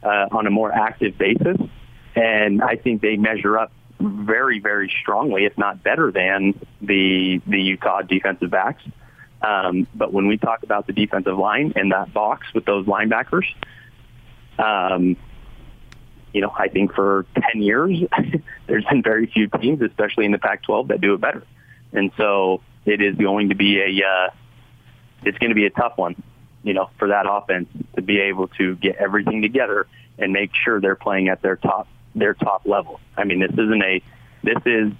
uh, 0.02 0.28
on 0.30 0.46
a 0.46 0.50
more 0.50 0.72
active 0.72 1.18
basis. 1.18 1.56
And 2.14 2.62
I 2.62 2.76
think 2.76 3.00
they 3.00 3.16
measure 3.16 3.58
up 3.58 3.72
very, 4.00 4.58
very 4.60 4.92
strongly, 5.00 5.44
if 5.44 5.56
not 5.56 5.82
better 5.82 6.10
than 6.10 6.58
the 6.80 7.40
the 7.46 7.60
Utah 7.60 8.02
defensive 8.02 8.50
backs. 8.50 8.82
Um, 9.42 9.88
but 9.94 10.12
when 10.12 10.26
we 10.26 10.38
talk 10.38 10.62
about 10.62 10.86
the 10.86 10.92
defensive 10.92 11.36
line 11.36 11.72
and 11.74 11.92
that 11.92 12.12
box 12.12 12.46
with 12.54 12.64
those 12.64 12.86
linebackers, 12.86 13.46
um, 14.58 15.16
you 16.32 16.40
know, 16.40 16.52
I 16.56 16.68
think 16.68 16.94
for 16.94 17.26
10 17.52 17.62
years, 17.62 17.98
there's 18.66 18.84
been 18.84 19.02
very 19.02 19.26
few 19.26 19.48
teams, 19.48 19.82
especially 19.82 20.24
in 20.24 20.32
the 20.32 20.38
Pac-12, 20.38 20.88
that 20.88 21.00
do 21.00 21.14
it 21.14 21.20
better. 21.20 21.44
And 21.92 22.10
so 22.16 22.62
it 22.86 23.02
is 23.02 23.16
going 23.16 23.50
to 23.50 23.54
be 23.54 23.80
a, 23.80 24.06
uh, 24.06 24.30
it's 25.24 25.38
going 25.38 25.50
to 25.50 25.54
be 25.54 25.66
a 25.66 25.70
tough 25.70 25.96
one, 25.96 26.22
you 26.62 26.74
know, 26.74 26.90
for 26.98 27.08
that 27.08 27.26
offense 27.28 27.68
to 27.96 28.02
be 28.02 28.20
able 28.20 28.48
to 28.48 28.76
get 28.76 28.96
everything 28.96 29.42
together 29.42 29.86
and 30.18 30.32
make 30.32 30.52
sure 30.54 30.80
they're 30.80 30.94
playing 30.94 31.28
at 31.28 31.42
their 31.42 31.56
top, 31.56 31.88
their 32.14 32.34
top 32.34 32.62
level. 32.66 33.00
I 33.16 33.24
mean, 33.24 33.40
this 33.40 33.52
isn't 33.52 33.82
a, 33.82 34.02
this 34.42 34.58
is, 34.64 34.92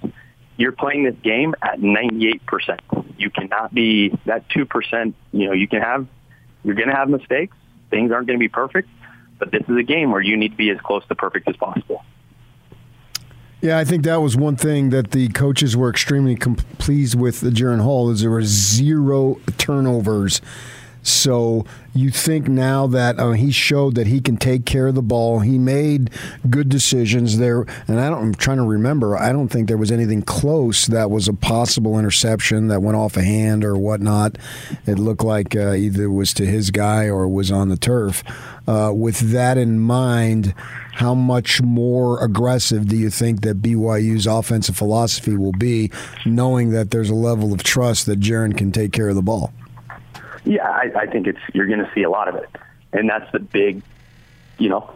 you're 0.57 0.71
playing 0.71 1.03
this 1.03 1.15
game 1.23 1.55
at 1.61 1.79
98%. 1.79 2.79
You 3.17 3.29
cannot 3.29 3.73
be 3.73 4.09
that 4.25 4.47
2%, 4.49 5.13
you 5.31 5.47
know, 5.47 5.53
you 5.53 5.67
can 5.67 5.81
have, 5.81 6.07
you're 6.63 6.75
going 6.75 6.89
to 6.89 6.95
have 6.95 7.09
mistakes. 7.09 7.55
Things 7.89 8.11
aren't 8.11 8.27
going 8.27 8.37
to 8.37 8.43
be 8.43 8.49
perfect, 8.49 8.89
but 9.39 9.51
this 9.51 9.63
is 9.67 9.77
a 9.77 9.83
game 9.83 10.11
where 10.11 10.21
you 10.21 10.37
need 10.37 10.49
to 10.49 10.57
be 10.57 10.69
as 10.69 10.79
close 10.79 11.05
to 11.07 11.15
perfect 11.15 11.47
as 11.47 11.55
possible. 11.55 12.03
Yeah, 13.61 13.77
I 13.77 13.85
think 13.85 14.03
that 14.03 14.17
was 14.17 14.35
one 14.35 14.57
thing 14.57 14.89
that 14.89 15.11
the 15.11 15.29
coaches 15.29 15.77
were 15.77 15.89
extremely 15.89 16.35
com- 16.35 16.55
pleased 16.55 17.17
with 17.17 17.39
the 17.39 17.49
Jaren 17.49 17.81
Hall 17.81 18.09
is 18.09 18.19
there 18.19 18.29
were 18.29 18.43
zero 18.43 19.39
turnovers. 19.57 20.41
So 21.03 21.65
you 21.93 22.09
think 22.09 22.47
now 22.47 22.87
that 22.87 23.19
uh, 23.19 23.31
he 23.31 23.51
showed 23.51 23.95
that 23.95 24.07
he 24.07 24.21
can 24.21 24.37
take 24.37 24.65
care 24.65 24.87
of 24.87 24.95
the 24.95 25.01
ball, 25.01 25.39
he 25.39 25.59
made 25.59 26.09
good 26.49 26.69
decisions 26.69 27.37
there, 27.37 27.65
and 27.87 27.99
I 27.99 28.09
don't. 28.09 28.23
I'm 28.23 28.33
trying 28.33 28.57
to 28.57 28.63
remember. 28.63 29.17
I 29.17 29.31
don't 29.31 29.49
think 29.49 29.67
there 29.67 29.77
was 29.77 29.91
anything 29.91 30.21
close 30.21 30.87
that 30.87 31.11
was 31.11 31.27
a 31.27 31.33
possible 31.33 31.99
interception 31.99 32.69
that 32.69 32.81
went 32.81 32.97
off 32.97 33.17
a 33.17 33.23
hand 33.23 33.65
or 33.65 33.77
whatnot. 33.77 34.37
It 34.85 34.97
looked 34.97 35.23
like 35.23 35.55
uh, 35.55 35.73
either 35.73 36.05
it 36.05 36.13
was 36.13 36.33
to 36.35 36.45
his 36.45 36.71
guy 36.71 37.05
or 37.05 37.27
was 37.27 37.51
on 37.51 37.69
the 37.69 37.77
turf. 37.77 38.23
Uh, 38.65 38.93
with 38.95 39.31
that 39.31 39.57
in 39.57 39.77
mind, 39.77 40.55
how 40.93 41.13
much 41.13 41.61
more 41.61 42.23
aggressive 42.23 42.87
do 42.87 42.95
you 42.95 43.09
think 43.09 43.41
that 43.41 43.61
BYU's 43.61 44.25
offensive 44.25 44.77
philosophy 44.77 45.35
will 45.35 45.51
be, 45.51 45.91
knowing 46.25 46.69
that 46.69 46.91
there's 46.91 47.09
a 47.09 47.15
level 47.15 47.51
of 47.51 47.61
trust 47.61 48.05
that 48.05 48.21
Jaren 48.21 48.57
can 48.57 48.71
take 48.71 48.93
care 48.93 49.09
of 49.09 49.15
the 49.15 49.21
ball? 49.21 49.51
Yeah, 50.45 50.67
I, 50.67 50.91
I 50.95 51.05
think 51.07 51.27
it's 51.27 51.39
you're 51.53 51.67
going 51.67 51.79
to 51.79 51.91
see 51.95 52.03
a 52.03 52.09
lot 52.09 52.27
of 52.27 52.35
it, 52.35 52.49
and 52.91 53.09
that's 53.09 53.31
the 53.31 53.39
big, 53.39 53.81
you 54.57 54.69
know, 54.69 54.93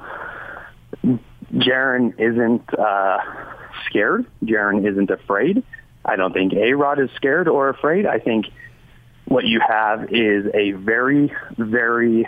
Jaren 1.53 2.19
isn't 2.19 2.73
uh, 2.73 3.19
scared. 3.85 4.25
Jaren 4.43 4.85
isn't 4.85 5.09
afraid. 5.09 5.63
I 6.03 6.15
don't 6.15 6.33
think 6.33 6.53
A 6.53 6.73
Rod 6.73 6.99
is 6.99 7.09
scared 7.15 7.47
or 7.47 7.69
afraid. 7.69 8.05
I 8.05 8.19
think 8.19 8.47
what 9.25 9.45
you 9.45 9.59
have 9.65 10.13
is 10.13 10.45
a 10.53 10.71
very, 10.71 11.33
very 11.57 12.27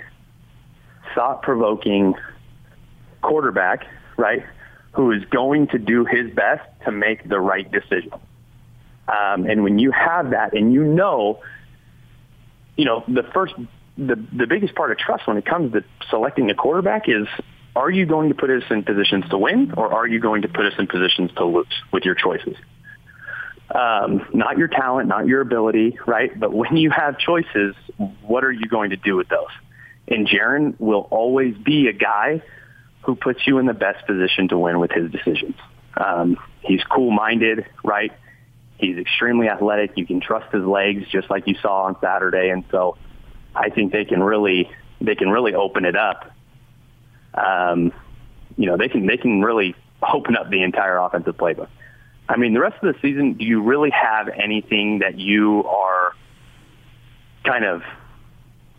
thought 1.15 1.41
provoking 1.41 2.15
quarterback, 3.21 3.85
right? 4.17 4.45
Who 4.93 5.11
is 5.11 5.23
going 5.25 5.67
to 5.67 5.77
do 5.77 6.05
his 6.05 6.31
best 6.31 6.67
to 6.85 6.91
make 6.91 7.27
the 7.27 7.39
right 7.39 7.69
decision. 7.71 8.13
Um, 9.07 9.45
and 9.45 9.63
when 9.63 9.79
you 9.79 9.91
have 9.91 10.31
that 10.31 10.53
and 10.53 10.73
you 10.73 10.83
know 10.83 11.41
you 12.79 12.85
know, 12.85 13.03
the 13.09 13.23
first, 13.33 13.53
the, 13.97 14.15
the 14.31 14.47
biggest 14.47 14.73
part 14.73 14.89
of 14.89 14.97
trust 14.97 15.27
when 15.27 15.35
it 15.35 15.45
comes 15.45 15.73
to 15.73 15.83
selecting 16.09 16.49
a 16.49 16.55
quarterback 16.55 17.09
is, 17.09 17.27
are 17.75 17.91
you 17.91 18.05
going 18.05 18.29
to 18.29 18.35
put 18.35 18.49
us 18.49 18.63
in 18.69 18.83
positions 18.83 19.25
to 19.31 19.37
win 19.37 19.73
or 19.75 19.91
are 19.91 20.07
you 20.07 20.21
going 20.21 20.43
to 20.43 20.47
put 20.47 20.65
us 20.65 20.73
in 20.79 20.87
positions 20.87 21.29
to 21.35 21.43
lose 21.43 21.67
with 21.91 22.05
your 22.05 22.15
choices? 22.15 22.55
Um, 23.75 24.25
not 24.33 24.57
your 24.57 24.69
talent, 24.69 25.09
not 25.09 25.27
your 25.27 25.41
ability, 25.41 25.99
right? 26.07 26.39
But 26.39 26.53
when 26.53 26.77
you 26.77 26.89
have 26.89 27.19
choices, 27.19 27.75
what 28.21 28.45
are 28.45 28.51
you 28.51 28.69
going 28.69 28.91
to 28.91 28.97
do 28.97 29.17
with 29.17 29.27
those? 29.27 29.51
And 30.07 30.25
Jaren 30.25 30.79
will 30.79 31.05
always 31.11 31.57
be 31.57 31.87
a 31.87 31.93
guy 31.93 32.41
who 33.01 33.15
puts 33.15 33.45
you 33.45 33.57
in 33.57 33.65
the 33.65 33.73
best 33.73 34.07
position 34.07 34.47
to 34.47 34.57
win 34.57 34.79
with 34.79 34.91
his 34.91 35.11
decisions. 35.11 35.55
Um, 35.97 36.37
he's 36.61 36.81
cool-minded, 36.89 37.65
right? 37.83 38.13
He's 38.79 38.97
extremely 38.97 39.49
athletic. 39.49 39.91
You 39.95 40.05
can 40.05 40.21
trust 40.21 40.53
his 40.53 40.63
legs, 40.63 41.05
just 41.09 41.29
like 41.29 41.47
you 41.47 41.55
saw 41.61 41.83
on 41.83 41.97
Saturday. 41.99 42.49
And 42.49 42.63
so, 42.71 42.97
I 43.55 43.69
think 43.69 43.91
they 43.91 44.05
can 44.05 44.23
really 44.23 44.69
they 45.01 45.15
can 45.15 45.29
really 45.29 45.53
open 45.53 45.85
it 45.85 45.95
up. 45.95 46.31
Um, 47.33 47.91
you 48.57 48.65
know, 48.65 48.77
they 48.77 48.87
can 48.87 49.05
they 49.05 49.17
can 49.17 49.41
really 49.41 49.75
open 50.13 50.35
up 50.35 50.49
the 50.49 50.63
entire 50.63 50.97
offensive 50.97 51.37
playbook. 51.37 51.67
I 52.27 52.37
mean, 52.37 52.53
the 52.53 52.59
rest 52.59 52.77
of 52.81 52.93
the 52.93 52.99
season, 53.01 53.33
do 53.33 53.45
you 53.45 53.61
really 53.63 53.89
have 53.89 54.29
anything 54.29 54.99
that 54.99 55.17
you 55.17 55.63
are 55.65 56.13
kind 57.43 57.65
of 57.65 57.81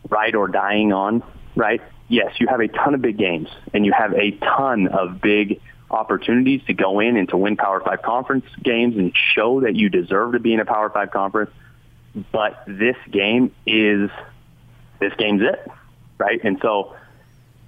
ride 0.08 0.34
or 0.34 0.46
dying 0.48 0.92
on? 0.92 1.22
Right? 1.56 1.82
Yes, 2.08 2.34
you 2.38 2.46
have 2.48 2.60
a 2.60 2.68
ton 2.68 2.94
of 2.94 3.02
big 3.02 3.18
games, 3.18 3.48
and 3.74 3.84
you 3.84 3.92
have 3.92 4.14
a 4.14 4.32
ton 4.32 4.88
of 4.88 5.20
big 5.20 5.60
opportunities 5.90 6.62
to 6.66 6.74
go 6.74 7.00
in 7.00 7.16
and 7.16 7.28
to 7.30 7.36
win 7.36 7.56
Power 7.56 7.80
Five 7.80 8.02
conference 8.02 8.46
games 8.62 8.96
and 8.96 9.12
show 9.34 9.60
that 9.62 9.74
you 9.74 9.88
deserve 9.88 10.32
to 10.32 10.38
be 10.38 10.54
in 10.54 10.60
a 10.60 10.64
Power 10.64 10.90
Five 10.90 11.10
conference. 11.10 11.50
But 12.32 12.64
this 12.66 12.96
game 13.10 13.52
is 13.66 14.10
this 14.98 15.12
game's 15.16 15.42
it, 15.42 15.70
right? 16.18 16.40
And 16.42 16.58
so, 16.60 16.94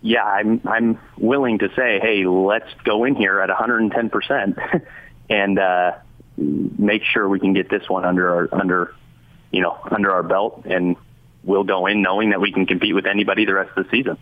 yeah, 0.01 0.25
I'm 0.25 0.61
I'm 0.65 0.99
willing 1.19 1.59
to 1.59 1.69
say, 1.75 2.01
hey, 2.01 2.25
let's 2.27 2.69
go 2.85 3.05
in 3.05 3.15
here 3.15 3.41
at 3.41 3.49
110 3.49 4.11
percent 4.11 4.59
and 5.29 5.59
uh, 5.59 5.93
make 6.37 7.03
sure 7.05 7.29
we 7.29 7.41
can 7.41 7.53
get 7.53 7.69
this 7.69 7.89
one 7.89 8.05
under 8.05 8.31
our 8.31 8.49
under 8.53 8.95
you 9.51 9.61
know 9.63 9.79
under 9.91 10.13
our 10.13 10.23
belt, 10.23 10.63
and 10.65 10.97
we'll 11.45 11.65
go 11.65 11.87
in 11.87 12.03
knowing 12.03 12.31
that 12.31 12.41
we 12.41 12.53
can 12.53 12.67
compete 12.67 12.95
with 12.95 13.07
anybody 13.07 13.45
the 13.45 13.55
rest 13.55 13.71
of 13.77 13.85
the 13.85 13.91
season. 13.91 14.17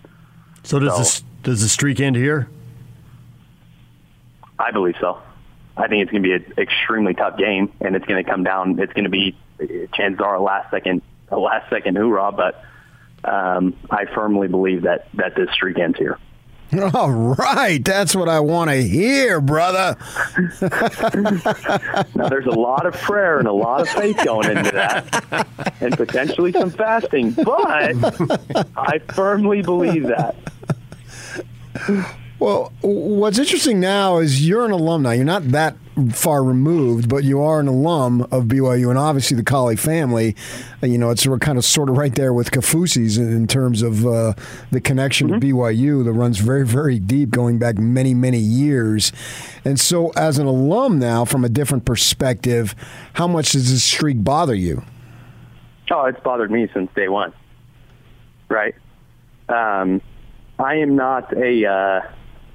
So 0.64 0.78
does 0.78 0.98
this 0.98 1.24
does 1.42 1.62
the 1.62 1.68
streak 1.68 2.00
end 2.00 2.16
here? 2.16 2.48
I 4.60 4.70
believe 4.72 4.96
so. 5.00 5.20
I 5.76 5.88
think 5.88 6.02
it's 6.02 6.10
going 6.10 6.22
to 6.22 6.28
be 6.28 6.34
an 6.34 6.52
extremely 6.58 7.14
tough 7.14 7.38
game, 7.38 7.72
and 7.80 7.96
it's 7.96 8.04
going 8.04 8.22
to 8.22 8.30
come 8.30 8.44
down. 8.44 8.78
It's 8.78 8.92
going 8.92 9.04
to 9.04 9.10
be 9.10 9.36
chances 9.94 10.20
are 10.20 10.34
a 10.34 10.42
last 10.42 10.70
second 10.70 11.02
a 11.28 11.38
last 11.38 11.70
second 11.70 11.96
hoorah, 11.96 12.32
but 12.32 12.62
um, 13.24 13.76
I 13.90 14.04
firmly 14.06 14.48
believe 14.48 14.82
that 14.82 15.08
that 15.14 15.34
this 15.34 15.50
streak 15.52 15.78
ends 15.78 15.98
here. 15.98 16.18
All 16.94 17.10
right, 17.10 17.84
that's 17.84 18.14
what 18.14 18.28
I 18.28 18.38
want 18.40 18.70
to 18.70 18.76
hear, 18.76 19.40
brother. 19.40 19.96
now, 22.14 22.28
there's 22.28 22.46
a 22.46 22.50
lot 22.50 22.86
of 22.86 22.94
prayer 22.94 23.38
and 23.38 23.48
a 23.48 23.52
lot 23.52 23.80
of 23.80 23.88
faith 23.88 24.16
going 24.24 24.56
into 24.56 24.70
that, 24.70 25.46
and 25.80 25.96
potentially 25.96 26.52
some 26.52 26.70
fasting, 26.70 27.32
but 27.32 27.96
I 28.76 29.00
firmly 29.14 29.62
believe 29.62 30.06
that. 30.08 30.36
Well, 32.40 32.72
what's 32.80 33.38
interesting 33.38 33.80
now 33.80 34.16
is 34.16 34.48
you're 34.48 34.64
an 34.64 34.70
alumni. 34.70 35.12
You're 35.12 35.26
not 35.26 35.48
that 35.48 35.76
far 36.14 36.42
removed, 36.42 37.06
but 37.06 37.22
you 37.22 37.42
are 37.42 37.60
an 37.60 37.68
alum 37.68 38.22
of 38.30 38.44
BYU, 38.44 38.88
and 38.88 38.98
obviously 38.98 39.36
the 39.36 39.42
Collie 39.42 39.76
family. 39.76 40.34
You 40.80 40.96
know, 40.96 41.10
it's 41.10 41.26
kind 41.40 41.58
of 41.58 41.66
sort 41.66 41.90
of 41.90 41.98
right 41.98 42.14
there 42.14 42.32
with 42.32 42.50
Kaufusi's 42.50 43.18
in 43.18 43.46
terms 43.46 43.82
of 43.82 44.06
uh, 44.06 44.32
the 44.70 44.80
connection 44.80 45.28
mm-hmm. 45.28 45.40
to 45.40 45.46
BYU 45.54 46.02
that 46.02 46.12
runs 46.12 46.38
very, 46.38 46.64
very 46.64 46.98
deep, 46.98 47.28
going 47.28 47.58
back 47.58 47.76
many, 47.76 48.14
many 48.14 48.38
years. 48.38 49.12
And 49.66 49.78
so, 49.78 50.08
as 50.16 50.38
an 50.38 50.46
alum 50.46 50.98
now, 50.98 51.26
from 51.26 51.44
a 51.44 51.50
different 51.50 51.84
perspective, 51.84 52.74
how 53.12 53.28
much 53.28 53.52
does 53.52 53.70
this 53.70 53.84
streak 53.84 54.24
bother 54.24 54.54
you? 54.54 54.82
Oh, 55.90 56.06
it's 56.06 56.20
bothered 56.20 56.50
me 56.50 56.70
since 56.72 56.90
day 56.94 57.08
one. 57.08 57.34
Right. 58.48 58.74
Um, 59.50 60.00
I 60.58 60.76
am 60.76 60.96
not 60.96 61.36
a. 61.36 61.66
Uh, 61.66 62.00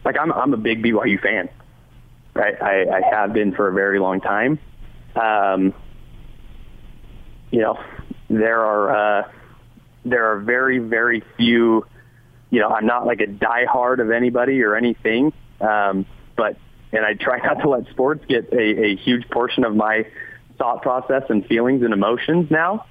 like 0.06 0.18
I'm 0.20 0.32
I'm 0.32 0.54
a 0.54 0.58
big 0.58 0.84
BYU 0.84 1.20
fan. 1.20 1.50
Right, 2.34 2.62
I, 2.62 2.98
I 2.98 3.02
have 3.16 3.34
been 3.34 3.54
for 3.54 3.70
a 3.70 3.74
very 3.74 3.98
long 3.98 4.20
time. 4.20 4.60
Um, 5.16 5.74
you 7.50 7.62
know, 7.62 7.80
there 8.30 8.62
are 8.62 9.22
uh, 9.22 9.32
there 10.04 10.32
are 10.32 10.40
very 10.40 10.80
very 10.80 11.24
few. 11.38 11.86
You 12.52 12.60
know, 12.62 12.70
I'm 12.70 12.86
not 12.86 13.06
like 13.06 13.22
a 13.22 13.28
diehard 13.28 14.00
of 14.00 14.12
anybody 14.12 14.62
or 14.62 14.76
anything, 14.76 15.34
um, 15.60 16.06
but 16.36 16.58
and 16.92 17.06
I 17.06 17.14
try 17.14 17.38
not 17.44 17.62
to 17.62 17.70
let 17.70 17.90
sports 17.90 18.24
get 18.28 18.52
a, 18.54 18.86
a 18.86 18.96
huge 18.96 19.30
portion 19.30 19.64
of 19.64 19.76
my 19.76 20.06
thought 20.58 20.82
process 20.82 21.24
and 21.30 21.46
feelings 21.46 21.84
and 21.84 21.94
emotions 21.94 22.52
now. 22.52 22.86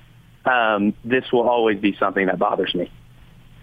Um, 0.45 0.95
this 1.05 1.25
will 1.33 1.49
always 1.49 1.81
be 1.81 1.97
something 1.99 2.27
that 2.27 2.39
bothers 2.39 2.75
me 2.75 2.91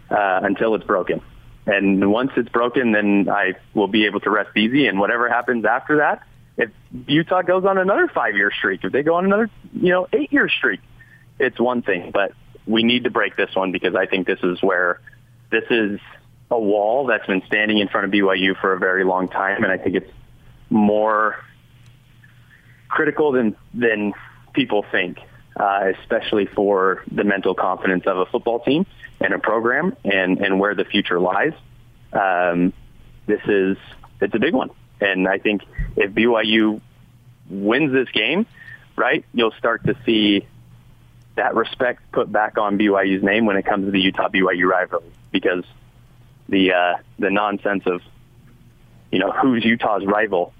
uh, 0.09 0.39
until 0.43 0.73
it's 0.75 0.85
broken. 0.85 1.21
And 1.65 2.11
once 2.11 2.31
it's 2.37 2.49
broken, 2.49 2.91
then 2.91 3.29
I 3.29 3.53
will 3.73 3.87
be 3.87 4.05
able 4.05 4.19
to 4.21 4.29
rest 4.29 4.55
easy. 4.57 4.87
And 4.87 4.99
whatever 4.99 5.29
happens 5.29 5.65
after 5.65 5.97
that, 5.97 6.23
if 6.57 6.69
Utah 7.07 7.43
goes 7.43 7.65
on 7.65 7.77
another 7.77 8.07
five-year 8.07 8.51
streak, 8.51 8.83
if 8.83 8.91
they 8.91 9.03
go 9.03 9.15
on 9.15 9.25
another, 9.25 9.49
you 9.73 9.89
know, 9.89 10.07
eight-year 10.11 10.49
streak, 10.49 10.79
it's 11.39 11.59
one 11.59 11.81
thing. 11.81 12.11
But 12.11 12.33
we 12.65 12.83
need 12.83 13.03
to 13.03 13.09
break 13.09 13.35
this 13.35 13.55
one 13.55 13.71
because 13.71 13.95
I 13.95 14.05
think 14.05 14.27
this 14.27 14.39
is 14.43 14.61
where 14.61 15.01
this 15.51 15.63
is 15.69 15.99
a 16.49 16.59
wall 16.59 17.05
that's 17.05 17.25
been 17.27 17.43
standing 17.47 17.77
in 17.77 17.87
front 17.87 18.05
of 18.05 18.11
BYU 18.11 18.59
for 18.59 18.73
a 18.73 18.79
very 18.79 19.03
long 19.03 19.27
time, 19.27 19.63
and 19.63 19.71
I 19.71 19.77
think 19.77 19.95
it's 19.95 20.11
more 20.69 21.35
critical 22.89 23.31
than 23.31 23.55
than 23.73 24.13
people 24.53 24.85
think, 24.91 25.19
uh, 25.55 25.91
especially 25.99 26.45
for 26.47 27.03
the 27.09 27.23
mental 27.23 27.55
confidence 27.55 28.03
of 28.05 28.17
a 28.17 28.25
football 28.25 28.59
team 28.59 28.85
and 29.21 29.33
a 29.33 29.39
program 29.39 29.95
and, 30.03 30.39
and 30.39 30.59
where 30.59 30.75
the 30.75 30.85
future 30.85 31.19
lies. 31.19 31.53
Um, 32.11 32.73
this 33.27 33.41
is 33.45 33.77
it's 34.19 34.35
a 34.35 34.39
big 34.39 34.53
one, 34.53 34.69
and 34.99 35.27
I 35.27 35.37
think 35.37 35.61
if 35.95 36.11
BYU 36.11 36.81
wins 37.49 37.93
this 37.93 38.09
game, 38.09 38.45
right, 38.95 39.23
you'll 39.33 39.53
start 39.53 39.85
to 39.85 39.95
see 40.05 40.45
that 41.35 41.55
respect 41.55 42.11
put 42.11 42.31
back 42.31 42.57
on 42.57 42.77
BYU's 42.77 43.23
name 43.23 43.45
when 43.45 43.57
it 43.57 43.65
comes 43.65 43.85
to 43.85 43.91
the 43.91 43.99
Utah 43.99 44.27
BYU 44.27 44.69
rivalry 44.69 45.11
because 45.31 45.63
the 46.49 46.73
uh, 46.73 46.97
the 47.19 47.29
nonsense 47.29 47.83
of 47.85 48.01
you 49.11 49.19
know 49.19 49.31
who's 49.31 49.63
Utah's 49.63 50.05
rival, 50.05 50.53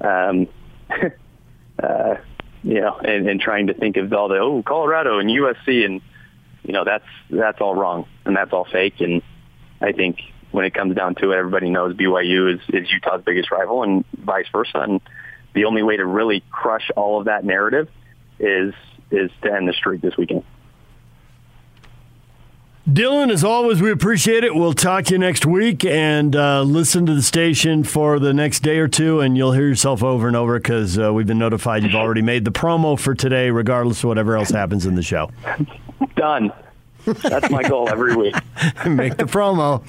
um, 0.00 0.46
uh, 1.82 2.14
you 2.62 2.80
know, 2.80 2.96
and, 2.98 3.28
and 3.28 3.40
trying 3.40 3.66
to 3.66 3.74
think 3.74 3.96
of 3.96 4.12
all 4.12 4.28
the 4.28 4.38
oh 4.38 4.62
Colorado 4.62 5.18
and 5.18 5.28
USC 5.28 5.84
and 5.84 6.00
you 6.62 6.72
know 6.72 6.84
that's 6.84 7.04
that's 7.30 7.60
all 7.60 7.74
wrong 7.74 8.06
and 8.24 8.36
that's 8.36 8.52
all 8.52 8.64
fake. 8.64 9.00
And 9.00 9.22
I 9.80 9.92
think 9.92 10.20
when 10.50 10.64
it 10.64 10.74
comes 10.74 10.94
down 10.94 11.14
to 11.16 11.32
it, 11.32 11.36
everybody 11.36 11.70
knows 11.70 11.94
BYU 11.94 12.54
is, 12.54 12.60
is 12.68 12.90
Utah's 12.90 13.22
biggest 13.24 13.50
rival 13.50 13.82
and 13.82 14.04
vice 14.18 14.46
versa. 14.52 14.78
And 14.80 15.00
the 15.54 15.64
only 15.64 15.82
way 15.82 15.96
to 15.96 16.06
really 16.06 16.42
crush 16.50 16.90
all 16.96 17.18
of 17.18 17.26
that 17.26 17.44
narrative 17.44 17.88
is 18.38 18.74
is 19.10 19.30
to 19.42 19.52
end 19.52 19.68
the 19.68 19.72
streak 19.72 20.00
this 20.00 20.16
weekend. 20.16 20.44
Dylan, 22.88 23.30
as 23.30 23.44
always, 23.44 23.80
we 23.80 23.90
appreciate 23.90 24.42
it. 24.42 24.54
We'll 24.54 24.72
talk 24.72 25.04
to 25.06 25.12
you 25.12 25.18
next 25.18 25.46
week 25.46 25.84
and 25.84 26.34
uh, 26.34 26.62
listen 26.62 27.06
to 27.06 27.14
the 27.14 27.22
station 27.22 27.84
for 27.84 28.18
the 28.18 28.32
next 28.32 28.60
day 28.60 28.78
or 28.78 28.88
two, 28.88 29.20
and 29.20 29.36
you'll 29.36 29.52
hear 29.52 29.68
yourself 29.68 30.02
over 30.02 30.26
and 30.26 30.36
over 30.36 30.58
because 30.58 30.98
uh, 30.98 31.12
we've 31.12 31.26
been 31.26 31.38
notified 31.38 31.84
you've 31.84 31.94
already 31.94 32.22
made 32.22 32.44
the 32.44 32.50
promo 32.50 32.98
for 32.98 33.14
today, 33.14 33.50
regardless 33.50 34.02
of 34.02 34.08
whatever 34.08 34.36
else 34.36 34.50
happens 34.50 34.86
in 34.86 34.94
the 34.94 35.02
show. 35.02 35.30
Done. 36.16 36.52
That's 37.04 37.50
my 37.50 37.62
goal 37.62 37.88
every 37.88 38.14
week. 38.14 38.34
Make 38.86 39.16
the 39.16 39.24
promo. 39.24 39.82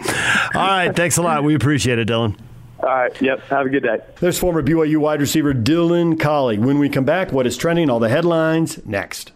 All 0.56 0.62
right. 0.62 0.96
Thanks 0.96 1.18
a 1.18 1.22
lot. 1.22 1.44
We 1.44 1.56
appreciate 1.56 2.00
it, 2.00 2.08
Dylan. 2.08 2.38
All 2.80 2.88
right. 2.88 3.22
Yep. 3.22 3.42
Have 3.48 3.66
a 3.66 3.70
good 3.70 3.84
day. 3.84 4.00
There's 4.20 4.40
former 4.40 4.64
BYU 4.64 4.98
wide 4.98 5.20
receiver 5.20 5.54
Dylan 5.54 6.20
Collie. 6.20 6.58
When 6.58 6.80
we 6.80 6.90
come 6.90 7.06
back, 7.06 7.32
what 7.32 7.46
is 7.46 7.58
trending? 7.58 7.90
All 7.90 8.00
the 8.00 8.10
headlines 8.10 8.84
next. 8.86 9.34